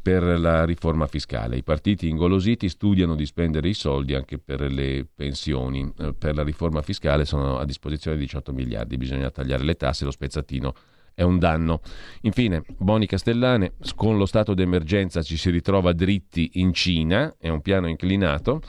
per 0.00 0.22
la 0.38 0.64
riforma 0.64 1.08
fiscale. 1.08 1.56
I 1.56 1.64
partiti 1.64 2.08
ingolositi 2.08 2.68
studiano 2.68 3.16
di 3.16 3.26
spendere 3.26 3.68
i 3.68 3.74
soldi 3.74 4.14
anche 4.14 4.38
per 4.38 4.60
le 4.60 5.04
pensioni. 5.12 5.92
Eh, 5.98 6.14
per 6.14 6.36
la 6.36 6.44
riforma 6.44 6.80
fiscale 6.80 7.24
sono 7.24 7.58
a 7.58 7.64
disposizione 7.64 8.16
18 8.16 8.52
miliardi, 8.52 8.96
bisogna 8.96 9.28
tagliare 9.28 9.64
le 9.64 9.74
tasse, 9.74 10.04
lo 10.04 10.12
spezzatino 10.12 10.72
è 11.14 11.22
un 11.22 11.38
danno. 11.38 11.80
Infine, 12.22 12.64
Boni 12.76 13.06
Castellane, 13.06 13.74
con 13.94 14.18
lo 14.18 14.26
stato 14.26 14.54
d'emergenza 14.54 15.22
ci 15.22 15.36
si 15.36 15.50
ritrova 15.50 15.92
dritti 15.92 16.50
in 16.54 16.72
Cina, 16.72 17.34
è 17.38 17.48
un 17.48 17.60
piano 17.60 17.88
inclinato. 17.88 18.60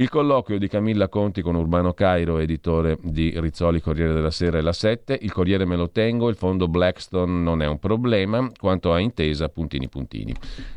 Il 0.00 0.08
colloquio 0.08 0.58
di 0.58 0.68
Camilla 0.68 1.08
Conti 1.08 1.42
con 1.42 1.56
Urbano 1.56 1.92
Cairo, 1.92 2.38
editore 2.38 2.98
di 3.02 3.32
Rizzoli 3.34 3.80
Corriere 3.80 4.12
della 4.12 4.30
Sera 4.30 4.58
e 4.58 4.60
la 4.60 4.72
7. 4.72 5.18
Il 5.22 5.32
Corriere 5.32 5.64
me 5.64 5.74
lo 5.74 5.90
tengo, 5.90 6.28
il 6.28 6.36
fondo 6.36 6.68
Blackstone 6.68 7.42
non 7.42 7.62
è 7.62 7.66
un 7.66 7.80
problema. 7.80 8.48
Quanto 8.56 8.92
a 8.92 9.00
intesa, 9.00 9.48
puntini 9.48 9.88
puntini. 9.88 10.32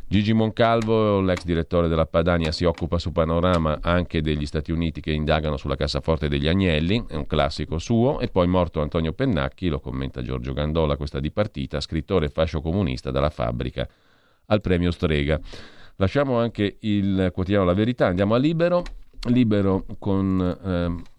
Gigi 0.07 0.33
Moncalvo, 0.33 1.21
l'ex 1.21 1.43
direttore 1.43 1.87
della 1.87 2.07
Padania, 2.07 2.51
si 2.51 2.65
occupa 2.65 2.97
su 2.97 3.11
Panorama 3.11 3.77
anche 3.83 4.23
degli 4.23 4.47
Stati 4.47 4.71
Uniti 4.71 5.01
che 5.01 5.11
indagano 5.11 5.55
sulla 5.55 5.75
cassaforte 5.75 6.27
degli 6.27 6.47
Agnelli, 6.47 7.05
è 7.07 7.13
un 7.13 7.27
classico 7.27 7.77
suo. 7.77 8.21
E 8.21 8.27
poi 8.27 8.47
morto 8.47 8.81
Antonio 8.81 9.13
Pennacchi, 9.13 9.67
lo 9.67 9.79
commenta 9.79 10.23
Giorgio 10.23 10.53
Gandola, 10.53 10.97
questa 10.97 11.19
di 11.19 11.29
partita, 11.29 11.79
scrittore 11.79 12.29
fascio 12.29 12.59
comunista 12.59 13.11
dalla 13.11 13.29
fabbrica 13.29 13.87
al 14.47 14.61
premio 14.61 14.89
Strega. 14.89 15.39
Lasciamo 15.97 16.39
anche 16.39 16.77
il 16.79 17.29
quotidiano 17.31 17.65
La 17.65 17.75
Verità, 17.75 18.07
andiamo 18.07 18.33
a 18.33 18.39
Libero 18.39 18.83
libero 19.29 19.85
con 19.99 20.39
eh, 20.41 21.09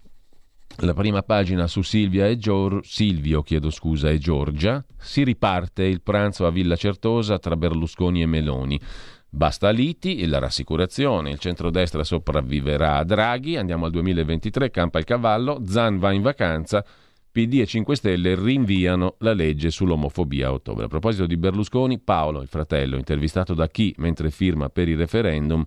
la 0.79 0.95
prima 0.95 1.23
pagina 1.23 1.67
su 1.67 1.83
Silvia 1.83 2.27
e 2.27 2.39
Gior- 2.39 2.85
Silvio 2.85 3.43
chiedo 3.43 3.71
scusa, 3.71 4.11
e 4.11 4.19
Giorgia. 4.19 4.85
Si 4.99 5.23
riparte 5.23 5.85
il 5.85 6.01
pranzo 6.01 6.47
a 6.47 6.51
Villa 6.51 6.77
Certosa 6.77 7.39
tra 7.39 7.57
Berlusconi 7.57 8.23
e 8.23 8.27
Meloni. 8.27 8.81
Basta 9.29 9.71
liti 9.71 10.19
e 10.19 10.27
la 10.27 10.39
rassicurazione. 10.39 11.31
Il 11.31 11.39
centrodestra 11.39 12.05
sopravviverà 12.05 12.97
a 12.97 13.05
Draghi. 13.05 13.57
Andiamo 13.57 13.85
al 13.85 13.91
2023, 13.91 14.71
campa 14.71 14.99
il 14.99 15.05
cavallo. 15.05 15.63
Zan 15.67 15.99
va 15.99 16.13
in 16.13 16.23
vacanza. 16.23 16.85
PD 17.31 17.61
e 17.61 17.67
5 17.67 17.97
Stelle 17.97 18.35
rinviano 18.35 19.15
la 19.21 19.33
legge 19.33 19.71
sull'omofobia 19.71 20.49
a 20.49 20.53
ottobre. 20.53 20.85
A 20.85 20.89
proposito 20.89 21.25
di 21.25 21.39
Berlusconi, 21.39 21.99
Paolo, 21.99 22.43
il 22.43 22.49
fratello, 22.49 22.97
intervistato 22.97 23.55
da 23.55 23.69
chi 23.69 23.95
mentre 23.97 24.31
firma 24.31 24.69
per 24.69 24.89
il 24.89 24.99
referendum, 24.99 25.65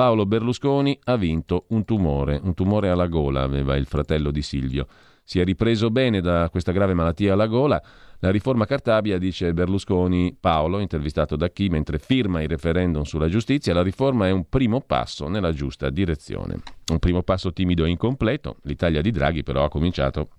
Paolo 0.00 0.24
Berlusconi 0.24 0.98
ha 1.04 1.16
vinto 1.16 1.66
un 1.68 1.84
tumore, 1.84 2.40
un 2.42 2.54
tumore 2.54 2.88
alla 2.88 3.06
gola, 3.06 3.42
aveva 3.42 3.76
il 3.76 3.84
fratello 3.84 4.30
di 4.30 4.40
Silvio. 4.40 4.86
Si 5.22 5.40
è 5.40 5.44
ripreso 5.44 5.90
bene 5.90 6.22
da 6.22 6.48
questa 6.48 6.72
grave 6.72 6.94
malattia 6.94 7.34
alla 7.34 7.46
gola. 7.46 7.78
La 8.20 8.30
riforma 8.30 8.64
Cartabia, 8.64 9.18
dice 9.18 9.52
Berlusconi 9.52 10.34
Paolo, 10.40 10.78
intervistato 10.78 11.36
da 11.36 11.50
chi 11.50 11.68
mentre 11.68 11.98
firma 11.98 12.40
il 12.40 12.48
referendum 12.48 13.02
sulla 13.02 13.28
giustizia, 13.28 13.74
la 13.74 13.82
riforma 13.82 14.26
è 14.26 14.30
un 14.30 14.48
primo 14.48 14.80
passo 14.80 15.28
nella 15.28 15.52
giusta 15.52 15.90
direzione. 15.90 16.62
Un 16.90 16.98
primo 16.98 17.22
passo 17.22 17.52
timido 17.52 17.84
e 17.84 17.90
incompleto. 17.90 18.56
L'Italia 18.62 19.02
di 19.02 19.10
Draghi 19.10 19.42
però 19.42 19.64
ha 19.64 19.68
cominciato 19.68 20.30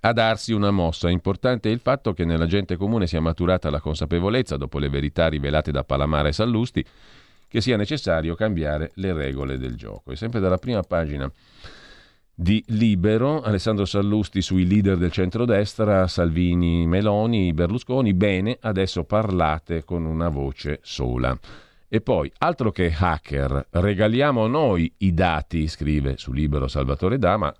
a 0.00 0.12
darsi 0.12 0.52
una 0.52 0.70
mossa. 0.70 1.08
Importante 1.08 1.70
è 1.70 1.72
il 1.72 1.80
fatto 1.80 2.12
che 2.12 2.26
nella 2.26 2.46
gente 2.46 2.76
comune 2.76 3.06
sia 3.06 3.22
maturata 3.22 3.70
la 3.70 3.80
consapevolezza, 3.80 4.58
dopo 4.58 4.78
le 4.78 4.90
verità 4.90 5.28
rivelate 5.28 5.70
da 5.70 5.82
Palamara 5.82 6.28
e 6.28 6.32
Sallusti, 6.32 6.84
che 7.52 7.60
sia 7.60 7.76
necessario 7.76 8.34
cambiare 8.34 8.92
le 8.94 9.12
regole 9.12 9.58
del 9.58 9.76
gioco. 9.76 10.12
E 10.12 10.16
sempre 10.16 10.40
dalla 10.40 10.56
prima 10.56 10.80
pagina 10.80 11.30
di 12.34 12.64
Libero, 12.68 13.42
Alessandro 13.42 13.84
Sallusti 13.84 14.40
sui 14.40 14.66
leader 14.66 14.96
del 14.96 15.12
centrodestra, 15.12 16.06
Salvini, 16.06 16.86
Meloni, 16.86 17.52
Berlusconi, 17.52 18.14
bene, 18.14 18.56
adesso 18.58 19.04
parlate 19.04 19.84
con 19.84 20.06
una 20.06 20.30
voce 20.30 20.80
sola. 20.82 21.38
E 21.88 22.00
poi, 22.00 22.32
altro 22.38 22.70
che 22.70 22.90
hacker, 22.98 23.66
regaliamo 23.68 24.46
noi 24.46 24.90
i 24.98 25.12
dati, 25.12 25.68
scrive 25.68 26.16
su 26.16 26.32
Libero 26.32 26.68
Salvatore 26.68 27.18
Dama, 27.18 27.54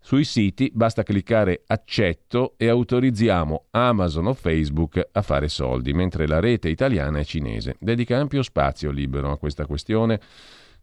sui 0.00 0.24
siti 0.24 0.70
basta 0.72 1.02
cliccare 1.02 1.62
accetto 1.66 2.54
e 2.56 2.68
autorizziamo 2.68 3.66
Amazon 3.70 4.26
o 4.26 4.34
Facebook 4.34 5.08
a 5.12 5.22
fare 5.22 5.48
soldi, 5.48 5.92
mentre 5.92 6.26
la 6.26 6.40
rete 6.40 6.68
italiana 6.68 7.18
è 7.18 7.24
cinese. 7.24 7.76
Dedica 7.80 8.18
ampio 8.18 8.42
spazio 8.42 8.90
libero 8.90 9.30
a 9.30 9.38
questa 9.38 9.66
questione 9.66 10.20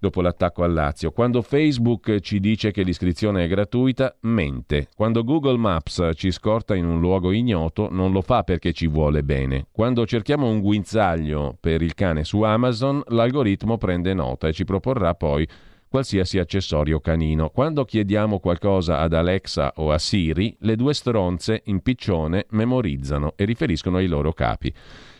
dopo 0.04 0.20
l'attacco 0.20 0.64
al 0.64 0.74
Lazio. 0.74 1.12
Quando 1.12 1.42
Facebook 1.42 2.20
ci 2.20 2.42
dice 2.42 2.72
che 2.72 2.84
l'iscrizione 2.84 3.46
è 3.46 3.48
gratuita, 3.48 4.14
mente. 4.24 4.90
Quando 4.94 5.24
Google 5.24 5.58
Maps 5.58 6.10
ci 6.16 6.30
scorta 6.30 6.76
in 6.76 6.86
un 6.86 7.00
luogo 7.00 7.32
ignoto, 7.32 7.88
non 7.90 8.12
lo 8.12 8.22
fa 8.22 8.44
perché 8.44 8.74
ci 8.74 8.88
vuole 8.88 9.24
bene. 9.24 9.68
Quando 9.72 10.06
cerchiamo 10.06 10.50
un 10.50 10.60
guinzaglio 10.60 11.56
per 11.58 11.82
il 11.82 11.94
cane 11.94 12.26
su 12.26 12.42
Amazon, 12.42 13.02
l'algoritmo 13.08 13.78
prende 13.78 14.14
nota 14.14 14.50
e 14.50 14.54
ci 14.54 14.66
proporrà 14.66 15.16
poi 15.16 15.48
qualsiasi 15.94 16.40
accessorio 16.40 17.00
canino. 17.00 17.50
Quando 17.50 17.86
chiediamo 17.86 18.40
qualcosa 18.40 18.98
ad 18.98 19.14
Alexa 19.14 19.74
o 19.76 19.92
a 19.92 20.00
Siri, 20.00 20.58
le 20.62 20.76
due 20.76 20.92
stronze 20.96 21.62
in 21.66 21.84
piccione 21.84 22.48
memorizzano 22.50 23.34
e 23.36 23.46
riferiscono 23.46 23.98
ai 23.98 24.08
loro 24.08 24.34
capi. 24.34 24.74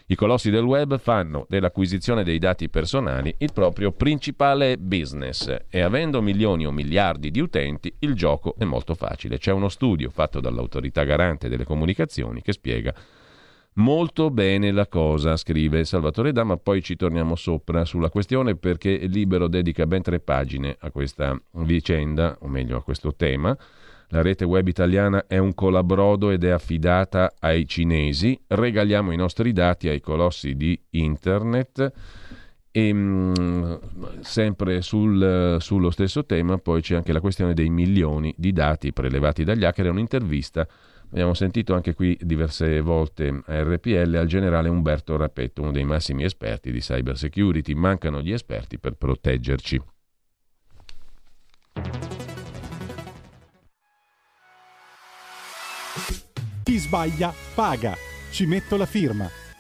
I 0.08 0.16
colossi 0.16 0.50
del 0.50 0.64
web 0.64 0.98
fanno 0.98 1.46
dell'acquisizione 1.48 2.24
dei 2.24 2.40
dati 2.40 2.70
personali 2.70 3.36
il 3.38 3.54
proprio 3.54 3.92
principale 3.92 4.80
business 4.80 5.56
e 5.70 5.82
avendo 5.82 6.24
milioni 6.24 6.66
o 6.66 6.72
miliardi 6.72 7.30
di 7.30 7.40
utenti 7.40 7.94
il 8.00 8.16
gioco 8.16 8.56
è 8.58 8.64
molto 8.64 8.96
facile. 8.96 9.38
C'è 9.38 9.52
uno 9.52 9.70
studio 9.70 10.10
fatto 10.10 10.40
dall'autorità 10.40 11.04
garante 11.04 11.50
delle 11.50 11.66
comunicazioni 11.66 12.42
che 12.42 12.52
spiega 12.52 12.92
Molto 13.76 14.30
bene 14.30 14.72
la 14.72 14.86
cosa, 14.86 15.36
scrive 15.36 15.84
Salvatore 15.84 16.32
Dama, 16.32 16.58
poi 16.58 16.84
ci 16.84 16.96
torniamo 16.96 17.36
sopra 17.36 17.86
sulla 17.86 18.12
questione 18.12 18.56
perché 18.56 18.98
Libero 19.08 19.48
dedica 19.48 19.88
ben 19.88 20.04
tre 20.04 20.20
pagine 20.20 20.76
a 20.80 20.92
questa 20.92 21.36
vicenda, 21.54 22.38
o 22.42 22.48
meglio 22.48 22.78
a 22.78 22.84
questo 22.84 23.16
tema. 23.16 23.58
La 24.10 24.22
rete 24.22 24.46
web 24.46 24.68
italiana 24.68 25.26
è 25.26 25.40
un 25.40 25.56
colabrodo 25.56 26.30
ed 26.30 26.44
è 26.44 26.50
affidata 26.50 27.34
ai 27.40 27.68
cinesi. 27.68 28.40
Regaliamo 28.46 29.12
i 29.12 29.16
nostri 29.16 29.52
dati 29.54 29.88
ai 29.88 30.02
colossi 30.02 30.56
di 30.56 30.80
internet. 30.92 31.92
E 32.70 32.94
mh, 32.94 33.34
mm, 33.40 33.74
sempre 34.20 34.82
sul, 34.82 35.58
sullo 35.60 35.90
stesso 35.90 36.26
tema, 36.26 36.60
poi 36.60 36.82
c'è 36.82 36.96
anche 36.96 37.12
la 37.12 37.22
questione 37.22 37.56
dei 37.56 37.70
milioni 37.70 38.36
di 38.38 38.52
dati 38.54 38.94
prelevati 38.94 39.44
dagli 39.44 39.66
hacker. 39.66 39.88
È 39.88 39.90
un'intervista 39.90 40.68
Abbiamo 41.14 41.36
sentito 41.36 41.76
anche 41.76 41.94
qui 41.94 42.18
diverse 42.20 42.82
volte 42.82 43.28
a 43.46 43.62
RPL 43.62 44.16
al 44.16 44.26
generale 44.26 44.68
Umberto 44.68 45.16
Rapetto, 45.16 45.62
uno 45.62 45.70
dei 45.70 45.84
massimi 45.84 46.24
esperti 46.24 46.72
di 46.72 46.80
cyber 46.80 47.16
security. 47.16 47.76
Mancano 47.76 48.20
gli 48.20 48.32
esperti 48.32 48.80
per 48.80 48.94
proteggerci. 48.94 49.80
Chi 56.64 56.78
sbaglia 56.80 57.32
paga. 57.54 57.94
Ci 58.32 58.48
metto 58.48 58.76
la 58.76 58.88
firma. 58.88 59.43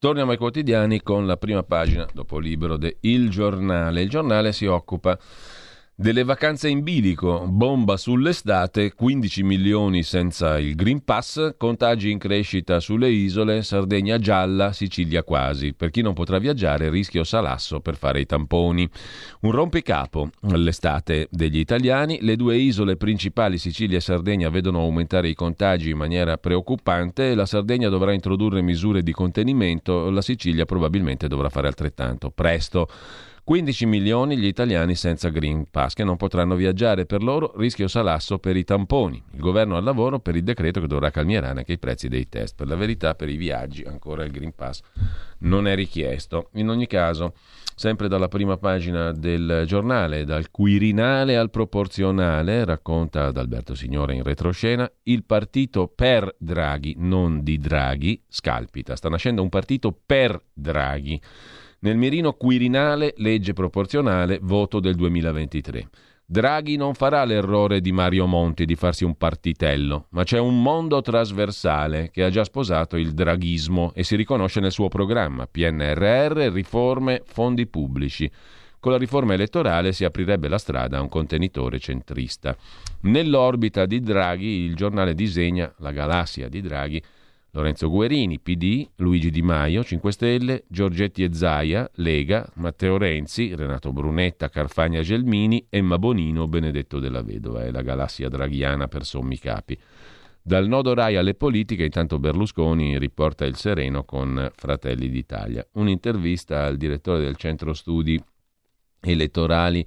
Torniamo 0.00 0.30
ai 0.30 0.36
quotidiani 0.36 1.02
con 1.02 1.26
la 1.26 1.36
prima 1.36 1.64
pagina, 1.64 2.06
dopo 2.14 2.38
libro 2.38 2.76
de 2.76 2.98
Il 3.00 3.30
Giornale. 3.30 4.00
Il 4.02 4.08
giornale 4.08 4.52
si 4.52 4.64
occupa 4.64 5.18
Delle 6.00 6.22
vacanze 6.22 6.68
in 6.68 6.84
bilico, 6.84 7.44
bomba 7.48 7.96
sull'estate, 7.96 8.94
15 8.94 9.42
milioni 9.42 10.04
senza 10.04 10.56
il 10.60 10.76
Green 10.76 11.02
Pass, 11.02 11.56
contagi 11.56 12.12
in 12.12 12.18
crescita 12.18 12.78
sulle 12.78 13.10
isole, 13.10 13.64
Sardegna 13.64 14.16
gialla, 14.16 14.72
Sicilia 14.72 15.24
quasi. 15.24 15.74
Per 15.74 15.90
chi 15.90 16.00
non 16.00 16.14
potrà 16.14 16.38
viaggiare, 16.38 16.88
rischio 16.88 17.24
salasso 17.24 17.80
per 17.80 17.96
fare 17.96 18.20
i 18.20 18.26
tamponi. 18.26 18.88
Un 19.40 19.50
rompicapo 19.50 20.30
l'estate 20.42 21.26
degli 21.32 21.58
italiani, 21.58 22.18
le 22.20 22.36
due 22.36 22.56
isole 22.56 22.96
principali, 22.96 23.58
Sicilia 23.58 23.96
e 23.96 24.00
Sardegna, 24.00 24.50
vedono 24.50 24.78
aumentare 24.78 25.28
i 25.28 25.34
contagi 25.34 25.90
in 25.90 25.96
maniera 25.96 26.38
preoccupante, 26.38 27.34
la 27.34 27.44
Sardegna 27.44 27.88
dovrà 27.88 28.12
introdurre 28.12 28.62
misure 28.62 29.02
di 29.02 29.10
contenimento, 29.10 30.10
la 30.10 30.22
Sicilia 30.22 30.64
probabilmente 30.64 31.26
dovrà 31.26 31.48
fare 31.48 31.66
altrettanto. 31.66 32.30
Presto. 32.30 32.88
15 33.48 33.86
milioni 33.86 34.36
gli 34.36 34.44
italiani 34.44 34.94
senza 34.94 35.30
Green 35.30 35.70
Pass 35.70 35.94
che 35.94 36.04
non 36.04 36.18
potranno 36.18 36.54
viaggiare 36.54 37.06
per 37.06 37.22
loro, 37.22 37.54
rischio 37.56 37.88
salasso 37.88 38.38
per 38.38 38.58
i 38.58 38.64
tamponi. 38.64 39.22
Il 39.32 39.40
governo 39.40 39.78
al 39.78 39.84
lavoro 39.84 40.18
per 40.18 40.36
il 40.36 40.42
decreto 40.42 40.82
che 40.82 40.86
dovrà 40.86 41.08
calmierare 41.08 41.60
anche 41.60 41.72
i 41.72 41.78
prezzi 41.78 42.08
dei 42.08 42.28
test. 42.28 42.54
Per 42.56 42.66
la 42.66 42.76
verità 42.76 43.14
per 43.14 43.30
i 43.30 43.38
viaggi 43.38 43.84
ancora 43.84 44.22
il 44.22 44.32
Green 44.32 44.54
Pass 44.54 44.82
non 45.38 45.66
è 45.66 45.74
richiesto. 45.74 46.50
In 46.56 46.68
ogni 46.68 46.86
caso, 46.86 47.32
sempre 47.74 48.06
dalla 48.06 48.28
prima 48.28 48.58
pagina 48.58 49.12
del 49.12 49.64
giornale, 49.66 50.26
dal 50.26 50.50
Quirinale 50.50 51.38
al 51.38 51.48
proporzionale, 51.48 52.66
racconta 52.66 53.28
ad 53.28 53.38
Alberto 53.38 53.74
Signore 53.74 54.12
in 54.12 54.24
retroscena, 54.24 54.86
il 55.04 55.24
partito 55.24 55.88
per 55.88 56.34
Draghi, 56.36 56.96
non 56.98 57.42
di 57.42 57.56
Draghi, 57.56 58.22
scalpita. 58.28 58.94
Sta 58.94 59.08
nascendo 59.08 59.40
un 59.40 59.48
partito 59.48 59.98
per 60.04 60.38
Draghi. 60.52 61.18
Nel 61.80 61.96
mirino 61.96 62.32
Quirinale, 62.32 63.14
legge 63.18 63.52
proporzionale, 63.52 64.40
voto 64.42 64.80
del 64.80 64.96
2023. 64.96 65.88
Draghi 66.26 66.76
non 66.76 66.94
farà 66.94 67.22
l'errore 67.22 67.80
di 67.80 67.92
Mario 67.92 68.26
Monti 68.26 68.64
di 68.64 68.74
farsi 68.74 69.04
un 69.04 69.16
partitello, 69.16 70.06
ma 70.10 70.24
c'è 70.24 70.40
un 70.40 70.60
mondo 70.60 71.00
trasversale 71.00 72.10
che 72.10 72.24
ha 72.24 72.30
già 72.30 72.42
sposato 72.42 72.96
il 72.96 73.12
draghismo 73.12 73.92
e 73.94 74.02
si 74.02 74.16
riconosce 74.16 74.58
nel 74.58 74.72
suo 74.72 74.88
programma 74.88 75.46
PNRR, 75.46 76.50
riforme, 76.52 77.22
fondi 77.24 77.68
pubblici. 77.68 78.28
Con 78.80 78.90
la 78.90 78.98
riforma 78.98 79.34
elettorale 79.34 79.92
si 79.92 80.04
aprirebbe 80.04 80.48
la 80.48 80.58
strada 80.58 80.98
a 80.98 81.00
un 81.00 81.08
contenitore 81.08 81.78
centrista. 81.78 82.56
Nell'orbita 83.02 83.86
di 83.86 84.00
Draghi 84.00 84.64
il 84.64 84.74
giornale 84.74 85.14
disegna 85.14 85.72
la 85.78 85.92
galassia 85.92 86.48
di 86.48 86.60
Draghi 86.60 87.00
Lorenzo 87.52 87.88
Guerini, 87.88 88.38
PD, 88.38 88.86
Luigi 88.96 89.30
Di 89.30 89.40
Maio, 89.42 89.82
5 89.82 90.12
Stelle, 90.12 90.64
Giorgetti 90.68 91.24
e 91.24 91.32
Zaia, 91.32 91.90
Lega, 91.94 92.46
Matteo 92.56 92.98
Renzi, 92.98 93.54
Renato 93.54 93.92
Brunetta, 93.92 94.50
Carfagna 94.50 95.00
Gelmini, 95.00 95.66
Emma 95.70 95.98
Bonino, 95.98 96.46
Benedetto 96.46 96.98
della 96.98 97.22
Vedova. 97.22 97.64
È 97.64 97.70
la 97.70 97.82
galassia 97.82 98.28
draghiana 98.28 98.86
per 98.86 99.04
sommi 99.04 99.38
capi. 99.38 99.78
Dal 100.42 100.68
nodo 100.68 100.94
Rai 100.94 101.16
alle 101.16 101.34
politiche, 101.34 101.84
intanto 101.84 102.18
Berlusconi 102.18 102.98
riporta 102.98 103.44
il 103.44 103.56
sereno 103.56 104.04
con 104.04 104.50
Fratelli 104.54 105.08
d'Italia. 105.08 105.66
Un'intervista 105.72 106.64
al 106.64 106.76
direttore 106.76 107.20
del 107.20 107.36
centro 107.36 107.72
studi 107.74 108.22
elettorali 109.00 109.86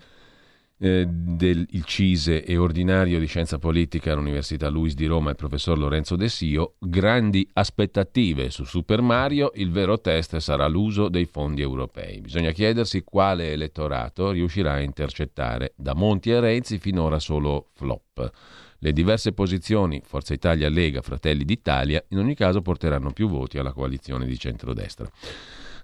eh, 0.82 1.06
del 1.08 1.68
CISE 1.86 2.44
e 2.44 2.58
ordinario 2.58 3.20
di 3.20 3.28
scienza 3.28 3.60
politica 3.60 4.12
all'Università 4.12 4.68
Luis 4.68 4.96
di 4.96 5.06
Roma, 5.06 5.30
il 5.30 5.36
professor 5.36 5.78
Lorenzo 5.78 6.16
De 6.16 6.28
Sio, 6.28 6.74
grandi 6.80 7.48
aspettative 7.54 8.50
su 8.50 8.64
Super 8.64 9.02
Mario, 9.02 9.52
il 9.56 9.70
vero 9.70 10.02
test 10.02 10.38
sarà 10.38 10.68
l'uso 10.68 11.08
dei 11.08 11.26
fondi 11.26 11.62
europei. 11.62 12.20
Bisogna 12.22 12.52
chiedersi 12.52 13.04
quale 13.04 13.52
elettorato 13.52 14.32
riuscirà 14.32 14.74
a 14.74 14.82
intercettare. 14.82 15.74
Da 15.76 15.94
Monti 15.94 16.32
e 16.32 16.40
Renzi 16.40 16.80
finora 16.80 17.20
solo 17.20 17.68
flop. 17.74 18.32
Le 18.80 18.94
diverse 18.94 19.34
posizioni, 19.34 20.02
Forza 20.04 20.34
Italia, 20.34 20.68
Lega, 20.68 21.04
Fratelli 21.04 21.46
d'Italia, 21.46 22.04
in 22.10 22.18
ogni 22.18 22.34
caso 22.34 22.64
porteranno 22.64 23.12
più 23.12 23.30
voti 23.30 23.60
alla 23.60 23.74
coalizione 23.74 24.26
di 24.26 24.40
centrodestra. 24.40 25.08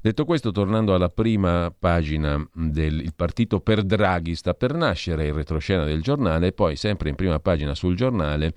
Detto 0.07 0.23
questo, 0.23 0.53
tornando 0.53 0.95
alla 0.95 1.09
prima 1.09 1.69
pagina 1.77 2.41
del 2.53 3.11
partito 3.13 3.59
per 3.59 3.83
Draghi 3.83 4.35
sta 4.35 4.53
per 4.53 4.73
nascere, 4.73 5.27
il 5.27 5.33
retroscena 5.33 5.83
del 5.83 6.01
giornale, 6.01 6.53
poi 6.53 6.77
sempre 6.77 7.09
in 7.09 7.15
prima 7.15 7.41
pagina 7.41 7.75
sul 7.75 7.97
giornale, 7.97 8.53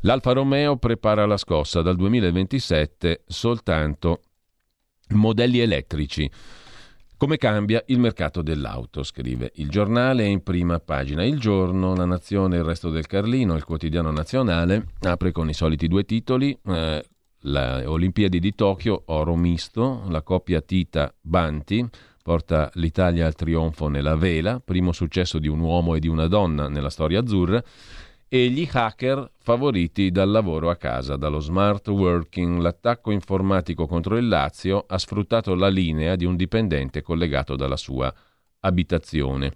l'Alfa 0.00 0.32
Romeo 0.32 0.78
prepara 0.78 1.26
la 1.26 1.36
scossa 1.36 1.80
dal 1.80 1.94
2027 1.94 3.22
soltanto 3.24 4.22
modelli 5.10 5.60
elettrici. 5.60 6.28
Come 7.16 7.36
cambia 7.36 7.84
il 7.86 8.00
mercato 8.00 8.42
dell'auto, 8.42 9.04
scrive 9.04 9.52
il 9.56 9.68
giornale 9.68 10.24
in 10.24 10.42
prima 10.42 10.80
pagina. 10.80 11.22
Il 11.22 11.38
giorno, 11.38 11.94
la 11.94 12.04
nazione, 12.04 12.56
il 12.56 12.64
resto 12.64 12.90
del 12.90 13.06
Carlino, 13.06 13.54
il 13.54 13.62
quotidiano 13.62 14.10
nazionale, 14.10 14.86
apre 15.02 15.30
con 15.30 15.48
i 15.48 15.54
soliti 15.54 15.86
due 15.86 16.02
titoli. 16.02 16.58
Eh, 16.66 17.04
le 17.44 17.84
Olimpiadi 17.86 18.38
di 18.38 18.54
Tokyo, 18.54 19.02
oro 19.06 19.34
misto, 19.36 20.02
la 20.08 20.22
coppia 20.22 20.60
Tita-Banti 20.60 21.88
porta 22.22 22.70
l'Italia 22.74 23.26
al 23.26 23.34
trionfo 23.34 23.88
nella 23.88 24.14
vela, 24.14 24.60
primo 24.60 24.92
successo 24.92 25.38
di 25.38 25.48
un 25.48 25.60
uomo 25.60 25.94
e 25.94 26.00
di 26.00 26.08
una 26.08 26.26
donna 26.26 26.68
nella 26.68 26.90
storia 26.90 27.20
azzurra, 27.20 27.62
e 28.28 28.48
gli 28.48 28.68
hacker 28.70 29.32
favoriti 29.38 30.10
dal 30.10 30.30
lavoro 30.30 30.70
a 30.70 30.76
casa, 30.76 31.16
dallo 31.16 31.40
smart 31.40 31.88
working. 31.88 32.60
L'attacco 32.60 33.10
informatico 33.10 33.86
contro 33.86 34.16
il 34.16 34.28
Lazio 34.28 34.84
ha 34.86 34.98
sfruttato 34.98 35.54
la 35.54 35.68
linea 35.68 36.14
di 36.14 36.24
un 36.24 36.36
dipendente 36.36 37.02
collegato 37.02 37.56
dalla 37.56 37.76
sua 37.76 38.12
abitazione. 38.60 39.52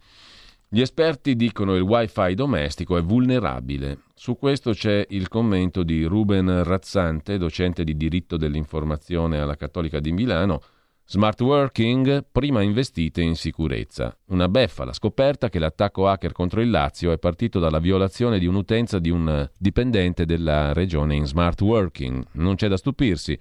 Gli 0.75 0.81
esperti 0.81 1.37
dicono 1.37 1.71
che 1.71 1.79
il 1.79 1.85
wifi 1.85 2.35
domestico 2.35 2.97
è 2.97 3.01
vulnerabile. 3.01 3.99
Su 4.13 4.37
questo 4.37 4.73
c'è 4.73 5.07
il 5.11 5.29
commento 5.29 5.85
di 5.85 6.03
Ruben 6.03 6.65
Razzante, 6.65 7.39
docente 7.39 7.85
di 7.85 7.97
diritto 7.97 8.37
dell'informazione 8.37 9.39
alla 9.39 9.55
Cattolica 9.55 10.01
di 10.01 10.11
Milano. 10.11 10.61
Smart 11.07 11.41
working, 11.43 12.27
prima 12.33 12.61
investite 12.63 13.23
in 13.23 13.37
sicurezza. 13.37 14.19
Una 14.31 14.49
beffa 14.49 14.85
la 14.85 14.93
scoperta 14.93 15.49
che 15.49 15.61
l'attacco 15.61 16.09
hacker 16.09 16.33
contro 16.33 16.61
il 16.61 16.71
Lazio 16.71 17.13
è 17.13 17.19
partito 17.19 17.61
dalla 17.61 17.79
violazione 17.79 18.41
di 18.41 18.47
un'utenza 18.47 18.99
di 18.99 19.11
un 19.11 19.49
dipendente 19.57 20.27
della 20.27 20.73
regione 20.73 21.15
in 21.15 21.27
smart 21.27 21.61
working. 21.61 22.25
Non 22.33 22.57
c'è 22.57 22.67
da 22.67 22.77
stupirsi. 22.77 23.39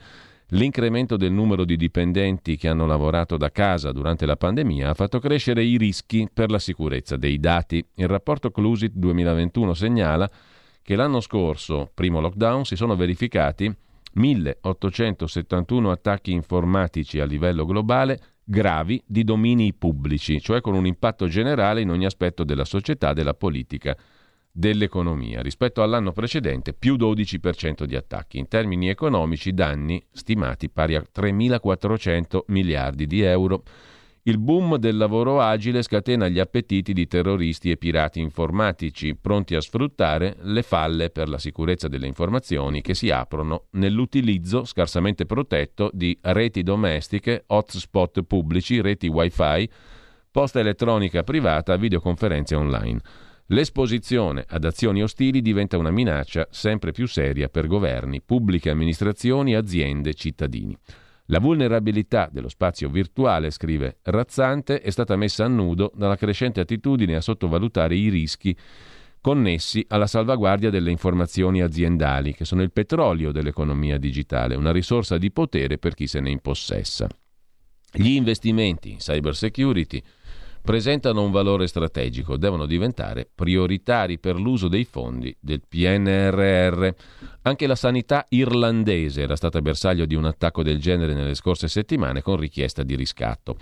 L'incremento 0.53 1.17
del 1.17 1.31
numero 1.31 1.65
di 1.65 1.75
dipendenti 1.75 2.57
che 2.57 2.67
hanno 2.67 2.85
lavorato 2.85 3.37
da 3.37 3.49
casa 3.49 3.91
durante 3.91 4.27
la 4.27 4.35
pandemia 4.35 4.91
ha 4.91 4.93
fatto 4.93 5.17
crescere 5.17 5.63
i 5.63 5.77
rischi 5.77 6.29
per 6.31 6.51
la 6.51 6.59
sicurezza 6.59 7.17
dei 7.17 7.39
dati. 7.39 7.83
Il 7.95 8.07
rapporto 8.07 8.51
Clusit 8.51 8.91
2021 8.93 9.73
segnala 9.73 10.29
che 10.83 10.95
l'anno 10.95 11.21
scorso, 11.21 11.89
primo 11.91 12.19
lockdown, 12.19 12.65
si 12.65 12.75
sono 12.75 12.95
verificati 12.95 13.75
1871 14.13 15.89
attacchi 15.89 16.31
informatici 16.31 17.19
a 17.19 17.25
livello 17.25 17.65
globale 17.65 18.19
gravi 18.43 19.01
di 19.07 19.23
domini 19.23 19.73
pubblici, 19.73 20.39
cioè 20.39 20.61
con 20.61 20.75
un 20.75 20.85
impatto 20.85 21.27
generale 21.27 21.81
in 21.81 21.89
ogni 21.89 22.05
aspetto 22.05 22.43
della 22.43 22.65
società, 22.65 23.13
della 23.13 23.33
politica 23.33 23.97
dell'economia. 24.53 25.41
Rispetto 25.41 25.81
all'anno 25.81 26.11
precedente 26.11 26.73
più 26.73 26.95
12% 26.95 27.83
di 27.85 27.95
attacchi. 27.95 28.37
In 28.37 28.47
termini 28.47 28.87
economici 28.87 29.53
danni 29.53 30.01
stimati 30.11 30.69
pari 30.69 30.95
a 30.95 31.03
3.400 31.03 32.43
miliardi 32.47 33.07
di 33.07 33.21
euro. 33.21 33.63
Il 34.25 34.37
boom 34.37 34.77
del 34.77 34.95
lavoro 34.95 35.41
agile 35.41 35.81
scatena 35.81 36.29
gli 36.29 36.39
appetiti 36.39 36.93
di 36.93 37.07
terroristi 37.07 37.71
e 37.71 37.75
pirati 37.75 38.21
informatici, 38.21 39.17
pronti 39.17 39.53
a 39.53 39.59
sfruttare 39.59 40.37
le 40.43 40.61
falle 40.63 41.09
per 41.09 41.27
la 41.27 41.37
sicurezza 41.37 41.89
delle 41.89 42.07
informazioni 42.07 42.81
che 42.81 42.93
si 42.93 43.09
aprono 43.09 43.65
nell'utilizzo 43.71 44.63
scarsamente 44.63 45.25
protetto 45.25 45.89
di 45.91 46.17
reti 46.21 46.63
domestiche, 46.63 47.43
hotspot 47.47 48.21
pubblici, 48.21 48.79
reti 48.79 49.07
wifi, 49.07 49.69
posta 50.31 50.61
elettronica 50.61 51.23
privata, 51.23 51.75
videoconferenze 51.75 52.55
online. 52.55 53.01
L'esposizione 53.53 54.45
ad 54.47 54.65
azioni 54.65 55.03
ostili 55.03 55.39
diventa 55.39 55.77
una 55.77 55.91
minaccia 55.91 56.47
sempre 56.49 56.91
più 56.91 57.05
seria 57.05 57.49
per 57.49 57.67
governi, 57.67 58.19
pubbliche 58.19 58.71
amministrazioni, 58.71 59.53
aziende, 59.53 60.15
cittadini. 60.15 60.75
La 61.25 61.37
vulnerabilità 61.37 62.29
dello 62.31 62.49
spazio 62.49 62.89
virtuale, 62.89 63.51
scrive 63.51 63.99
Razzante, 64.01 64.81
è 64.81 64.89
stata 64.89 65.15
messa 65.15 65.45
a 65.45 65.49
nudo 65.49 65.91
dalla 65.93 66.15
crescente 66.15 66.61
attitudine 66.61 67.15
a 67.15 67.21
sottovalutare 67.21 67.95
i 67.95 68.09
rischi 68.09 68.57
connessi 69.21 69.85
alla 69.87 70.07
salvaguardia 70.07 70.71
delle 70.71 70.89
informazioni 70.89 71.61
aziendali, 71.61 72.33
che 72.33 72.45
sono 72.45 72.63
il 72.63 72.71
petrolio 72.71 73.31
dell'economia 73.31 73.99
digitale, 73.99 74.55
una 74.55 74.71
risorsa 74.71 75.19
di 75.19 75.31
potere 75.31 75.77
per 75.77 75.93
chi 75.93 76.07
se 76.07 76.19
ne 76.21 76.31
impossessa. 76.31 77.07
Gli 77.91 78.09
investimenti 78.09 78.89
in 78.93 78.97
cyber 78.97 79.35
security 79.35 80.01
presentano 80.63 81.21
un 81.21 81.31
valore 81.31 81.67
strategico, 81.67 82.37
devono 82.37 82.65
diventare 82.65 83.29
prioritari 83.33 84.17
per 84.17 84.39
l'uso 84.39 84.69
dei 84.69 84.85
fondi 84.85 85.35
del 85.37 85.61
PNRR. 85.67 86.87
Anche 87.41 87.67
la 87.67 87.75
sanità 87.75 88.25
irlandese 88.29 89.23
era 89.23 89.35
stata 89.35 89.61
bersaglio 89.61 90.05
di 90.05 90.15
un 90.15 90.23
attacco 90.23 90.63
del 90.63 90.79
genere 90.79 91.13
nelle 91.13 91.35
scorse 91.35 91.67
settimane 91.67 92.21
con 92.21 92.37
richiesta 92.37 92.83
di 92.83 92.95
riscatto. 92.95 93.57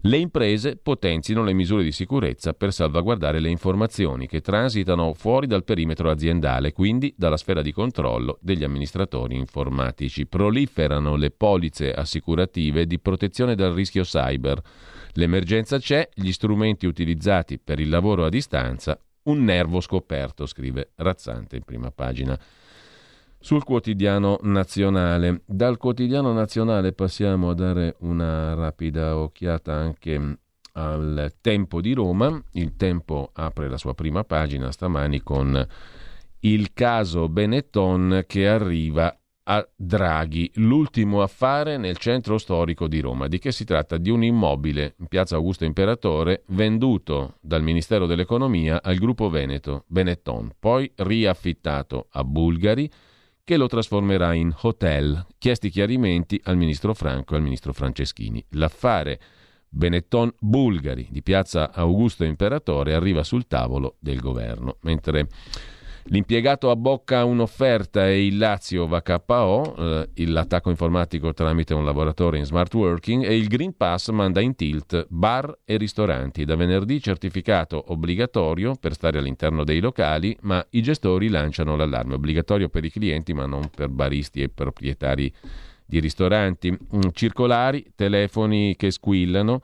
Le 0.00 0.16
imprese 0.16 0.76
potenzino 0.76 1.44
le 1.44 1.52
misure 1.52 1.82
di 1.82 1.92
sicurezza 1.92 2.54
per 2.54 2.72
salvaguardare 2.72 3.38
le 3.38 3.50
informazioni 3.50 4.26
che 4.26 4.40
transitano 4.40 5.12
fuori 5.12 5.46
dal 5.46 5.64
perimetro 5.64 6.10
aziendale, 6.10 6.72
quindi 6.72 7.12
dalla 7.18 7.36
sfera 7.36 7.60
di 7.60 7.72
controllo 7.72 8.38
degli 8.40 8.64
amministratori 8.64 9.36
informatici. 9.36 10.26
Proliferano 10.26 11.16
le 11.16 11.30
polizze 11.30 11.92
assicurative 11.92 12.86
di 12.86 12.98
protezione 12.98 13.54
dal 13.54 13.74
rischio 13.74 14.04
cyber. 14.04 14.62
L'emergenza 15.16 15.78
c'è, 15.78 16.08
gli 16.12 16.30
strumenti 16.30 16.86
utilizzati 16.86 17.58
per 17.58 17.80
il 17.80 17.88
lavoro 17.88 18.26
a 18.26 18.28
distanza, 18.28 18.98
un 19.24 19.44
nervo 19.44 19.80
scoperto, 19.80 20.44
scrive 20.44 20.90
Razzante 20.96 21.56
in 21.56 21.62
prima 21.62 21.90
pagina 21.90 22.38
sul 23.38 23.64
quotidiano 23.64 24.38
nazionale. 24.42 25.42
Dal 25.46 25.78
quotidiano 25.78 26.32
nazionale 26.32 26.92
passiamo 26.92 27.50
a 27.50 27.54
dare 27.54 27.96
una 28.00 28.54
rapida 28.54 29.16
occhiata 29.16 29.72
anche 29.72 30.38
al 30.72 31.32
Tempo 31.40 31.80
di 31.80 31.94
Roma. 31.94 32.42
Il 32.52 32.76
Tempo 32.76 33.30
apre 33.32 33.68
la 33.68 33.78
sua 33.78 33.94
prima 33.94 34.22
pagina 34.24 34.70
stamani 34.70 35.22
con 35.22 35.66
il 36.40 36.72
caso 36.74 37.28
Benetton 37.30 38.24
che 38.26 38.46
arriva 38.46 39.16
a 39.48 39.66
Draghi, 39.76 40.50
l'ultimo 40.54 41.22
affare 41.22 41.76
nel 41.76 41.98
centro 41.98 42.36
storico 42.38 42.88
di 42.88 43.00
Roma. 43.00 43.28
Di 43.28 43.38
che 43.38 43.52
si 43.52 43.64
tratta? 43.64 43.96
Di 43.96 44.10
un 44.10 44.24
immobile 44.24 44.94
in 44.98 45.06
piazza 45.06 45.36
Augusto 45.36 45.64
Imperatore 45.64 46.42
venduto 46.48 47.36
dal 47.40 47.62
Ministero 47.62 48.06
dell'Economia 48.06 48.82
al 48.82 48.96
gruppo 48.96 49.28
Veneto, 49.28 49.84
Benetton, 49.86 50.50
poi 50.58 50.90
riaffittato 50.96 52.08
a 52.10 52.24
Bulgari 52.24 52.90
che 53.44 53.56
lo 53.56 53.68
trasformerà 53.68 54.34
in 54.34 54.52
hotel. 54.62 55.24
Chiesti 55.38 55.70
chiarimenti 55.70 56.40
al 56.44 56.56
ministro 56.56 56.92
Franco 56.94 57.34
e 57.34 57.36
al 57.36 57.44
ministro 57.44 57.72
Franceschini. 57.72 58.44
L'affare 58.50 59.20
Benetton 59.68 60.32
Bulgari 60.40 61.06
di 61.08 61.22
piazza 61.22 61.70
Augusto 61.72 62.24
Imperatore 62.24 62.94
arriva 62.94 63.22
sul 63.22 63.46
tavolo 63.46 63.94
del 64.00 64.18
governo, 64.18 64.78
mentre 64.80 65.28
L'impiegato 66.08 66.70
abbocca 66.70 67.24
un'offerta 67.24 68.06
e 68.06 68.26
il 68.26 68.38
Lazio 68.38 68.86
va 68.86 69.02
KO, 69.02 69.74
eh, 70.14 70.26
l'attacco 70.26 70.70
informatico 70.70 71.34
tramite 71.34 71.74
un 71.74 71.84
lavoratore 71.84 72.38
in 72.38 72.44
smart 72.44 72.72
working 72.74 73.24
e 73.24 73.36
il 73.36 73.48
Green 73.48 73.76
Pass 73.76 74.10
manda 74.10 74.40
in 74.40 74.54
tilt 74.54 75.06
bar 75.08 75.58
e 75.64 75.76
ristoranti. 75.76 76.44
Da 76.44 76.54
venerdì 76.54 77.02
certificato 77.02 77.86
obbligatorio 77.88 78.76
per 78.76 78.92
stare 78.92 79.18
all'interno 79.18 79.64
dei 79.64 79.80
locali, 79.80 80.36
ma 80.42 80.64
i 80.70 80.80
gestori 80.80 81.28
lanciano 81.28 81.74
l'allarme. 81.74 82.14
Obbligatorio 82.14 82.68
per 82.68 82.84
i 82.84 82.90
clienti 82.90 83.32
ma 83.34 83.46
non 83.46 83.68
per 83.74 83.88
baristi 83.88 84.42
e 84.42 84.48
proprietari 84.48 85.32
di 85.84 85.98
ristoranti. 85.98 86.70
Mm, 86.70 87.00
circolari, 87.12 87.84
telefoni 87.96 88.76
che 88.76 88.92
squillano 88.92 89.60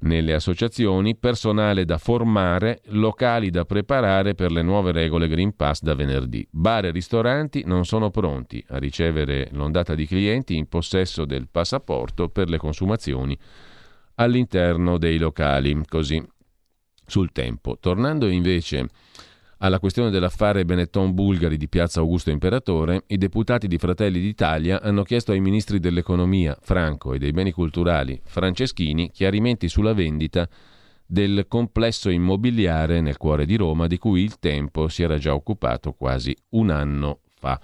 nelle 0.00 0.34
associazioni, 0.34 1.16
personale 1.16 1.84
da 1.84 1.98
formare, 1.98 2.80
locali 2.86 3.50
da 3.50 3.64
preparare 3.64 4.34
per 4.34 4.50
le 4.50 4.62
nuove 4.62 4.92
regole 4.92 5.28
Green 5.28 5.54
Pass 5.54 5.82
da 5.82 5.94
venerdì. 5.94 6.46
Bar 6.50 6.86
e 6.86 6.90
ristoranti 6.90 7.62
non 7.66 7.84
sono 7.84 8.10
pronti 8.10 8.64
a 8.68 8.78
ricevere 8.78 9.48
l'ondata 9.52 9.94
di 9.94 10.06
clienti 10.06 10.56
in 10.56 10.68
possesso 10.68 11.24
del 11.24 11.48
passaporto 11.50 12.28
per 12.28 12.48
le 12.48 12.58
consumazioni 12.58 13.36
all'interno 14.16 14.98
dei 14.98 15.18
locali. 15.18 15.78
Così 15.86 16.22
sul 17.10 17.32
tempo. 17.32 17.76
Tornando 17.78 18.28
invece 18.28 18.88
alla 19.62 19.78
questione 19.78 20.10
dell'affare 20.10 20.64
Benetton 20.64 21.12
Bulgari 21.12 21.56
di 21.56 21.68
Piazza 21.68 22.00
Augusto 22.00 22.30
Imperatore, 22.30 23.04
i 23.08 23.18
deputati 23.18 23.66
di 23.66 23.76
Fratelli 23.76 24.20
d'Italia 24.20 24.80
hanno 24.80 25.02
chiesto 25.02 25.32
ai 25.32 25.40
ministri 25.40 25.78
dell'economia 25.78 26.56
Franco 26.60 27.12
e 27.12 27.18
dei 27.18 27.32
beni 27.32 27.52
culturali 27.52 28.20
Franceschini 28.24 29.10
chiarimenti 29.10 29.68
sulla 29.68 29.92
vendita 29.92 30.48
del 31.04 31.44
complesso 31.48 32.08
immobiliare 32.08 33.00
nel 33.00 33.18
cuore 33.18 33.44
di 33.44 33.56
Roma 33.56 33.86
di 33.86 33.98
cui 33.98 34.22
il 34.22 34.38
tempo 34.38 34.88
si 34.88 35.02
era 35.02 35.18
già 35.18 35.34
occupato 35.34 35.92
quasi 35.92 36.34
un 36.50 36.70
anno 36.70 37.20
fa. 37.40 37.58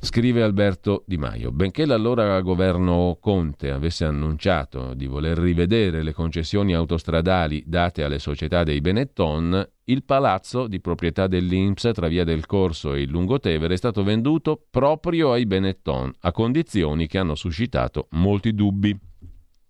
Scrive 0.00 0.42
Alberto 0.42 1.04
Di 1.06 1.16
Maio, 1.16 1.52
benché 1.52 1.86
l'allora 1.86 2.40
governo 2.40 3.16
Conte 3.20 3.70
avesse 3.70 4.04
annunciato 4.04 4.92
di 4.94 5.06
voler 5.06 5.38
rivedere 5.38 6.02
le 6.02 6.12
concessioni 6.12 6.74
autostradali 6.74 7.62
date 7.66 8.02
alle 8.02 8.18
società 8.18 8.64
dei 8.64 8.80
Benetton, 8.80 9.66
il 9.84 10.02
palazzo 10.04 10.66
di 10.66 10.80
proprietà 10.80 11.28
dell'Inps 11.28 11.90
tra 11.94 12.08
Via 12.08 12.24
del 12.24 12.46
Corso 12.46 12.92
e 12.92 13.02
il 13.02 13.08
Lungotevere 13.08 13.74
è 13.74 13.76
stato 13.76 14.02
venduto 14.02 14.60
proprio 14.68 15.32
ai 15.32 15.46
Benetton, 15.46 16.12
a 16.20 16.32
condizioni 16.32 17.06
che 17.06 17.18
hanno 17.18 17.36
suscitato 17.36 18.08
molti 18.10 18.52
dubbi. 18.52 18.98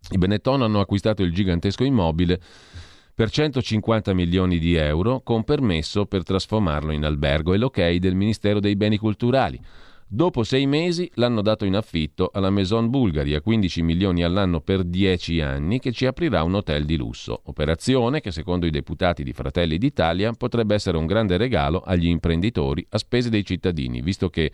I 0.09 0.19
Benetton 0.19 0.63
hanno 0.63 0.81
acquistato 0.81 1.23
il 1.23 1.33
gigantesco 1.33 1.85
immobile 1.85 2.41
per 3.17 3.31
150 3.31 4.13
milioni 4.13 4.59
di 4.59 4.75
euro 4.75 5.23
con 5.23 5.43
permesso 5.43 6.05
per 6.05 6.23
trasformarlo 6.23 6.93
in 6.93 7.03
albergo 7.03 7.55
e 7.55 7.57
l'ok 7.57 7.95
del 7.95 8.15
Ministero 8.15 8.61
dei 8.61 8.77
Beni 8.77 8.99
Culturali. 8.99 9.59
Dopo 10.07 10.43
sei 10.43 10.67
mesi 10.67 11.11
l'hanno 11.15 11.41
dato 11.41 11.65
in 11.65 11.77
affitto 11.77 12.29
alla 12.31 12.51
Maison 12.51 12.91
Bulgari 12.91 13.35
a 13.35 13.41
15 13.41 13.81
milioni 13.81 14.23
all'anno 14.23 14.61
per 14.61 14.85
10 14.85 15.41
anni 15.41 15.79
che 15.81 15.93
ci 15.93 16.05
aprirà 16.05 16.43
un 16.43 16.57
hotel 16.57 16.85
di 16.85 16.99
lusso. 16.99 17.41
Operazione 17.45 18.21
che 18.21 18.31
secondo 18.31 18.67
i 18.67 18.71
deputati 18.71 19.25
di 19.25 19.33
Fratelli 19.33 19.79
d'Italia 19.79 20.33
potrebbe 20.33 20.75
essere 20.75 20.99
un 20.99 21.07
grande 21.07 21.39
regalo 21.39 21.81
agli 21.81 22.09
imprenditori 22.09 22.87
a 22.91 22.99
spese 22.99 23.31
dei 23.31 23.47
cittadini, 23.47 24.03
visto 24.03 24.29
che 24.29 24.53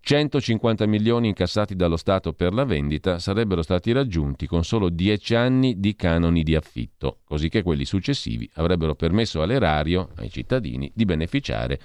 150 0.00 0.86
milioni 0.86 1.28
incassati 1.28 1.74
dallo 1.74 1.96
Stato 1.96 2.32
per 2.32 2.52
la 2.52 2.64
vendita 2.64 3.18
sarebbero 3.18 3.62
stati 3.62 3.92
raggiunti 3.92 4.46
con 4.46 4.64
solo 4.64 4.88
10 4.88 5.34
anni 5.34 5.80
di 5.80 5.94
canoni 5.94 6.42
di 6.42 6.54
affitto, 6.54 7.18
così 7.24 7.48
che 7.48 7.62
quelli 7.62 7.84
successivi 7.84 8.48
avrebbero 8.54 8.94
permesso 8.94 9.42
all'erario, 9.42 10.10
ai 10.16 10.30
cittadini, 10.30 10.90
di 10.94 11.04
beneficiare 11.04 11.80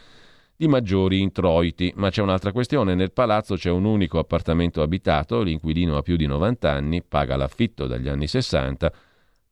di 0.55 0.68
maggiori 0.68 1.20
introiti. 1.20 1.91
Ma 1.95 2.09
c'è 2.09 2.22
un'altra 2.22 2.51
questione, 2.51 2.95
nel 2.95 3.11
palazzo 3.11 3.55
c'è 3.55 3.70
un 3.70 3.86
unico 3.86 4.20
appartamento 4.20 4.82
abitato, 4.82 5.41
l'inquilino 5.41 5.97
ha 5.97 6.01
più 6.01 6.16
di 6.16 6.26
90 6.26 6.72
anni, 6.72 7.03
paga 7.03 7.36
l'affitto 7.36 7.88
dagli 7.88 8.07
anni 8.07 8.28
60 8.28 8.91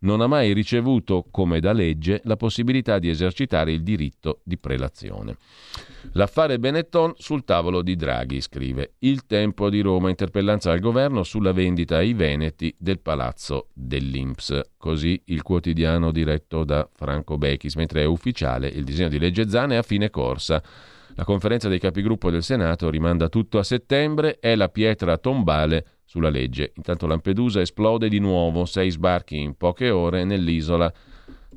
non 0.01 0.21
ha 0.21 0.27
mai 0.27 0.53
ricevuto, 0.53 1.25
come 1.29 1.59
da 1.59 1.73
legge, 1.73 2.21
la 2.23 2.37
possibilità 2.37 2.99
di 2.99 3.09
esercitare 3.09 3.71
il 3.71 3.83
diritto 3.83 4.41
di 4.43 4.57
prelazione. 4.57 5.37
L'affare 6.13 6.59
Benetton 6.59 7.13
sul 7.17 7.43
tavolo 7.43 7.81
di 7.81 7.95
Draghi, 7.95 8.41
scrive 8.41 8.93
Il 8.99 9.25
Tempo 9.25 9.69
di 9.69 9.81
Roma, 9.81 10.09
interpellanza 10.09 10.71
al 10.71 10.79
governo 10.79 11.23
sulla 11.23 11.51
vendita 11.51 11.97
ai 11.97 12.13
Veneti 12.13 12.73
del 12.77 12.99
palazzo 12.99 13.67
dell'Inps. 13.73 14.59
Così 14.77 15.21
il 15.25 15.43
quotidiano 15.43 16.11
diretto 16.11 16.63
da 16.63 16.87
Franco 16.91 17.37
Bechis, 17.37 17.75
mentre 17.75 18.01
è 18.01 18.05
ufficiale 18.05 18.67
il 18.67 18.83
disegno 18.83 19.09
di 19.09 19.19
legge 19.19 19.47
Zane 19.47 19.77
a 19.77 19.83
fine 19.83 20.09
corsa. 20.09 20.63
La 21.15 21.25
conferenza 21.25 21.67
dei 21.67 21.79
capigruppo 21.79 22.31
del 22.31 22.41
Senato 22.41 22.89
rimanda 22.89 23.29
tutto 23.29 23.59
a 23.59 23.63
settembre, 23.63 24.39
è 24.39 24.55
la 24.55 24.69
pietra 24.69 25.17
tombale 25.17 25.85
sulla 26.11 26.27
legge. 26.27 26.73
Intanto 26.75 27.07
Lampedusa 27.07 27.61
esplode 27.61 28.09
di 28.09 28.19
nuovo, 28.19 28.65
sei 28.65 28.89
sbarchi 28.89 29.39
in 29.39 29.55
poche 29.55 29.89
ore 29.89 30.25
nell'isola, 30.25 30.93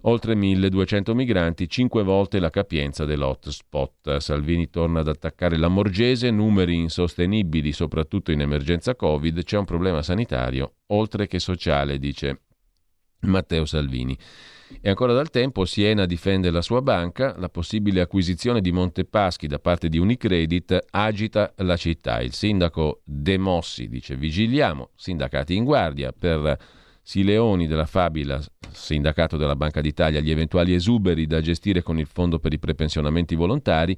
oltre 0.02 0.36
1200 0.36 1.12
migranti, 1.12 1.68
cinque 1.68 2.04
volte 2.04 2.38
la 2.38 2.50
capienza 2.50 3.04
dell'hotspot. 3.04 4.18
Salvini 4.18 4.70
torna 4.70 5.00
ad 5.00 5.08
attaccare 5.08 5.56
la 5.56 5.66
Morgese, 5.66 6.30
numeri 6.30 6.76
insostenibili 6.76 7.72
soprattutto 7.72 8.30
in 8.30 8.42
emergenza 8.42 8.94
Covid, 8.94 9.42
c'è 9.42 9.58
un 9.58 9.64
problema 9.64 10.02
sanitario 10.02 10.74
oltre 10.92 11.26
che 11.26 11.40
sociale, 11.40 11.98
dice 11.98 12.42
Matteo 13.22 13.64
Salvini. 13.64 14.16
E 14.80 14.88
ancora 14.88 15.12
dal 15.12 15.30
tempo 15.30 15.64
Siena 15.64 16.04
difende 16.06 16.50
la 16.50 16.60
sua 16.60 16.82
banca, 16.82 17.34
la 17.38 17.48
possibile 17.48 18.00
acquisizione 18.00 18.60
di 18.60 18.72
Montepaschi 18.72 19.46
da 19.46 19.58
parte 19.58 19.88
di 19.88 19.98
Unicredit 19.98 20.86
agita 20.90 21.52
la 21.58 21.76
città. 21.76 22.20
Il 22.20 22.32
sindaco 22.32 23.00
De 23.04 23.38
Mossi 23.38 23.88
dice 23.88 24.16
vigiliamo, 24.16 24.90
sindacati 24.94 25.54
in 25.56 25.64
guardia 25.64 26.12
per 26.12 26.56
Sileoni 27.02 27.66
della 27.66 27.86
Fabila, 27.86 28.42
sindacato 28.70 29.36
della 29.36 29.56
Banca 29.56 29.80
d'Italia, 29.80 30.20
gli 30.20 30.30
eventuali 30.30 30.74
esuberi 30.74 31.26
da 31.26 31.40
gestire 31.40 31.82
con 31.82 31.98
il 31.98 32.06
fondo 32.06 32.38
per 32.38 32.52
i 32.52 32.58
prepensionamenti 32.58 33.34
volontari 33.34 33.96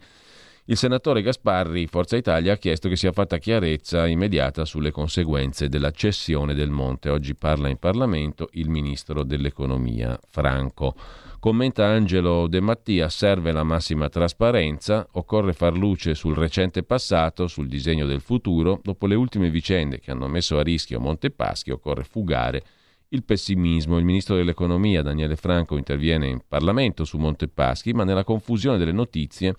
il 0.68 0.76
senatore 0.76 1.22
Gasparri, 1.22 1.86
Forza 1.86 2.16
Italia, 2.16 2.54
ha 2.54 2.56
chiesto 2.56 2.88
che 2.88 2.96
sia 2.96 3.12
fatta 3.12 3.38
chiarezza 3.38 4.08
immediata 4.08 4.64
sulle 4.64 4.90
conseguenze 4.90 5.68
della 5.68 5.92
cessione 5.92 6.54
del 6.54 6.70
monte. 6.70 7.08
Oggi 7.08 7.36
parla 7.36 7.68
in 7.68 7.76
Parlamento 7.76 8.48
il 8.52 8.68
ministro 8.68 9.22
dell'economia 9.22 10.18
Franco. 10.28 10.96
Commenta 11.38 11.86
Angelo 11.86 12.48
De 12.48 12.60
Mattia, 12.60 13.08
serve 13.08 13.52
la 13.52 13.62
massima 13.62 14.08
trasparenza, 14.08 15.06
occorre 15.12 15.52
far 15.52 15.76
luce 15.76 16.14
sul 16.14 16.34
recente 16.34 16.82
passato, 16.82 17.46
sul 17.46 17.68
disegno 17.68 18.04
del 18.04 18.20
futuro, 18.20 18.80
dopo 18.82 19.06
le 19.06 19.14
ultime 19.14 19.50
vicende 19.50 20.00
che 20.00 20.10
hanno 20.10 20.26
messo 20.26 20.58
a 20.58 20.62
rischio 20.64 20.98
Montepaschi 20.98 21.70
occorre 21.70 22.02
fugare 22.02 22.64
il 23.10 23.22
pessimismo. 23.22 23.98
Il 23.98 24.04
ministro 24.04 24.34
dell'economia 24.34 25.02
Daniele 25.02 25.36
Franco 25.36 25.76
interviene 25.76 26.26
in 26.26 26.40
Parlamento 26.48 27.04
su 27.04 27.18
Montepaschi, 27.18 27.92
ma 27.92 28.02
nella 28.02 28.24
confusione 28.24 28.78
delle 28.78 28.90
notizie 28.90 29.54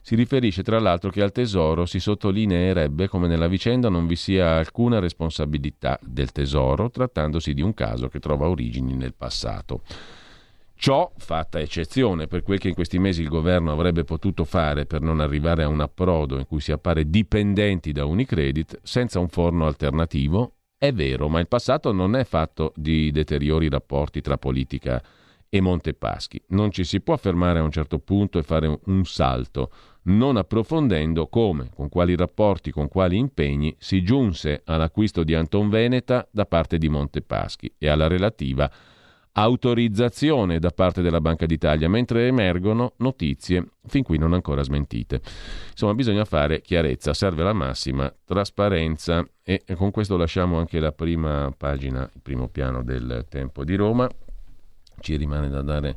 si 0.00 0.14
riferisce 0.14 0.62
tra 0.62 0.78
l'altro 0.78 1.10
che 1.10 1.22
al 1.22 1.32
Tesoro 1.32 1.86
si 1.86 1.98
sottolineerebbe 1.98 3.08
come 3.08 3.26
nella 3.26 3.48
vicenda 3.48 3.88
non 3.88 4.06
vi 4.06 4.16
sia 4.16 4.56
alcuna 4.56 4.98
responsabilità 4.98 5.98
del 6.02 6.32
Tesoro, 6.32 6.90
trattandosi 6.90 7.54
di 7.54 7.62
un 7.62 7.74
caso 7.74 8.08
che 8.08 8.18
trova 8.20 8.48
origini 8.48 8.94
nel 8.94 9.14
passato. 9.14 9.82
Ciò 10.76 11.10
fatta 11.16 11.60
eccezione 11.60 12.26
per 12.26 12.42
quel 12.42 12.58
che 12.58 12.68
in 12.68 12.74
questi 12.74 12.98
mesi 12.98 13.22
il 13.22 13.28
governo 13.28 13.72
avrebbe 13.72 14.04
potuto 14.04 14.44
fare 14.44 14.86
per 14.86 15.00
non 15.00 15.20
arrivare 15.20 15.62
a 15.62 15.68
un 15.68 15.80
approdo 15.80 16.36
in 16.36 16.46
cui 16.46 16.60
si 16.60 16.72
appare 16.72 17.08
dipendenti 17.08 17.92
da 17.92 18.04
Unicredit 18.04 18.80
senza 18.82 19.18
un 19.18 19.28
forno 19.28 19.66
alternativo, 19.66 20.56
è 20.76 20.92
vero, 20.92 21.28
ma 21.28 21.40
il 21.40 21.48
passato 21.48 21.92
non 21.92 22.16
è 22.16 22.24
fatto 22.24 22.72
di 22.76 23.10
deteriori 23.12 23.70
rapporti 23.70 24.20
tra 24.20 24.36
politica 24.36 25.00
e 25.00 25.23
Montepaschi. 25.60 26.42
Non 26.48 26.70
ci 26.70 26.84
si 26.84 27.00
può 27.00 27.16
fermare 27.16 27.58
a 27.58 27.62
un 27.62 27.70
certo 27.70 27.98
punto 27.98 28.38
e 28.38 28.42
fare 28.42 28.78
un 28.84 29.04
salto, 29.04 29.70
non 30.04 30.36
approfondendo 30.36 31.28
come, 31.28 31.70
con 31.74 31.88
quali 31.88 32.16
rapporti, 32.16 32.70
con 32.70 32.88
quali 32.88 33.16
impegni 33.16 33.74
si 33.78 34.02
giunse 34.02 34.62
all'acquisto 34.64 35.22
di 35.22 35.34
Anton 35.34 35.68
Veneta 35.68 36.26
da 36.30 36.46
parte 36.46 36.78
di 36.78 36.88
Montepaschi 36.88 37.72
e 37.78 37.88
alla 37.88 38.06
relativa 38.06 38.70
autorizzazione 39.36 40.60
da 40.60 40.70
parte 40.70 41.02
della 41.02 41.20
Banca 41.20 41.46
d'Italia, 41.46 41.88
mentre 41.88 42.28
emergono 42.28 42.92
notizie 42.98 43.66
fin 43.86 44.04
qui 44.04 44.16
non 44.16 44.32
ancora 44.32 44.62
smentite. 44.62 45.20
Insomma, 45.70 45.94
bisogna 45.94 46.24
fare 46.24 46.60
chiarezza, 46.60 47.14
serve 47.14 47.42
la 47.42 47.52
massima 47.52 48.12
trasparenza 48.24 49.26
e 49.42 49.62
con 49.74 49.90
questo 49.90 50.16
lasciamo 50.16 50.58
anche 50.58 50.78
la 50.78 50.92
prima 50.92 51.52
pagina, 51.56 52.08
il 52.14 52.20
primo 52.22 52.48
piano 52.48 52.82
del 52.82 53.26
Tempo 53.28 53.64
di 53.64 53.74
Roma. 53.74 54.08
Ci 55.04 55.16
rimane 55.16 55.50
da 55.50 55.60
dare 55.60 55.96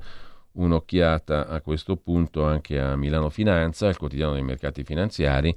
un'occhiata 0.52 1.48
a 1.48 1.62
questo 1.62 1.96
punto 1.96 2.44
anche 2.44 2.78
a 2.78 2.98
Milano 2.98 3.30
Finanza, 3.30 3.88
il 3.88 3.96
quotidiano 3.96 4.34
dei 4.34 4.44
mercati 4.44 4.84
finanziari. 4.84 5.56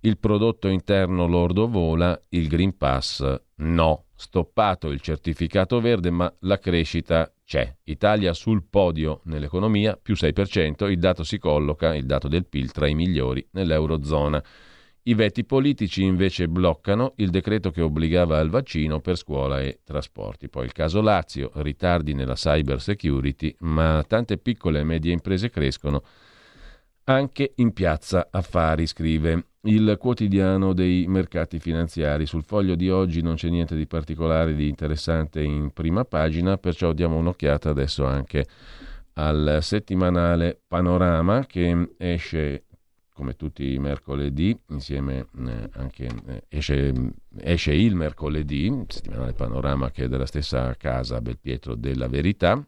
Il 0.00 0.16
prodotto 0.16 0.68
interno 0.68 1.26
lordo 1.26 1.68
vola, 1.68 2.18
il 2.30 2.48
Green 2.48 2.74
Pass 2.78 3.38
no. 3.56 4.04
Stoppato 4.14 4.88
il 4.88 5.02
certificato 5.02 5.78
verde, 5.78 6.08
ma 6.08 6.34
la 6.40 6.58
crescita 6.58 7.30
c'è. 7.44 7.70
Italia 7.82 8.32
sul 8.32 8.64
podio 8.64 9.20
nell'economia, 9.24 9.98
più 10.00 10.14
6%, 10.14 10.88
il 10.88 10.98
dato 10.98 11.22
si 11.22 11.36
colloca, 11.36 11.94
il 11.94 12.06
dato 12.06 12.28
del 12.28 12.46
PIL, 12.46 12.72
tra 12.72 12.88
i 12.88 12.94
migliori 12.94 13.46
nell'Eurozona. 13.50 14.42
I 15.08 15.14
veti 15.14 15.44
politici 15.44 16.02
invece 16.02 16.48
bloccano 16.48 17.12
il 17.18 17.30
decreto 17.30 17.70
che 17.70 17.80
obbligava 17.80 18.38
al 18.38 18.50
vaccino 18.50 18.98
per 18.98 19.16
scuola 19.16 19.60
e 19.60 19.78
trasporti. 19.84 20.48
Poi 20.48 20.64
il 20.64 20.72
caso 20.72 21.00
Lazio, 21.00 21.52
ritardi 21.54 22.12
nella 22.12 22.34
cyber 22.34 22.80
security, 22.80 23.54
ma 23.60 24.04
tante 24.04 24.36
piccole 24.36 24.80
e 24.80 24.82
medie 24.82 25.12
imprese 25.12 25.48
crescono 25.48 26.02
anche 27.04 27.52
in 27.54 27.72
piazza 27.72 28.26
affari, 28.32 28.88
scrive 28.88 29.50
il 29.60 29.96
quotidiano 29.96 30.72
dei 30.72 31.06
mercati 31.06 31.60
finanziari. 31.60 32.26
Sul 32.26 32.42
foglio 32.42 32.74
di 32.74 32.90
oggi 32.90 33.22
non 33.22 33.36
c'è 33.36 33.48
niente 33.48 33.76
di 33.76 33.86
particolare, 33.86 34.56
di 34.56 34.68
interessante 34.68 35.40
in 35.40 35.70
prima 35.70 36.04
pagina, 36.04 36.58
perciò 36.58 36.92
diamo 36.92 37.16
un'occhiata 37.16 37.70
adesso 37.70 38.04
anche 38.04 38.44
al 39.18 39.58
settimanale 39.62 40.60
Panorama 40.66 41.46
che 41.46 41.94
esce 41.96 42.64
come 43.16 43.34
tutti 43.34 43.72
i 43.72 43.78
mercoledì, 43.78 44.54
insieme 44.68 45.28
eh, 45.46 45.70
anche 45.72 46.06
eh, 46.26 46.44
esce, 46.48 46.92
esce, 47.40 47.72
il 47.72 47.94
mercoledì, 47.94 48.84
settimanale 48.88 49.32
Panorama 49.32 49.90
che 49.90 50.04
è 50.04 50.08
della 50.08 50.26
stessa 50.26 50.74
casa 50.76 51.22
Belpietro 51.22 51.74
della 51.74 52.08
Verità. 52.08 52.62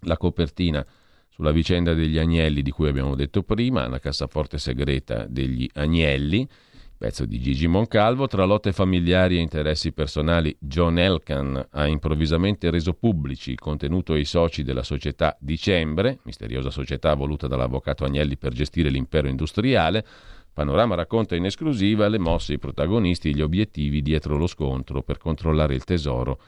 La 0.00 0.16
copertina 0.16 0.84
sulla 1.28 1.50
vicenda 1.52 1.92
degli 1.92 2.16
agnelli 2.16 2.62
di 2.62 2.70
cui 2.70 2.88
abbiamo 2.88 3.14
detto 3.14 3.42
prima, 3.42 3.86
la 3.86 3.98
cassaforte 3.98 4.56
segreta 4.56 5.26
degli 5.28 5.68
agnelli, 5.74 6.48
pezzo 6.96 7.26
di 7.26 7.40
Gigi 7.40 7.66
Moncalvo, 7.66 8.26
tra 8.26 8.44
lotte 8.44 8.72
familiari 8.72 9.36
e 9.36 9.40
interessi 9.40 9.92
personali, 9.92 10.56
John 10.58 10.98
Elkan 10.98 11.68
ha 11.70 11.86
improvvisamente 11.86 12.70
reso 12.70 12.94
pubblici 12.94 13.50
il 13.50 13.58
contenuto 13.58 14.14
e 14.14 14.20
i 14.20 14.24
soci 14.24 14.62
della 14.62 14.82
società 14.82 15.36
Dicembre, 15.38 16.18
misteriosa 16.24 16.70
società 16.70 17.14
voluta 17.14 17.46
dall'avvocato 17.46 18.04
Agnelli 18.04 18.36
per 18.36 18.52
gestire 18.52 18.88
l'impero 18.88 19.28
industriale. 19.28 20.04
Panorama 20.52 20.94
racconta 20.94 21.36
in 21.36 21.44
esclusiva 21.44 22.08
le 22.08 22.18
mosse, 22.18 22.54
i 22.54 22.58
protagonisti 22.58 23.28
e 23.28 23.32
gli 23.32 23.42
obiettivi 23.42 24.00
dietro 24.00 24.36
lo 24.36 24.46
scontro 24.46 25.02
per 25.02 25.18
controllare 25.18 25.74
il 25.74 25.84
tesoro 25.84 26.40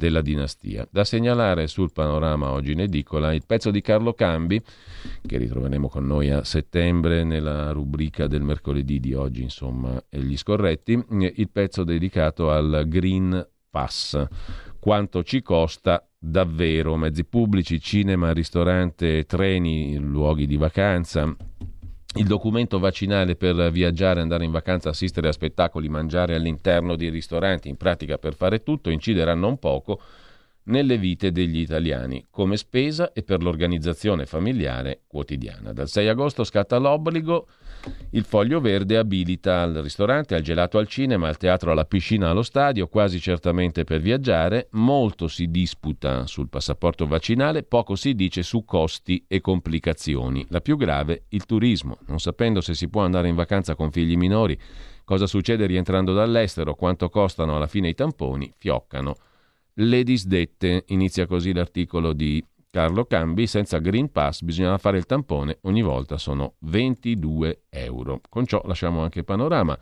della 0.00 0.22
dinastia. 0.22 0.88
Da 0.90 1.04
segnalare 1.04 1.66
sul 1.66 1.92
panorama 1.92 2.52
oggi 2.52 2.72
in 2.72 2.80
edicola 2.80 3.34
il 3.34 3.42
pezzo 3.44 3.70
di 3.70 3.82
Carlo 3.82 4.14
Cambi, 4.14 4.58
che 5.26 5.36
ritroveremo 5.36 5.90
con 5.90 6.06
noi 6.06 6.30
a 6.30 6.42
settembre 6.42 7.22
nella 7.22 7.70
rubrica 7.72 8.26
del 8.26 8.40
mercoledì 8.40 8.98
di 8.98 9.12
oggi, 9.12 9.42
insomma, 9.42 10.02
gli 10.08 10.38
scorretti, 10.38 11.04
il 11.10 11.50
pezzo 11.50 11.84
dedicato 11.84 12.50
al 12.50 12.84
Green 12.88 13.46
Pass. 13.68 14.26
Quanto 14.78 15.22
ci 15.22 15.42
costa 15.42 16.02
davvero? 16.18 16.96
Mezzi 16.96 17.26
pubblici, 17.26 17.78
cinema, 17.78 18.32
ristorante, 18.32 19.26
treni, 19.26 19.98
luoghi 19.98 20.46
di 20.46 20.56
vacanza, 20.56 21.36
il 22.16 22.26
documento 22.26 22.80
vaccinale 22.80 23.36
per 23.36 23.70
viaggiare, 23.70 24.20
andare 24.20 24.44
in 24.44 24.50
vacanza, 24.50 24.88
assistere 24.88 25.28
a 25.28 25.32
spettacoli, 25.32 25.88
mangiare 25.88 26.34
all'interno 26.34 26.96
di 26.96 27.08
ristoranti, 27.08 27.68
in 27.68 27.76
pratica 27.76 28.18
per 28.18 28.34
fare 28.34 28.62
tutto, 28.62 28.90
inciderà 28.90 29.34
non 29.34 29.58
poco 29.58 30.00
nelle 30.64 30.98
vite 30.98 31.30
degli 31.30 31.58
italiani, 31.58 32.26
come 32.30 32.56
spesa 32.56 33.12
e 33.12 33.22
per 33.22 33.42
l'organizzazione 33.42 34.26
familiare 34.26 35.02
quotidiana. 35.06 35.72
Dal 35.72 35.88
6 35.88 36.08
agosto 36.08 36.44
scatta 36.44 36.78
l'obbligo 36.78 37.46
il 38.12 38.24
foglio 38.24 38.60
verde 38.60 38.96
abilita 38.96 39.62
al 39.62 39.74
ristorante, 39.74 40.34
al 40.34 40.42
gelato 40.42 40.78
al 40.78 40.88
cinema, 40.88 41.28
al 41.28 41.36
teatro, 41.36 41.70
alla 41.70 41.84
piscina, 41.84 42.28
allo 42.28 42.42
stadio, 42.42 42.88
quasi 42.88 43.20
certamente 43.20 43.84
per 43.84 44.00
viaggiare. 44.00 44.68
Molto 44.72 45.28
si 45.28 45.48
disputa 45.48 46.26
sul 46.26 46.48
passaporto 46.48 47.06
vaccinale, 47.06 47.62
poco 47.62 47.94
si 47.94 48.14
dice 48.14 48.42
su 48.42 48.64
costi 48.64 49.24
e 49.28 49.40
complicazioni. 49.40 50.44
La 50.48 50.60
più 50.60 50.76
grave, 50.76 51.24
il 51.28 51.46
turismo. 51.46 51.98
Non 52.06 52.18
sapendo 52.18 52.60
se 52.60 52.74
si 52.74 52.88
può 52.88 53.02
andare 53.02 53.28
in 53.28 53.36
vacanza 53.36 53.76
con 53.76 53.92
figli 53.92 54.16
minori, 54.16 54.58
cosa 55.04 55.26
succede 55.26 55.66
rientrando 55.66 56.12
dall'estero, 56.12 56.74
quanto 56.74 57.08
costano 57.08 57.56
alla 57.56 57.68
fine 57.68 57.88
i 57.88 57.94
tamponi, 57.94 58.52
fioccano. 58.56 59.14
Le 59.74 60.02
disdette, 60.02 60.84
inizia 60.88 61.26
così 61.26 61.52
l'articolo 61.52 62.12
di 62.12 62.44
Carlo 62.70 63.04
Cambi, 63.04 63.48
senza 63.48 63.78
Green 63.78 64.12
Pass 64.12 64.42
bisognava 64.42 64.78
fare 64.78 64.96
il 64.96 65.04
tampone, 65.04 65.58
ogni 65.62 65.82
volta 65.82 66.18
sono 66.18 66.54
22 66.60 67.64
euro. 67.68 68.20
Con 68.28 68.46
ciò 68.46 68.62
lasciamo 68.64 69.02
anche 69.02 69.18
il 69.18 69.24
panorama. 69.24 69.76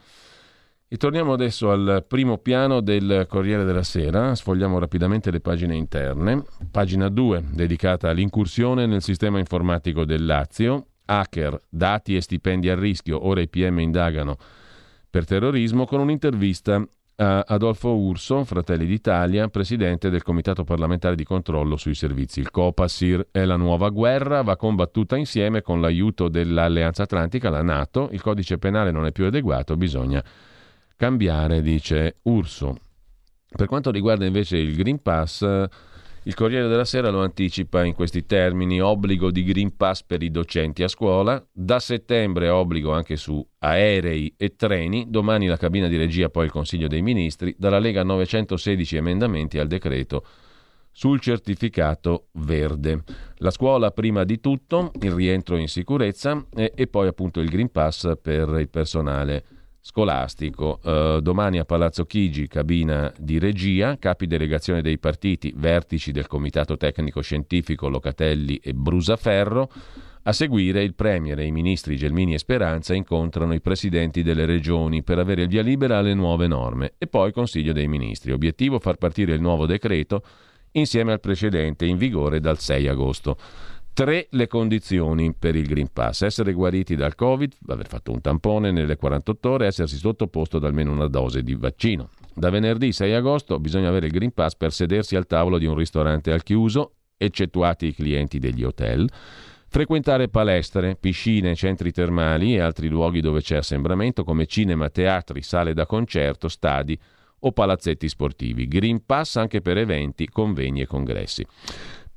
E 0.90 0.96
torniamo 0.96 1.34
adesso 1.34 1.70
al 1.70 2.06
primo 2.08 2.38
piano 2.38 2.80
del 2.80 3.26
Corriere 3.28 3.64
della 3.64 3.82
Sera, 3.82 4.34
sfogliamo 4.34 4.78
rapidamente 4.78 5.30
le 5.30 5.40
pagine 5.40 5.76
interne. 5.76 6.42
Pagina 6.70 7.10
2, 7.10 7.44
dedicata 7.52 8.08
all'incursione 8.08 8.86
nel 8.86 9.02
sistema 9.02 9.38
informatico 9.38 10.06
del 10.06 10.24
Lazio. 10.24 10.86
Hacker, 11.04 11.60
dati 11.68 12.16
e 12.16 12.22
stipendi 12.22 12.70
a 12.70 12.74
rischio, 12.74 13.26
ora 13.26 13.42
i 13.42 13.48
PM 13.48 13.80
indagano 13.80 14.36
per 15.10 15.26
terrorismo, 15.26 15.84
con 15.84 16.00
un'intervista 16.00 16.82
Adolfo 17.20 17.96
Urso, 17.96 18.44
Fratelli 18.44 18.86
d'Italia, 18.86 19.48
presidente 19.48 20.08
del 20.08 20.22
Comitato 20.22 20.62
parlamentare 20.62 21.16
di 21.16 21.24
controllo 21.24 21.76
sui 21.76 21.96
servizi. 21.96 22.38
Il 22.38 22.52
Copasir 22.52 23.26
è 23.32 23.44
la 23.44 23.56
nuova 23.56 23.88
guerra, 23.88 24.42
va 24.42 24.56
combattuta 24.56 25.16
insieme 25.16 25.60
con 25.60 25.80
l'aiuto 25.80 26.28
dell'Alleanza 26.28 27.02
Atlantica, 27.02 27.50
la 27.50 27.62
Nato. 27.62 28.08
Il 28.12 28.22
codice 28.22 28.58
penale 28.58 28.92
non 28.92 29.04
è 29.04 29.10
più 29.10 29.24
adeguato, 29.24 29.76
bisogna 29.76 30.22
cambiare, 30.96 31.60
dice 31.60 32.18
Urso. 32.22 32.76
Per 33.48 33.66
quanto 33.66 33.90
riguarda 33.90 34.24
invece 34.24 34.56
il 34.56 34.76
Green 34.76 35.02
Pass, 35.02 35.44
il 36.24 36.34
Corriere 36.34 36.68
della 36.68 36.84
Sera 36.84 37.10
lo 37.10 37.22
anticipa 37.22 37.84
in 37.84 37.94
questi 37.94 38.26
termini, 38.26 38.80
obbligo 38.80 39.30
di 39.30 39.44
Green 39.44 39.76
Pass 39.76 40.02
per 40.02 40.22
i 40.22 40.30
docenti 40.30 40.82
a 40.82 40.88
scuola, 40.88 41.44
da 41.50 41.78
settembre 41.78 42.48
obbligo 42.48 42.92
anche 42.92 43.16
su 43.16 43.46
aerei 43.58 44.34
e 44.36 44.54
treni, 44.56 45.06
domani 45.08 45.46
la 45.46 45.56
cabina 45.56 45.88
di 45.88 45.96
regia, 45.96 46.28
poi 46.28 46.46
il 46.46 46.50
Consiglio 46.50 46.88
dei 46.88 47.02
Ministri, 47.02 47.54
dalla 47.58 47.78
Lega 47.78 48.02
916 48.02 48.96
emendamenti 48.96 49.58
al 49.58 49.68
decreto 49.68 50.24
sul 50.90 51.20
certificato 51.20 52.26
verde. 52.32 53.04
La 53.36 53.50
scuola 53.50 53.92
prima 53.92 54.24
di 54.24 54.40
tutto, 54.40 54.90
il 55.00 55.12
rientro 55.12 55.56
in 55.56 55.68
sicurezza 55.68 56.44
e, 56.54 56.72
e 56.74 56.86
poi 56.88 57.06
appunto 57.06 57.40
il 57.40 57.48
Green 57.48 57.70
Pass 57.70 58.14
per 58.20 58.48
il 58.58 58.68
personale 58.68 59.44
scolastico. 59.88 60.80
Uh, 60.82 61.20
domani 61.20 61.58
a 61.58 61.64
Palazzo 61.64 62.04
Chigi, 62.04 62.46
cabina 62.46 63.10
di 63.18 63.38
regia, 63.38 63.96
capi 63.98 64.26
delegazione 64.26 64.82
dei 64.82 64.98
partiti, 64.98 65.50
vertici 65.56 66.12
del 66.12 66.26
Comitato 66.26 66.76
Tecnico 66.76 67.22
Scientifico 67.22 67.88
Locatelli 67.88 68.56
e 68.62 68.74
Brusaferro. 68.74 69.70
A 70.24 70.32
seguire 70.32 70.82
il 70.82 70.94
Premier 70.94 71.38
e 71.38 71.46
i 71.46 71.50
ministri 71.50 71.96
Gelmini 71.96 72.34
e 72.34 72.38
Speranza 72.38 72.92
incontrano 72.92 73.54
i 73.54 73.62
presidenti 73.62 74.22
delle 74.22 74.44
regioni 74.44 75.02
per 75.02 75.18
avere 75.18 75.42
il 75.42 75.48
via 75.48 75.62
libera 75.62 75.96
alle 75.96 76.12
nuove 76.12 76.46
norme 76.46 76.92
e 76.98 77.06
poi 77.06 77.32
Consiglio 77.32 77.72
dei 77.72 77.88
Ministri. 77.88 78.32
Obiettivo 78.32 78.78
far 78.78 78.96
partire 78.96 79.32
il 79.32 79.40
nuovo 79.40 79.64
decreto 79.64 80.22
insieme 80.72 81.12
al 81.12 81.20
precedente 81.20 81.86
in 81.86 81.96
vigore 81.96 82.40
dal 82.40 82.58
6 82.58 82.88
agosto. 82.88 83.38
Tre 83.98 84.28
le 84.30 84.46
condizioni 84.46 85.34
per 85.34 85.56
il 85.56 85.66
Green 85.66 85.88
Pass. 85.92 86.22
Essere 86.22 86.52
guariti 86.52 86.94
dal 86.94 87.16
Covid, 87.16 87.52
aver 87.66 87.88
fatto 87.88 88.12
un 88.12 88.20
tampone 88.20 88.70
nelle 88.70 88.94
48 88.94 89.50
ore 89.50 89.66
essersi 89.66 89.96
sottoposto 89.96 90.58
ad 90.58 90.64
almeno 90.64 90.92
una 90.92 91.08
dose 91.08 91.42
di 91.42 91.56
vaccino. 91.56 92.10
Da 92.32 92.48
venerdì 92.48 92.92
6 92.92 93.12
agosto 93.12 93.58
bisogna 93.58 93.88
avere 93.88 94.06
il 94.06 94.12
Green 94.12 94.30
Pass 94.30 94.54
per 94.54 94.72
sedersi 94.72 95.16
al 95.16 95.26
tavolo 95.26 95.58
di 95.58 95.66
un 95.66 95.74
ristorante 95.74 96.30
al 96.30 96.44
chiuso, 96.44 96.92
eccettuati 97.16 97.86
i 97.86 97.92
clienti 97.92 98.38
degli 98.38 98.62
hotel 98.62 99.10
Frequentare 99.66 100.28
palestre, 100.28 100.94
piscine, 100.94 101.56
centri 101.56 101.90
termali 101.90 102.54
e 102.54 102.60
altri 102.60 102.86
luoghi 102.86 103.20
dove 103.20 103.40
c'è 103.40 103.56
assembramento 103.56 104.22
come 104.22 104.46
cinema, 104.46 104.90
teatri, 104.90 105.42
sale 105.42 105.74
da 105.74 105.86
concerto, 105.86 106.46
stadi 106.46 106.96
o 107.40 107.52
palazzetti 107.52 108.08
sportivi. 108.08 108.66
Green 108.66 109.04
Pass 109.04 109.36
anche 109.36 109.60
per 109.60 109.76
eventi, 109.76 110.28
convegni 110.28 110.82
e 110.82 110.86
congressi. 110.86 111.44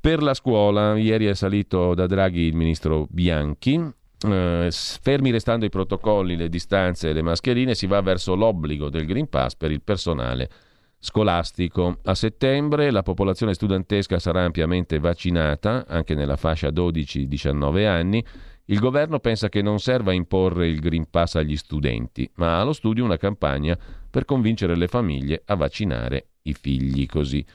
Per 0.02 0.20
la 0.20 0.34
scuola, 0.34 0.96
ieri 0.96 1.26
è 1.26 1.34
salito 1.34 1.94
da 1.94 2.08
Draghi 2.08 2.40
il 2.40 2.56
ministro 2.56 3.06
Bianchi. 3.08 3.80
Eh, 4.26 4.68
fermi 4.72 5.30
restando 5.30 5.64
i 5.64 5.68
protocolli, 5.68 6.34
le 6.34 6.48
distanze 6.48 7.10
e 7.10 7.12
le 7.12 7.22
mascherine, 7.22 7.76
si 7.76 7.86
va 7.86 8.00
verso 8.00 8.34
l'obbligo 8.34 8.90
del 8.90 9.06
Green 9.06 9.28
Pass 9.28 9.54
per 9.54 9.70
il 9.70 9.80
personale 9.80 10.50
scolastico. 10.98 11.98
A 12.02 12.16
settembre 12.16 12.90
la 12.90 13.04
popolazione 13.04 13.54
studentesca 13.54 14.18
sarà 14.18 14.42
ampiamente 14.42 14.98
vaccinata, 14.98 15.84
anche 15.86 16.16
nella 16.16 16.36
fascia 16.36 16.70
12-19 16.70 17.86
anni. 17.86 18.24
Il 18.64 18.80
governo 18.80 19.20
pensa 19.20 19.48
che 19.48 19.62
non 19.62 19.78
serva 19.78 20.12
imporre 20.12 20.66
il 20.66 20.80
Green 20.80 21.08
Pass 21.10 21.36
agli 21.36 21.56
studenti, 21.56 22.28
ma 22.38 22.58
allo 22.58 22.72
studio 22.72 23.04
una 23.04 23.18
campagna 23.18 23.78
per 24.10 24.24
convincere 24.24 24.74
le 24.74 24.88
famiglie 24.88 25.42
a 25.46 25.54
vaccinare 25.54 26.26
i 26.42 26.54
figli. 26.54 27.06
Così. 27.06 27.46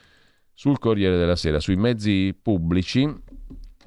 Sul 0.58 0.80
Corriere 0.80 1.16
della 1.16 1.36
Sera, 1.36 1.60
sui 1.60 1.76
mezzi 1.76 2.36
pubblici, 2.42 3.08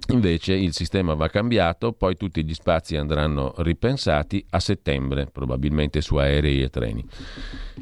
Invece 0.07 0.53
il 0.53 0.73
sistema 0.73 1.13
va 1.13 1.27
cambiato, 1.27 1.91
poi 1.91 2.15
tutti 2.15 2.43
gli 2.43 2.55
spazi 2.55 2.95
andranno 2.95 3.53
ripensati 3.57 4.43
a 4.49 4.59
settembre, 4.59 5.27
probabilmente 5.31 6.01
su 6.01 6.15
aerei 6.15 6.63
e 6.63 6.69
treni. 6.69 7.05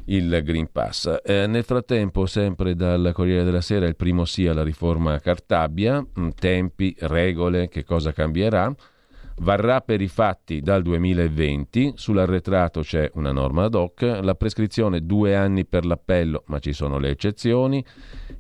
Il 0.06 0.42
Green 0.44 0.70
Pass. 0.70 1.22
Eh, 1.24 1.48
nel 1.48 1.64
frattempo, 1.64 2.26
sempre 2.26 2.76
dal 2.76 3.12
Corriere 3.14 3.46
della 3.46 3.62
Sera, 3.62 3.88
il 3.88 3.96
primo 3.96 4.26
sì 4.26 4.48
alla 4.48 4.64
riforma 4.64 5.20
Cartabia, 5.20 6.06
mm, 6.06 6.30
tempi, 6.38 6.94
regole, 7.00 7.70
che 7.70 7.86
cosa 7.86 8.12
cambierà. 8.12 8.76
Varrà 9.42 9.80
per 9.80 10.02
i 10.02 10.10
fatti 10.10 10.60
dal 10.60 10.82
2020, 10.82 11.94
sull'arretrato 11.96 12.82
c'è 12.82 13.10
una 13.14 13.32
norma 13.32 13.64
ad 13.64 13.74
hoc, 13.74 14.02
la 14.02 14.36
prescrizione 14.36 15.06
due 15.06 15.34
anni 15.34 15.66
per 15.66 15.86
l'appello, 15.86 16.44
ma 16.48 16.60
ci 16.60 16.74
sono 16.74 16.98
le 16.98 17.10
eccezioni, 17.10 17.84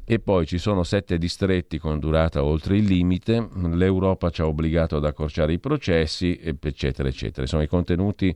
e 0.04 0.20
poi 0.20 0.46
ci 0.46 0.58
sono 0.58 0.84
sette 0.84 1.18
distretti 1.18 1.78
con 1.78 2.00
durata 2.00 2.44
oltre 2.44 2.76
il 2.76 2.84
limite, 2.84 3.48
l'Europa 3.72 4.30
ci 4.30 4.42
ha 4.42 4.48
obbligato 4.48 4.98
ad 4.98 5.06
accorciare 5.06 5.54
i 5.54 5.60
processi, 5.60 6.38
eccetera, 6.42 7.08
eccetera. 7.08 7.48
Sono 7.48 7.62
i 7.62 7.68
contenuti, 7.68 8.36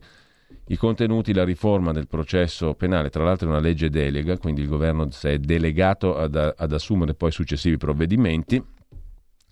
i 0.68 0.76
contenuti, 0.78 1.34
la 1.34 1.44
riforma 1.44 1.92
del 1.92 2.08
processo 2.08 2.72
penale, 2.72 3.10
tra 3.10 3.24
l'altro 3.24 3.46
è 3.46 3.50
una 3.50 3.60
legge 3.60 3.90
delega, 3.90 4.38
quindi 4.38 4.62
il 4.62 4.68
governo 4.68 5.10
si 5.10 5.28
è 5.28 5.38
delegato 5.38 6.16
ad, 6.16 6.34
ad 6.34 6.72
assumere 6.72 7.12
poi 7.12 7.30
successivi 7.30 7.76
provvedimenti 7.76 8.73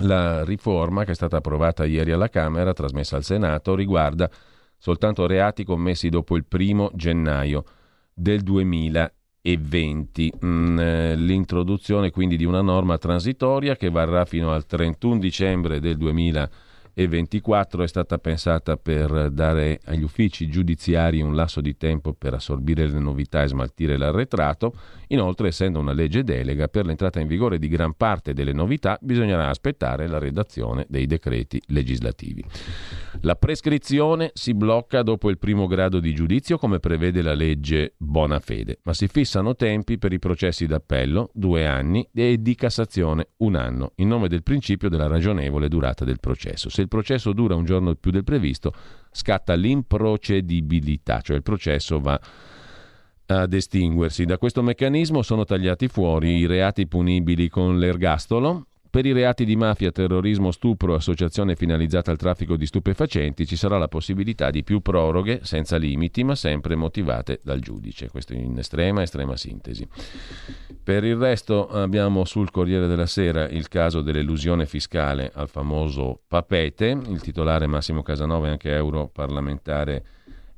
la 0.03 0.45
riforma, 0.45 1.05
che 1.05 1.13
è 1.13 1.15
stata 1.15 1.39
approvata 1.39 1.85
ieri 1.85 2.13
alla 2.13 2.29
Camera, 2.29 2.73
trasmessa 2.73 3.17
al 3.17 3.25
Senato, 3.25 3.75
riguarda 3.75 4.31
soltanto 4.77 5.27
reati 5.27 5.65
commessi 5.65 6.09
dopo 6.09 6.37
il 6.37 6.45
primo 6.45 6.91
gennaio 6.95 7.65
del 8.13 8.43
2020. 8.43 10.33
Mm, 10.45 10.79
eh, 10.79 11.17
l'introduzione 11.17 12.11
quindi 12.11 12.37
di 12.37 12.45
una 12.45 12.63
norma 12.63 12.99
transitoria 12.99 13.77
che 13.77 13.91
varrà 13.91 14.25
fino 14.25 14.53
al 14.53 14.67
31 14.67 15.19
dicembre 15.19 15.81
del 15.81 15.97
2020 15.97 16.71
e 16.95 17.09
24 17.09 17.83
è 17.83 17.89
stata 17.89 18.19
pensata 18.19 18.77
per 18.77 19.31
dare 19.31 19.81
agli 19.85 20.03
uffici 20.03 20.49
giudiziari 20.49 21.21
un 21.21 21.35
lasso 21.35 21.61
di 21.61 21.77
tempo 21.77 22.13
per 22.13 22.35
assorbire 22.35 22.87
le 22.87 22.99
novità 22.99 23.43
e 23.43 23.49
smaltire 23.49 23.97
l'arretrato. 23.97 24.75
Inoltre, 25.09 25.49
essendo 25.49 25.79
una 25.79 25.93
legge 25.93 26.23
delega, 26.23 26.69
per 26.69 26.87
l'entrata 26.87 27.21
in 27.21 27.27
vigore 27.27 27.59
di 27.59 27.69
gran 27.69 27.95
parte 27.95 28.33
delle 28.33 28.53
novità 28.53 28.99
bisognerà 29.01 29.49
aspettare 29.49 30.07
la 30.07 30.19
redazione 30.19 30.87
dei 30.89 31.07
decreti 31.07 31.61
legislativi. 31.69 32.45
La 33.21 33.37
prescrizione 33.37 34.31
si 34.35 34.55
blocca 34.55 35.03
dopo 35.03 35.31
il 35.31 35.39
primo 35.39 35.67
grado 35.67 36.01
di 36.01 36.15
giudizio 36.15 36.59
come 36.59 36.79
prevede 36.79 37.23
la 37.23 37.35
legge 37.35 37.95
Bonafede, 37.97 38.81
ma 38.83 38.95
si 38.95 39.07
fissano 39.07 39.55
tempi 39.55 39.99
per 39.99 40.13
i 40.13 40.19
processi 40.19 40.67
d'appello, 40.67 41.31
due 41.33 41.67
anni, 41.67 42.09
e 42.13 42.41
di 42.41 42.55
Cassazione, 42.55 43.29
un 43.39 43.55
anno, 43.55 43.93
in 43.97 44.09
nome 44.09 44.29
del 44.29 44.43
principio 44.43 44.89
della 44.89 45.07
ragionevole 45.07 45.69
durata 45.69 46.05
del 46.05 46.21
processo. 46.21 46.69
Se 46.69 46.82
il 46.83 46.89
processo 46.89 47.33
dura 47.33 47.55
un 47.55 47.65
giorno 47.65 47.95
più 47.95 48.11
del 48.11 48.25
previsto, 48.25 48.73
scatta 49.11 49.55
l'improcedibilità, 49.55 51.21
cioè 51.21 51.37
il 51.37 51.43
processo 51.43 52.01
va 52.01 52.21
ad 53.27 53.53
estinguersi. 53.53 54.25
Da 54.25 54.39
questo 54.39 54.63
meccanismo 54.63 55.23
sono 55.23 55.45
tagliati 55.45 55.89
fuori 55.89 56.37
i 56.37 56.47
reati 56.47 56.87
punibili 56.87 57.49
con 57.49 57.79
l'ergastolo, 57.79 58.67
per 58.93 59.07
i 59.07 59.13
reati 59.13 59.47
di 59.47 59.57
mafia, 59.57 59.91
terrorismo, 59.91 60.51
stupro, 60.51 60.95
associazione 60.95 61.57
finalizzata 61.57 62.11
al 62.11 62.19
traffico 62.19 62.57
di 62.57 62.67
stupefacenti 62.67 63.47
ci 63.47 63.57
sarà 63.57 63.79
la 63.79 63.89
possibilità 63.89 64.51
di 64.51 64.63
più 64.63 64.81
proroghe 64.81 65.41
senza 65.45 65.79
limiti, 65.79 66.23
ma 66.25 66.35
sempre 66.35 66.77
motivate 66.77 67.41
dal 67.43 67.61
giudice. 67.61 68.11
Questo 68.11 68.35
in 68.35 68.59
estrema, 68.59 69.01
estrema 69.01 69.35
sintesi. 69.35 69.89
Per 70.85 71.05
il 71.05 71.17
resto 71.17 71.69
abbiamo 71.69 72.27
sul 72.27 72.51
Corriere 72.51 72.87
della 72.87 73.07
Sera 73.07 73.49
il 73.49 73.69
caso 73.69 74.03
dell'elusione 74.03 74.67
fiscale 74.67 75.33
al 75.33 75.49
famoso 75.49 76.21
Papete, 76.29 76.89
il 76.89 77.23
titolare 77.23 77.67
Massimo 77.67 78.03
Casanova 78.03 78.49
è 78.49 78.51
anche 78.51 78.75
europarlamentare 78.75 80.05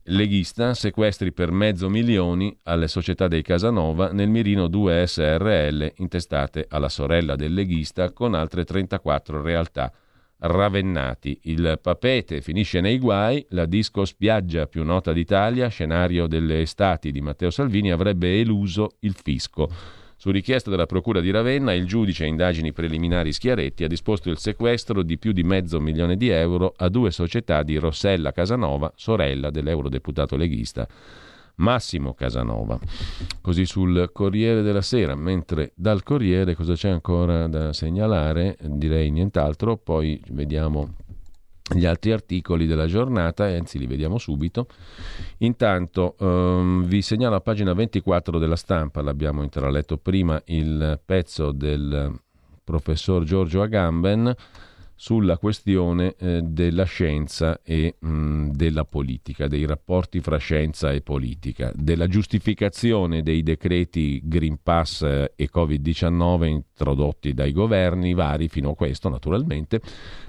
leghista, 0.05 0.75
sequestri 0.75 1.33
per 1.33 1.51
mezzo 1.51 1.89
milioni 1.89 2.57
alle 2.65 2.89
società 2.89 3.29
dei 3.29 3.43
Casanova, 3.43 4.13
nel 4.13 4.29
mirino 4.29 4.67
2 4.67 5.07
SRL 5.07 5.93
intestate 5.97 6.67
alla 6.69 6.89
sorella 6.89 7.37
del 7.37 7.55
leghista 7.55 8.13
con 8.13 8.35
altre 8.35 8.65
34 8.65 9.41
realtà 9.41 9.93
ravennati. 10.39 11.39
Il 11.45 11.79
papete 11.81 12.41
finisce 12.41 12.81
nei 12.81 12.99
guai, 12.99 13.45
la 13.51 13.65
disco 13.65 14.05
spiaggia 14.05 14.67
più 14.67 14.85
nota 14.85 15.13
d'Italia, 15.13 15.69
scenario 15.69 16.27
delle 16.27 16.61
estati 16.61 17.11
di 17.11 17.21
Matteo 17.21 17.51
Salvini, 17.51 17.91
avrebbe 17.91 18.39
eluso 18.39 18.97
il 19.01 19.15
fisco. 19.15 20.03
Su 20.25 20.31
richiesta 20.31 20.71
della 20.71 20.87
Procura 20.87 21.21
di 21.21 21.31
Ravenna, 21.31 21.75
il 21.75 21.85
giudice 21.85 22.25
a 22.25 22.27
indagini 22.27 22.73
preliminari 22.73 23.31
Schiaretti 23.31 23.85
ha 23.85 23.89
disposto 23.89 24.31
il 24.31 24.39
sequestro 24.39 25.03
di 25.03 25.19
più 25.19 25.33
di 25.33 25.43
mezzo 25.43 25.79
milione 25.81 26.17
di 26.17 26.31
euro 26.31 26.73
a 26.79 26.89
due 26.89 27.11
società 27.11 27.63
di 27.63 27.77
Rossella 27.77 28.33
Casanova, 28.33 28.91
sorella 28.97 29.51
dell'eurodeputato 29.51 30.37
leghista 30.37 30.89
Massimo 31.57 32.15
Casanova. 32.15 32.79
Così 33.43 33.67
sul 33.67 34.09
Corriere 34.15 34.63
della 34.63 34.81
Sera, 34.81 35.15
mentre 35.15 35.73
dal 35.75 36.03
Corriere 36.03 36.55
cosa 36.55 36.73
c'è 36.73 36.89
ancora 36.89 37.47
da 37.47 37.75
segnalare? 37.75 38.57
Direi 38.63 39.11
nient'altro, 39.11 39.77
poi 39.77 40.19
vediamo 40.31 40.95
gli 41.73 41.87
altri 41.87 42.13
articoli 42.13 42.67
della 42.67 42.87
giornata, 42.87 43.45
anzi 43.45 43.79
li 43.79 43.87
vediamo 43.87 44.19
subito. 44.19 44.67
Intanto 45.39 46.15
um, 46.19 46.85
vi 46.85 47.01
segnalo 47.01 47.37
a 47.37 47.41
pagina 47.41 47.73
24 47.73 48.39
della 48.39 48.57
stampa, 48.57 49.01
l'abbiamo 49.01 49.43
intraletto 49.43 49.97
prima, 49.97 50.41
il 50.47 51.01
pezzo 51.05 51.53
del 51.53 52.21
professor 52.63 53.25
Giorgio 53.25 53.63
Agamben 53.63 54.35
sulla 55.05 55.37
questione 55.37 56.15
eh, 56.17 56.41
della 56.43 56.85
scienza 56.85 57.61
e 57.63 57.97
mh, 57.99 58.53
della 58.53 58.87
politica, 58.87 59.49
dei 59.49 59.67
rapporti 59.67 60.21
fra 60.21 60.39
scienza 60.39 60.93
e 60.93 61.03
politica, 61.03 61.71
della 61.75 62.07
giustificazione 62.07 63.23
dei 63.23 63.43
decreti 63.43 64.23
Green 64.25 64.61
Pass 64.63 65.03
e 65.03 65.51
Covid-19 65.55 66.47
introdotti 66.47 67.35
dai 67.35 67.53
governi 67.53 68.15
vari 68.15 68.49
fino 68.49 68.71
a 68.71 68.75
questo 68.75 69.11
naturalmente 69.11 69.79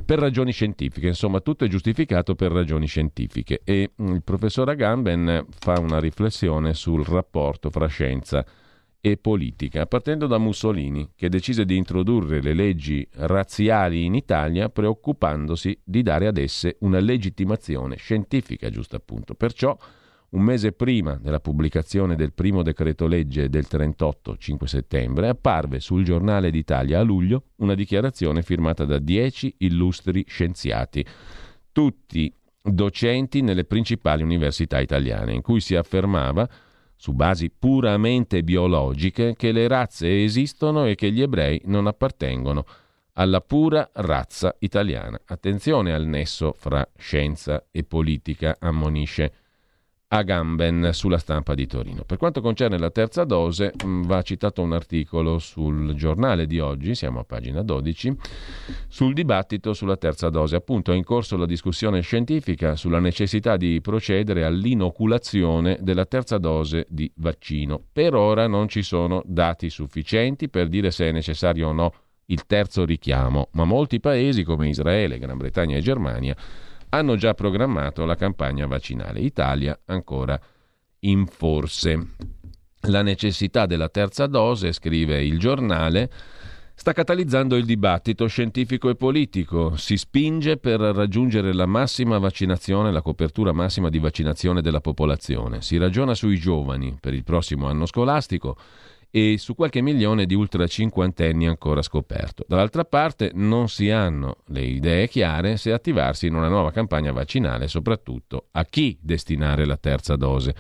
per 0.04 0.20
ragioni 0.20 0.52
scientifiche, 0.52 1.08
insomma 1.08 1.40
tutto 1.40 1.64
è 1.64 1.70
giustificato 1.70 2.36
per 2.36 2.52
ragioni 2.52 2.86
scientifiche. 2.86 3.62
E 3.64 3.92
mh, 3.96 4.12
il 4.12 4.24
professor 4.24 4.68
Agamben 4.68 5.46
fa 5.58 5.80
una 5.80 6.02
riflessione 6.02 6.74
sul 6.74 7.06
rapporto 7.06 7.70
fra 7.70 7.88
scienza 7.88 8.40
e 8.40 8.65
e 9.06 9.18
politica, 9.18 9.86
partendo 9.86 10.26
da 10.26 10.40
Mussolini, 10.40 11.12
che 11.16 11.30
decise 11.30 11.64
di 11.64 11.78
introdurre 11.78 12.42
le 12.42 12.56
leggi 12.56 13.08
razziali 13.18 14.04
in 14.04 14.16
Italia 14.16 14.68
preoccupandosi 14.70 15.80
di 15.84 16.02
dare 16.02 16.26
ad 16.26 16.40
esse 16.40 16.78
una 16.80 16.98
legittimazione 16.98 17.98
scientifica, 17.98 18.68
giusto 18.72 18.96
appunto. 18.96 19.36
Perciò, 19.36 19.78
un 20.30 20.42
mese 20.42 20.72
prima 20.72 21.20
della 21.22 21.40
pubblicazione 21.40 22.16
del 22.16 22.34
primo 22.34 22.64
decreto 22.64 23.06
legge 23.06 23.48
del 23.48 23.68
38, 23.68 24.38
5 24.38 24.68
settembre, 24.68 25.28
apparve 25.28 25.80
sul 25.80 26.04
giornale 26.04 26.50
d'Italia 26.50 27.00
a 27.00 27.04
luglio 27.04 27.44
una 27.58 27.76
dichiarazione 27.76 28.42
firmata 28.42 28.86
da 28.86 28.98
dieci 28.98 29.54
illustri 29.60 30.26
scienziati 30.28 31.06
tutti 31.72 32.34
docenti 32.60 33.42
nelle 33.42 33.66
principali 33.66 34.24
università 34.24 34.80
italiane, 34.80 35.32
in 35.32 35.44
cui 35.44 35.60
si 35.60 35.76
affermava, 35.76 36.50
su 36.96 37.14
basi 37.14 37.50
puramente 37.50 38.44
biologiche, 38.44 39.36
che 39.36 39.52
le 39.52 39.68
razze 39.68 40.24
esistono 40.24 40.86
e 40.86 40.96
che 40.96 41.12
gli 41.12 41.22
ebrei 41.22 41.62
non 41.66 41.88
appartengono 41.88 42.66
alla 43.14 43.42
pura 43.42 43.90
razza 43.94 44.56
italiana. 44.60 45.20
Attenzione 45.26 45.94
al 45.94 46.06
nesso 46.06 46.54
fra 46.58 46.88
scienza 46.98 47.66
e 47.72 47.84
politica, 47.84 48.58
ammonisce 48.60 49.34
Agamben 50.16 50.92
sulla 50.94 51.18
stampa 51.18 51.54
di 51.56 51.68
Torino. 51.68 52.04
Per 52.06 52.18
quanto 52.18 52.40
concerne 52.40 52.78
la 52.78 52.90
terza 52.90 53.26
dose, 53.26 53.74
mm, 53.86 54.04
va 54.04 54.22
citato 54.22 54.62
un 54.62 54.72
articolo 54.72 55.40
sul 55.40 55.94
giornale 55.94 56.46
di 56.46 56.58
oggi, 56.60 56.96
siamo 56.96 57.20
a 57.20 57.26
pagina 57.26 57.62
12, 57.62 58.16
sul 58.88 59.14
dibattito 59.14 59.74
sulla 59.74 59.98
terza 59.98 60.30
dose. 60.30 60.56
Appunto 60.56 60.94
è 60.94 60.96
in 60.96 61.04
corso 61.04 61.36
la 61.36 61.46
discussione 61.46 62.00
scientifica 62.00 62.78
sulla 62.78 63.00
necessità 63.00 63.58
di 63.58 63.82
procedere 63.82 64.46
all'inoculazione 64.46 65.80
della 65.82 66.06
terza 66.06 66.38
dose 66.38 66.86
di 66.88 67.12
vaccino. 67.16 67.82
Per 67.92 68.14
ora 68.14 68.48
non 68.48 68.70
ci 68.70 68.84
sono 68.84 69.22
dati 69.26 69.70
sufficienti 69.70 70.48
per 70.48 70.70
dire 70.70 70.92
se 70.92 71.10
è 71.10 71.12
necessario 71.12 71.68
o 71.68 71.74
no 71.74 71.94
il 72.28 72.46
terzo 72.46 72.86
richiamo, 72.86 73.50
ma 73.52 73.66
molti 73.66 74.00
paesi 74.00 74.44
come 74.44 74.70
Israele, 74.70 75.20
Gran 75.20 75.38
Bretagna 75.38 75.76
e 75.76 75.82
Germania 75.82 76.36
hanno 76.96 77.16
già 77.16 77.34
programmato 77.34 78.06
la 78.06 78.16
campagna 78.16 78.68
vaccinale. 78.68 79.20
Italia 79.20 79.80
ancora 79.86 80.40
in 81.00 81.26
forse. 81.28 82.08
La 82.88 83.02
necessità 83.02 83.66
della 83.66 83.90
terza 83.90 84.28
dose, 84.28 84.72
scrive 84.72 85.24
il 85.24 85.40
giornale, 85.40 86.10
sta 86.76 86.94
catalizzando 86.94 87.56
il 87.56 87.66
dibattito 87.66 88.28
scientifico 88.28 88.90
e 88.90 88.96
politico. 88.96 89.76
Si 89.76 89.98
spinge 89.98 90.58
per 90.58 90.80
raggiungere 90.80 91.54
la 91.54 91.66
massima 91.66 92.18
vaccinazione, 92.18 92.92
la 92.92 93.02
copertura 93.02 93.54
massima 93.54 93.90
di 93.90 93.98
vaccinazione 93.98 94.62
della 94.62 94.82
popolazione. 94.82 95.62
Si 95.62 95.78
ragiona 95.78 96.14
sui 96.14 96.38
giovani 96.38 96.98
per 97.00 97.14
il 97.14 97.24
prossimo 97.24 97.68
anno 97.68 97.86
scolastico 97.86 98.56
e 99.18 99.38
su 99.38 99.56
qualche 99.56 99.80
milione 99.80 100.26
di 100.26 100.34
ultra 100.34 100.68
cinquantenni 100.68 101.48
ancora 101.48 101.82
scoperto. 101.82 102.44
Dall'altra 102.50 102.84
parte 102.84 103.32
non 103.34 103.70
si 103.70 103.90
hanno 103.90 104.40
le 104.48 104.64
idee 104.64 105.08
chiare 105.08 105.56
se 105.56 105.72
attivarsi 105.72 106.28
in 106.28 106.36
una 106.36 106.50
nuova 106.50 106.74
campagna 106.74 107.14
vaccinale, 107.14 107.70
soprattutto 107.70 108.48
a 108.52 108.66
chi 108.66 108.98
destinare 109.02 109.64
la 109.64 109.78
terza 109.78 110.18
dose. 110.18 110.54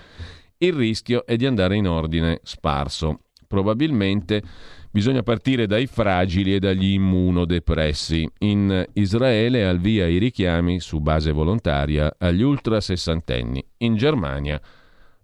Il 0.59 0.71
rischio 0.71 1.25
è 1.25 1.35
di 1.35 1.45
andare 1.45 1.75
in 1.75 1.85
ordine 1.85 2.39
sparso. 2.43 3.23
Probabilmente 3.45 4.41
bisogna 4.89 5.21
partire 5.21 5.67
dai 5.67 5.85
fragili 5.85 6.55
e 6.55 6.59
dagli 6.59 6.93
immunodepressi. 6.93 8.25
In 8.39 8.85
Israele 8.93 9.65
al 9.65 9.79
via 9.79 10.07
i 10.07 10.17
richiami 10.17 10.79
su 10.79 11.01
base 11.01 11.33
volontaria 11.33 12.15
agli 12.17 12.41
ultra 12.41 12.79
sessantenni. 12.79 13.61
In 13.79 13.97
Germania 13.97 14.61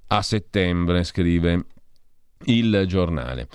a 0.07 0.21
settembre, 0.21 1.05
scrive 1.05 1.67
il 2.45 2.85
giornale. 2.87 3.47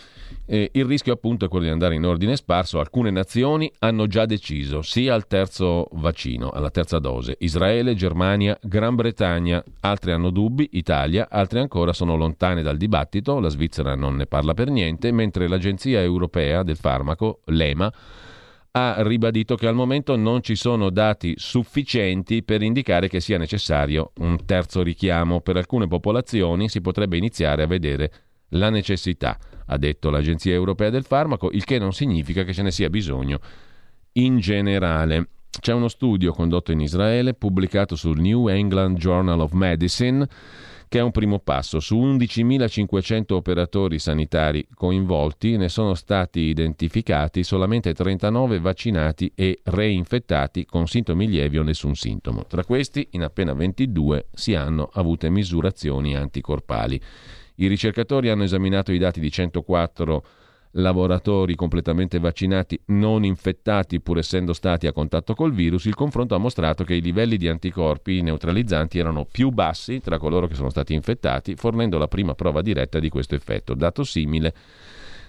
Eh, 0.48 0.70
il 0.74 0.84
rischio 0.84 1.12
appunto 1.12 1.44
è 1.44 1.48
quello 1.48 1.64
di 1.64 1.70
andare 1.70 1.96
in 1.96 2.04
ordine 2.04 2.36
sparso. 2.36 2.78
Alcune 2.78 3.10
nazioni 3.10 3.70
hanno 3.80 4.06
già 4.06 4.26
deciso 4.26 4.80
sì 4.82 5.08
al 5.08 5.26
terzo 5.26 5.88
vaccino, 5.92 6.50
alla 6.50 6.70
terza 6.70 6.98
dose. 6.98 7.36
Israele, 7.40 7.94
Germania, 7.94 8.56
Gran 8.62 8.94
Bretagna, 8.94 9.62
altre 9.80 10.12
hanno 10.12 10.30
dubbi, 10.30 10.68
Italia, 10.72 11.28
altre 11.28 11.60
ancora 11.60 11.92
sono 11.92 12.16
lontane 12.16 12.62
dal 12.62 12.76
dibattito, 12.76 13.40
la 13.40 13.48
Svizzera 13.48 13.94
non 13.96 14.16
ne 14.16 14.26
parla 14.26 14.54
per 14.54 14.70
niente, 14.70 15.10
mentre 15.10 15.48
l'Agenzia 15.48 16.00
Europea 16.00 16.62
del 16.62 16.76
Farmaco, 16.76 17.40
l'EMA, 17.46 17.92
ha 18.76 18.96
ribadito 18.98 19.56
che 19.56 19.66
al 19.66 19.74
momento 19.74 20.16
non 20.16 20.42
ci 20.42 20.54
sono 20.54 20.90
dati 20.90 21.32
sufficienti 21.38 22.42
per 22.42 22.60
indicare 22.60 23.08
che 23.08 23.20
sia 23.20 23.38
necessario 23.38 24.12
un 24.18 24.44
terzo 24.44 24.82
richiamo. 24.82 25.40
Per 25.40 25.56
alcune 25.56 25.88
popolazioni 25.88 26.68
si 26.68 26.82
potrebbe 26.82 27.16
iniziare 27.16 27.62
a 27.62 27.66
vedere 27.66 28.10
la 28.50 28.70
necessità, 28.70 29.38
ha 29.66 29.76
detto 29.76 30.10
l'Agenzia 30.10 30.52
Europea 30.52 30.90
del 30.90 31.04
Farmaco, 31.04 31.50
il 31.50 31.64
che 31.64 31.78
non 31.78 31.92
significa 31.92 32.44
che 32.44 32.52
ce 32.52 32.62
ne 32.62 32.70
sia 32.70 32.90
bisogno 32.90 33.40
in 34.12 34.38
generale. 34.38 35.28
C'è 35.58 35.72
uno 35.72 35.88
studio 35.88 36.32
condotto 36.32 36.72
in 36.72 36.80
Israele, 36.80 37.34
pubblicato 37.34 37.96
sul 37.96 38.20
New 38.20 38.48
England 38.48 38.98
Journal 38.98 39.40
of 39.40 39.52
Medicine, 39.52 40.28
che 40.88 40.98
è 40.98 41.02
un 41.02 41.10
primo 41.10 41.38
passo. 41.38 41.80
Su 41.80 41.96
11.500 41.98 43.32
operatori 43.32 43.98
sanitari 43.98 44.66
coinvolti 44.72 45.56
ne 45.56 45.68
sono 45.68 45.94
stati 45.94 46.40
identificati 46.40 47.42
solamente 47.42 47.92
39 47.92 48.60
vaccinati 48.60 49.32
e 49.34 49.60
reinfettati 49.64 50.64
con 50.64 50.86
sintomi 50.86 51.26
lievi 51.26 51.58
o 51.58 51.62
nessun 51.62 51.94
sintomo. 51.94 52.44
Tra 52.46 52.64
questi, 52.64 53.08
in 53.12 53.22
appena 53.22 53.52
22 53.52 54.28
si 54.32 54.54
hanno 54.54 54.88
avute 54.92 55.28
misurazioni 55.30 56.14
anticorpali. 56.14 57.00
I 57.56 57.66
ricercatori 57.68 58.28
hanno 58.28 58.42
esaminato 58.42 58.92
i 58.92 58.98
dati 58.98 59.20
di 59.20 59.30
104 59.30 60.24
lavoratori 60.72 61.54
completamente 61.54 62.18
vaccinati 62.18 62.78
non 62.86 63.24
infettati 63.24 64.00
pur 64.00 64.18
essendo 64.18 64.52
stati 64.52 64.86
a 64.86 64.92
contatto 64.92 65.34
col 65.34 65.52
virus, 65.52 65.86
il 65.86 65.94
confronto 65.94 66.34
ha 66.34 66.38
mostrato 66.38 66.84
che 66.84 66.94
i 66.94 67.00
livelli 67.00 67.36
di 67.36 67.48
anticorpi 67.48 68.20
neutralizzanti 68.20 68.98
erano 68.98 69.24
più 69.24 69.50
bassi 69.50 70.00
tra 70.00 70.18
coloro 70.18 70.46
che 70.46 70.54
sono 70.54 70.70
stati 70.70 70.92
infettati, 70.92 71.54
fornendo 71.56 71.96
la 71.98 72.08
prima 72.08 72.34
prova 72.34 72.60
diretta 72.60 72.98
di 72.98 73.08
questo 73.08 73.34
effetto, 73.34 73.74
dato 73.74 74.04
simile 74.04 74.54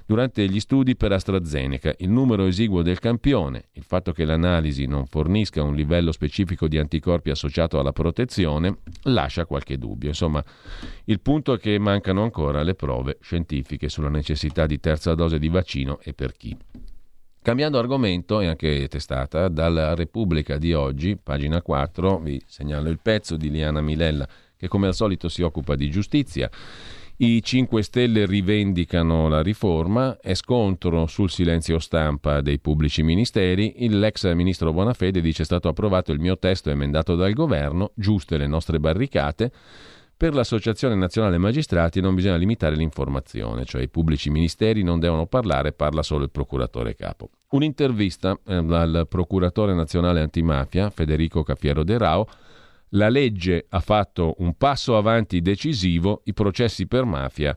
durante 0.07 0.47
gli 0.47 0.59
studi 0.61 0.95
per 0.95 1.11
AstraZeneca. 1.11 1.93
Il 1.97 2.09
numero 2.09 2.45
esiguo 2.45 2.81
del 2.81 2.97
campione, 2.97 3.65
il 3.73 3.83
fatto 3.83 4.13
che 4.13 4.23
l'analisi 4.23 4.85
non 4.85 5.05
fornisca 5.05 5.61
un 5.61 5.75
livello 5.75 6.13
specifico 6.13 6.69
di 6.69 6.77
anticorpi 6.77 7.29
associato 7.29 7.77
alla 7.77 7.91
protezione, 7.91 8.77
lascia 9.03 9.45
qualche 9.45 9.77
dubbio. 9.77 10.07
Insomma, 10.07 10.43
il 11.03 11.19
punto 11.19 11.53
è 11.53 11.59
che 11.59 11.77
mancano 11.77 12.23
ancora 12.23 12.63
le 12.63 12.73
prove 12.73 13.17
scientifiche 13.19 13.89
sulla 13.89 14.09
necessità 14.09 14.65
di 14.65 14.79
terza 14.79 15.13
dose 15.13 15.39
di 15.39 15.49
vaccino 15.49 15.99
e 16.01 16.13
per 16.13 16.31
chi. 16.31 16.57
Cambiando 17.41 17.77
argomento 17.77 18.39
e 18.39 18.47
anche 18.47 18.87
testata 18.87 19.49
dalla 19.49 19.93
Repubblica 19.93 20.57
di 20.57 20.73
oggi, 20.73 21.17
pagina 21.21 21.61
4, 21.61 22.19
vi 22.19 22.41
segnalo 22.45 22.89
il 22.89 22.99
pezzo 23.01 23.35
di 23.35 23.49
Liana 23.49 23.81
Milella 23.81 24.27
che 24.57 24.67
come 24.67 24.87
al 24.87 24.95
solito 24.95 25.29
si 25.29 25.43
occupa 25.43 25.75
di 25.75 25.89
giustizia. 25.89 26.49
I 27.19 27.41
5 27.41 27.81
Stelle 27.81 28.27
rivendicano 28.27 29.27
la 29.27 29.41
riforma, 29.41 30.19
è 30.21 30.35
scontro 30.35 31.07
sul 31.07 31.31
silenzio 31.31 31.79
stampa 31.79 32.41
dei 32.41 32.59
pubblici 32.59 33.01
ministeri, 33.01 33.73
l'ex 33.89 34.31
ministro 34.35 34.71
Bonafede 34.71 35.19
dice 35.19 35.41
è 35.41 35.45
stato 35.45 35.67
approvato 35.67 36.11
il 36.11 36.19
mio 36.19 36.37
testo 36.37 36.69
emendato 36.69 37.15
dal 37.15 37.33
governo, 37.33 37.91
giuste 37.95 38.37
le 38.37 38.45
nostre 38.45 38.79
barricate, 38.79 39.51
per 40.15 40.35
l'Associazione 40.35 40.93
Nazionale 40.93 41.39
Magistrati 41.39 42.01
non 42.01 42.13
bisogna 42.13 42.35
limitare 42.35 42.75
l'informazione, 42.75 43.65
cioè 43.65 43.81
i 43.81 43.89
pubblici 43.89 44.29
ministeri 44.29 44.83
non 44.83 44.99
devono 44.99 45.25
parlare, 45.25 45.73
parla 45.73 46.03
solo 46.03 46.23
il 46.23 46.29
procuratore 46.29 46.93
capo. 46.93 47.31
Un'intervista 47.49 48.37
eh, 48.45 48.55
al 48.57 49.07
procuratore 49.09 49.73
nazionale 49.73 50.21
antimafia, 50.21 50.91
Federico 50.91 51.41
Caffiero 51.41 51.83
De 51.83 51.97
Rao, 51.97 52.27
la 52.91 53.09
legge 53.09 53.65
ha 53.69 53.79
fatto 53.79 54.35
un 54.39 54.55
passo 54.55 54.97
avanti 54.97 55.41
decisivo, 55.41 56.21
i 56.25 56.33
processi 56.33 56.87
per 56.87 57.05
mafia 57.05 57.55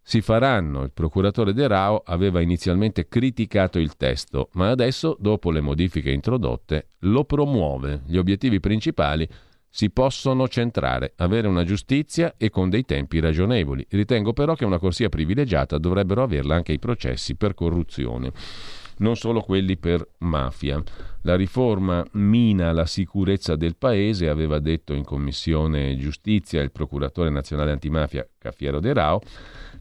si 0.00 0.22
faranno. 0.22 0.84
Il 0.84 0.92
procuratore 0.92 1.52
De 1.52 1.66
Rao 1.66 2.02
aveva 2.04 2.40
inizialmente 2.40 3.08
criticato 3.08 3.78
il 3.78 3.96
testo, 3.96 4.48
ma 4.52 4.70
adesso, 4.70 5.16
dopo 5.20 5.50
le 5.50 5.60
modifiche 5.60 6.10
introdotte, 6.10 6.88
lo 7.00 7.24
promuove. 7.24 8.02
Gli 8.06 8.16
obiettivi 8.16 8.58
principali 8.58 9.28
si 9.68 9.90
possono 9.90 10.48
centrare, 10.48 11.12
avere 11.16 11.46
una 11.46 11.62
giustizia 11.62 12.34
e 12.38 12.48
con 12.48 12.70
dei 12.70 12.84
tempi 12.84 13.20
ragionevoli. 13.20 13.86
Ritengo 13.90 14.32
però 14.32 14.54
che 14.54 14.64
una 14.64 14.78
corsia 14.78 15.10
privilegiata 15.10 15.76
dovrebbero 15.76 16.22
averla 16.22 16.54
anche 16.54 16.72
i 16.72 16.78
processi 16.78 17.36
per 17.36 17.52
corruzione 17.52 18.32
non 18.98 19.16
solo 19.16 19.42
quelli 19.42 19.76
per 19.76 20.06
mafia. 20.18 20.82
La 21.22 21.34
riforma 21.34 22.06
mina 22.12 22.70
la 22.72 22.86
sicurezza 22.86 23.56
del 23.56 23.76
paese, 23.76 24.28
aveva 24.28 24.60
detto 24.60 24.94
in 24.94 25.02
Commissione 25.02 25.96
Giustizia 25.96 26.62
il 26.62 26.70
procuratore 26.70 27.28
nazionale 27.28 27.72
antimafia 27.72 28.26
Caffiero 28.38 28.78
De 28.78 28.92
Rao. 28.92 29.20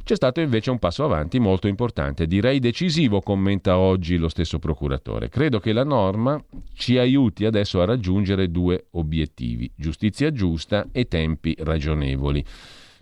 C'è 0.04 0.16
stato 0.16 0.40
invece 0.40 0.72
un 0.72 0.80
passo 0.80 1.04
avanti 1.04 1.38
molto 1.38 1.68
importante, 1.68 2.26
direi 2.26 2.60
decisivo, 2.60 3.22
commenta 3.22 3.78
oggi 3.78 4.18
lo 4.18 4.30
stesso 4.30 4.58
procuratore. 4.58 5.30
Credo 5.30 5.60
che 5.60 5.74
la 5.74 5.84
norma 5.84 6.44
ci 6.74 6.98
aiuti 6.98 7.46
adesso 7.46 7.82
a 7.82 7.86
raggiungere 7.86 8.50
due 8.50 8.88
obiettivi, 8.92 9.72
giustizia 9.76 10.32
giusta 10.32 10.88
e 10.92 11.08
tempi 11.08 11.56
ragionevoli 11.60 12.44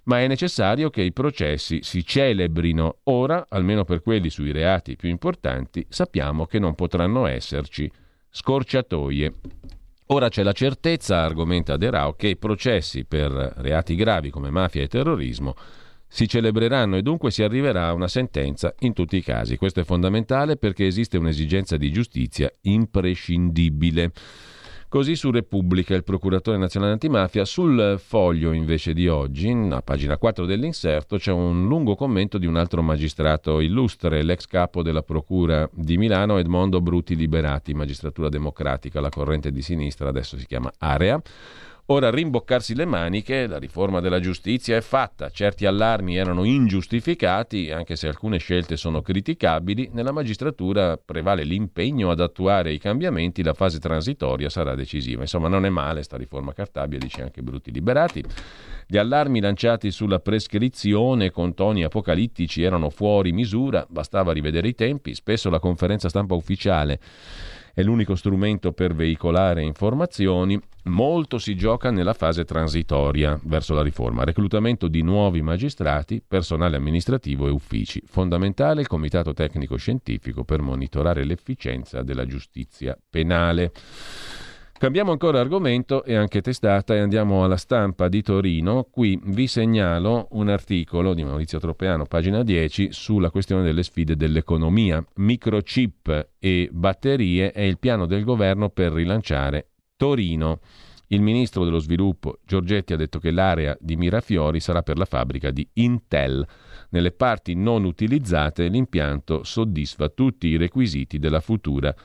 ma 0.06 0.22
è 0.22 0.28
necessario 0.28 0.92
che 0.92 1.02
i 1.02 1.12
processi 1.12 1.80
si 1.82 2.06
celebrino. 2.06 2.98
Ora, 3.06 3.48
almeno 3.50 3.86
per 3.86 4.04
quelli 4.04 4.30
sui 4.30 4.52
reati 4.52 4.96
più 4.96 5.10
importanti, 5.10 5.84
sappiamo 5.90 6.46
che 6.46 6.60
non 6.60 6.76
potranno 6.76 7.26
esserci 7.26 7.92
scorciatoie. 8.36 9.34
Ora 10.08 10.28
c'è 10.28 10.44
la 10.44 10.52
certezza, 10.52 11.24
argomenta 11.24 11.78
De 11.78 11.90
Rao, 11.90 12.16
che 12.16 12.28
i 12.28 12.38
processi 12.38 13.06
per 13.06 13.32
reati 13.32 13.96
gravi 13.96 14.30
come 14.30 14.50
mafia 14.50 14.84
e 14.84 14.88
terrorismo 14.88 15.56
si 16.06 16.28
celebreranno 16.28 16.98
e 16.98 17.02
dunque 17.02 17.32
si 17.32 17.44
arriverà 17.44 17.88
a 17.88 17.94
una 17.94 18.10
sentenza 18.10 18.76
in 18.80 18.92
tutti 18.92 19.16
i 19.16 19.24
casi. 19.24 19.56
Questo 19.56 19.80
è 19.80 19.84
fondamentale 19.84 20.58
perché 20.58 20.86
esiste 20.86 21.18
un'esigenza 21.18 21.78
di 21.78 21.92
giustizia 21.92 22.52
imprescindibile. 22.64 24.12
Così 24.88 25.16
su 25.16 25.30
Repubblica, 25.32 25.94
il 25.94 26.04
procuratore 26.04 26.58
nazionale 26.58 26.94
antimafia, 26.94 27.44
sul 27.44 28.00
foglio 28.00 28.54
invece 28.54 28.94
di 28.94 29.08
oggi, 29.08 29.50
a 29.50 29.82
pagina 29.82 30.18
4 30.18 30.46
dell'inserto, 30.46 31.18
c'è 31.18 31.32
un 31.32 31.68
lungo 31.68 31.96
commento 31.96 32.38
di 32.38 32.46
un 32.46 32.56
altro 32.56 32.82
magistrato 32.82 33.60
illustre, 33.60 34.24
l'ex 34.24 34.46
capo 34.46 34.84
della 34.84 35.02
Procura 35.02 35.68
di 35.74 35.98
Milano, 35.98 36.38
Edmondo 36.38 36.80
Bruti 36.80 37.16
Liberati, 37.16 37.74
magistratura 37.74 38.30
democratica, 38.30 39.02
la 39.02 39.10
corrente 39.10 39.52
di 39.52 39.62
sinistra, 39.62 40.08
adesso 40.08 40.38
si 40.38 40.46
chiama 40.46 40.72
Area 40.78 41.22
Ora 41.90 42.10
rimboccarsi 42.10 42.74
le 42.74 42.86
maniche, 42.86 43.46
la 43.46 43.60
riforma 43.60 44.00
della 44.00 44.20
giustizia 44.20 44.76
è 44.76 44.82
fatta, 44.82 45.30
certi 45.30 45.68
allarmi 45.68 46.18
erano 46.18 46.44
ingiustificati, 46.44 47.70
anche 47.70 47.96
se 47.96 48.08
alcune 48.08 48.40
scelte 48.40 48.76
sono 48.76 49.04
criticabili, 49.04 49.92
nella 49.94 50.12
magistratura 50.12 50.98
prevale 50.98 51.44
l'impegno 51.44 52.10
ad 52.10 52.22
attuare 52.22 52.74
i 52.74 52.80
cambiamenti, 52.80 53.44
la 53.44 53.54
fase 53.54 53.78
transitoria 53.78 54.50
sarà 54.50 54.74
decisiva. 54.74 55.22
Insomma, 55.22 55.48
non 55.48 55.64
è 55.64 55.70
male 55.70 56.02
sta 56.02 56.18
riforma 56.18 56.54
Cartabia, 56.54 56.98
dice 56.98 57.22
anche 57.22 57.44
Brutti 57.44 57.72
Liberati. 57.72 58.24
Gli 58.88 58.98
allarmi 58.98 59.40
lanciati 59.40 59.92
sulla 59.92 60.18
prescrizione 60.18 61.30
con 61.30 61.54
toni 61.54 61.84
apocalittici 61.84 62.64
erano 62.64 62.90
fuori 62.90 63.32
misura, 63.32 63.86
bastava 63.88 64.34
rivedere 64.34 64.70
i 64.70 64.74
tempi, 64.74 65.14
spesso 65.14 65.52
la 65.52 65.60
conferenza 65.60 66.10
stampa 66.10 66.34
ufficiale 66.34 67.00
è 67.76 67.84
l'unico 67.84 68.16
strumento 68.16 68.72
per 68.72 68.96
veicolare 68.96 69.62
informazioni, 69.62 70.58
molto 70.84 71.38
si 71.38 71.58
gioca 71.58 71.92
nella 71.92 72.14
fase 72.14 72.46
transitoria 72.46 73.38
verso 73.44 73.74
la 73.74 73.82
riforma, 73.82 74.24
reclutamento 74.24 74.88
di 74.88 75.02
nuovi 75.02 75.42
magistrati, 75.42 76.24
personale 76.26 76.78
amministrativo 76.78 77.48
e 77.48 77.52
uffici. 77.52 78.02
Fondamentale 78.06 78.80
il 78.80 78.88
comitato 78.88 79.34
tecnico 79.34 79.76
scientifico 79.76 80.46
per 80.46 80.62
monitorare 80.62 81.26
l'efficienza 81.26 82.02
della 82.02 82.26
giustizia 82.26 82.98
penale. 83.10 83.74
Cambiamo 84.78 85.12
ancora 85.12 85.40
argomento 85.40 86.04
e 86.04 86.16
anche 86.16 86.42
testata 86.42 86.94
e 86.94 87.00
andiamo 87.00 87.46
alla 87.46 87.56
stampa 87.56 88.10
di 88.10 88.22
Torino. 88.22 88.86
Qui 88.92 89.18
vi 89.24 89.48
segnalo 89.48 90.28
un 90.32 90.50
articolo 90.50 91.14
di 91.14 91.24
Maurizio 91.24 91.60
Tropeano, 91.60 92.04
pagina 92.04 92.44
10, 92.44 92.90
sulla 92.92 93.32
questione 93.32 93.64
delle 93.64 93.84
sfide 93.84 94.18
dell'economia. 94.18 95.04
Microchip 95.16 96.28
e 96.38 96.70
batterie 96.74 97.54
è 97.54 97.62
il 97.62 97.80
piano 97.80 98.06
del 98.06 98.26
governo 98.26 98.70
per 98.70 98.92
rilanciare 98.92 99.70
Torino. 99.96 100.60
Il 101.08 101.22
ministro 101.22 101.64
dello 101.64 101.80
sviluppo 101.80 102.40
Giorgetti 102.44 102.92
ha 102.92 102.98
detto 102.98 103.18
che 103.20 103.32
l'area 103.32 103.78
di 103.80 103.96
Mirafiori 103.96 104.60
sarà 104.60 104.82
per 104.82 104.98
la 104.98 105.06
fabbrica 105.06 105.52
di 105.52 105.66
Intel. 105.76 106.46
Nelle 106.90 107.12
parti 107.12 107.56
non 107.56 107.86
utilizzate 107.86 108.68
l'impianto 108.68 109.44
soddisfa 109.44 110.10
tutti 110.10 110.48
i 110.48 110.58
requisiti 110.58 111.18
della 111.18 111.40
futura 111.40 111.96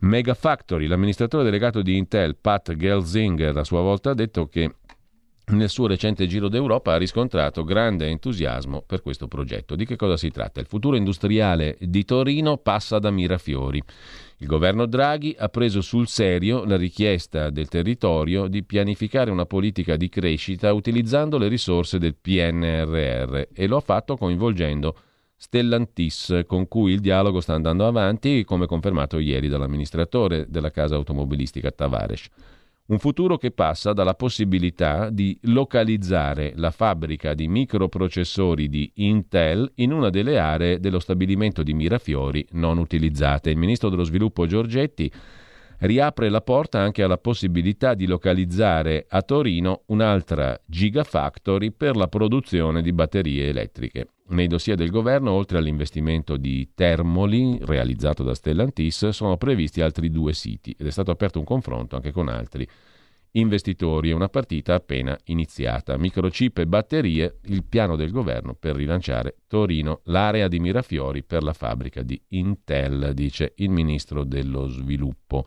Megafactory, 0.00 0.86
l'amministratore 0.86 1.42
delegato 1.42 1.82
di 1.82 1.96
Intel, 1.96 2.36
Pat 2.36 2.76
Gelsinger, 2.76 3.56
a 3.56 3.64
sua 3.64 3.80
volta 3.80 4.10
ha 4.10 4.14
detto 4.14 4.46
che 4.46 4.72
nel 5.48 5.68
suo 5.68 5.86
recente 5.86 6.26
giro 6.26 6.48
d'Europa 6.48 6.92
ha 6.92 6.98
riscontrato 6.98 7.64
grande 7.64 8.06
entusiasmo 8.06 8.82
per 8.86 9.02
questo 9.02 9.26
progetto. 9.26 9.74
Di 9.74 9.86
che 9.86 9.96
cosa 9.96 10.16
si 10.16 10.30
tratta? 10.30 10.60
Il 10.60 10.66
futuro 10.66 10.94
industriale 10.94 11.76
di 11.80 12.04
Torino 12.04 12.58
passa 12.58 12.98
da 12.98 13.10
Mirafiori. 13.10 13.82
Il 14.36 14.46
governo 14.46 14.86
Draghi 14.86 15.34
ha 15.36 15.48
preso 15.48 15.80
sul 15.80 16.06
serio 16.06 16.64
la 16.64 16.76
richiesta 16.76 17.50
del 17.50 17.68
territorio 17.68 18.46
di 18.46 18.62
pianificare 18.62 19.32
una 19.32 19.46
politica 19.46 19.96
di 19.96 20.08
crescita 20.08 20.72
utilizzando 20.72 21.38
le 21.38 21.48
risorse 21.48 21.98
del 21.98 22.14
PNRR 22.14 23.48
e 23.52 23.66
lo 23.66 23.78
ha 23.78 23.80
fatto 23.80 24.16
coinvolgendo 24.16 24.94
Stellantis, 25.40 26.42
con 26.46 26.66
cui 26.66 26.92
il 26.92 26.98
dialogo 26.98 27.40
sta 27.40 27.54
andando 27.54 27.86
avanti, 27.86 28.42
come 28.42 28.66
confermato 28.66 29.20
ieri 29.20 29.46
dall'amministratore 29.46 30.46
della 30.48 30.72
casa 30.72 30.96
automobilistica 30.96 31.70
Tavares. 31.70 32.26
Un 32.86 32.98
futuro 32.98 33.36
che 33.36 33.52
passa 33.52 33.92
dalla 33.92 34.14
possibilità 34.14 35.10
di 35.10 35.38
localizzare 35.42 36.54
la 36.56 36.72
fabbrica 36.72 37.34
di 37.34 37.46
microprocessori 37.46 38.68
di 38.68 38.90
Intel 38.94 39.70
in 39.76 39.92
una 39.92 40.10
delle 40.10 40.38
aree 40.38 40.80
dello 40.80 40.98
stabilimento 40.98 41.62
di 41.62 41.72
Mirafiori 41.72 42.44
non 42.52 42.78
utilizzate. 42.78 43.50
Il 43.50 43.58
ministro 43.58 43.90
dello 43.90 44.04
sviluppo 44.04 44.46
Giorgetti 44.46 45.08
riapre 45.80 46.30
la 46.30 46.40
porta 46.40 46.80
anche 46.80 47.04
alla 47.04 47.18
possibilità 47.18 47.94
di 47.94 48.06
localizzare 48.06 49.06
a 49.08 49.22
Torino 49.22 49.82
un'altra 49.86 50.58
gigafactory 50.64 51.70
per 51.70 51.94
la 51.94 52.08
produzione 52.08 52.82
di 52.82 52.92
batterie 52.92 53.48
elettriche. 53.48 54.08
Nei 54.30 54.46
dossier 54.46 54.76
del 54.76 54.90
governo, 54.90 55.30
oltre 55.30 55.56
all'investimento 55.56 56.36
di 56.36 56.72
Termoli 56.74 57.58
realizzato 57.62 58.22
da 58.22 58.34
Stellantis, 58.34 59.08
sono 59.08 59.38
previsti 59.38 59.80
altri 59.80 60.10
due 60.10 60.34
siti 60.34 60.74
ed 60.78 60.86
è 60.86 60.90
stato 60.90 61.10
aperto 61.10 61.38
un 61.38 61.46
confronto 61.46 61.96
anche 61.96 62.12
con 62.12 62.28
altri 62.28 62.68
investitori. 63.32 64.10
È 64.10 64.14
una 64.14 64.28
partita 64.28 64.74
appena 64.74 65.18
iniziata. 65.24 65.96
Microchip 65.96 66.58
e 66.58 66.66
batterie, 66.66 67.38
il 67.44 67.64
piano 67.64 67.96
del 67.96 68.10
governo 68.10 68.54
per 68.54 68.76
rilanciare 68.76 69.36
Torino, 69.46 70.00
l'area 70.04 70.46
di 70.46 70.60
Mirafiori 70.60 71.22
per 71.22 71.42
la 71.42 71.54
fabbrica 71.54 72.02
di 72.02 72.20
Intel, 72.28 73.12
dice 73.14 73.54
il 73.56 73.70
ministro 73.70 74.24
dello 74.24 74.66
sviluppo. 74.66 75.46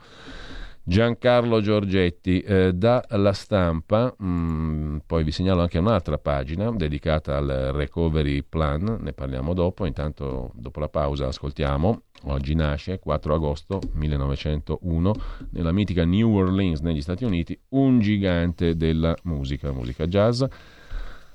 Giancarlo 0.84 1.62
Giorgetti 1.62 2.42
eh, 2.42 2.74
dalla 2.74 3.34
stampa, 3.34 4.14
mh, 4.18 4.26
mm, 4.26 4.98
poi 5.06 5.24
vi 5.24 5.32
segnalo 5.32 5.62
anche 5.62 5.78
un'altra 5.78 6.18
pagina 6.18 6.72
dedicata 6.72 7.38
al 7.38 7.70
recovery 7.74 8.42
plan, 8.42 8.98
ne 9.00 9.14
parliamo 9.14 9.54
dopo, 9.54 9.86
intanto 9.86 10.52
dopo 10.56 10.80
la 10.80 10.90
pausa 10.90 11.28
ascoltiamo, 11.28 12.02
oggi 12.24 12.56
nasce 12.56 12.98
4 12.98 13.34
agosto 13.34 13.80
1901 13.94 15.14
nella 15.52 15.72
mitica 15.72 16.04
New 16.04 16.36
Orleans 16.36 16.80
negli 16.80 17.02
Stati 17.02 17.26
Uniti 17.26 17.58
un 17.70 18.00
gigante 18.00 18.76
della 18.76 19.16
musica, 19.24 19.72
musica 19.72 20.08
jazz, 20.08 20.44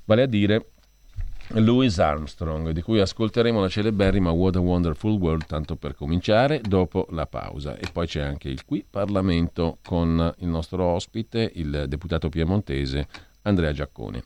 vale 0.06 0.22
a 0.22 0.26
dire 0.26 0.70
Louis 1.50 1.98
Armstrong, 1.98 2.70
di 2.70 2.82
cui 2.82 3.00
ascolteremo 3.00 3.60
la 3.60 3.68
celeberrima 3.68 4.30
What 4.30 4.56
a 4.56 4.60
Wonderful 4.60 5.12
World, 5.12 5.46
tanto 5.46 5.76
per 5.76 5.94
cominciare, 5.94 6.60
dopo 6.60 7.06
la 7.10 7.26
pausa. 7.26 7.76
E 7.76 7.86
poi 7.92 8.06
c'è 8.06 8.20
anche 8.20 8.48
il 8.48 8.64
qui 8.64 8.84
Parlamento 8.88 9.78
con 9.84 10.34
il 10.38 10.48
nostro 10.48 10.84
ospite, 10.84 11.50
il 11.54 11.84
deputato 11.88 12.28
piemontese 12.28 13.06
Andrea 13.42 13.72
Giaccone. 13.72 14.24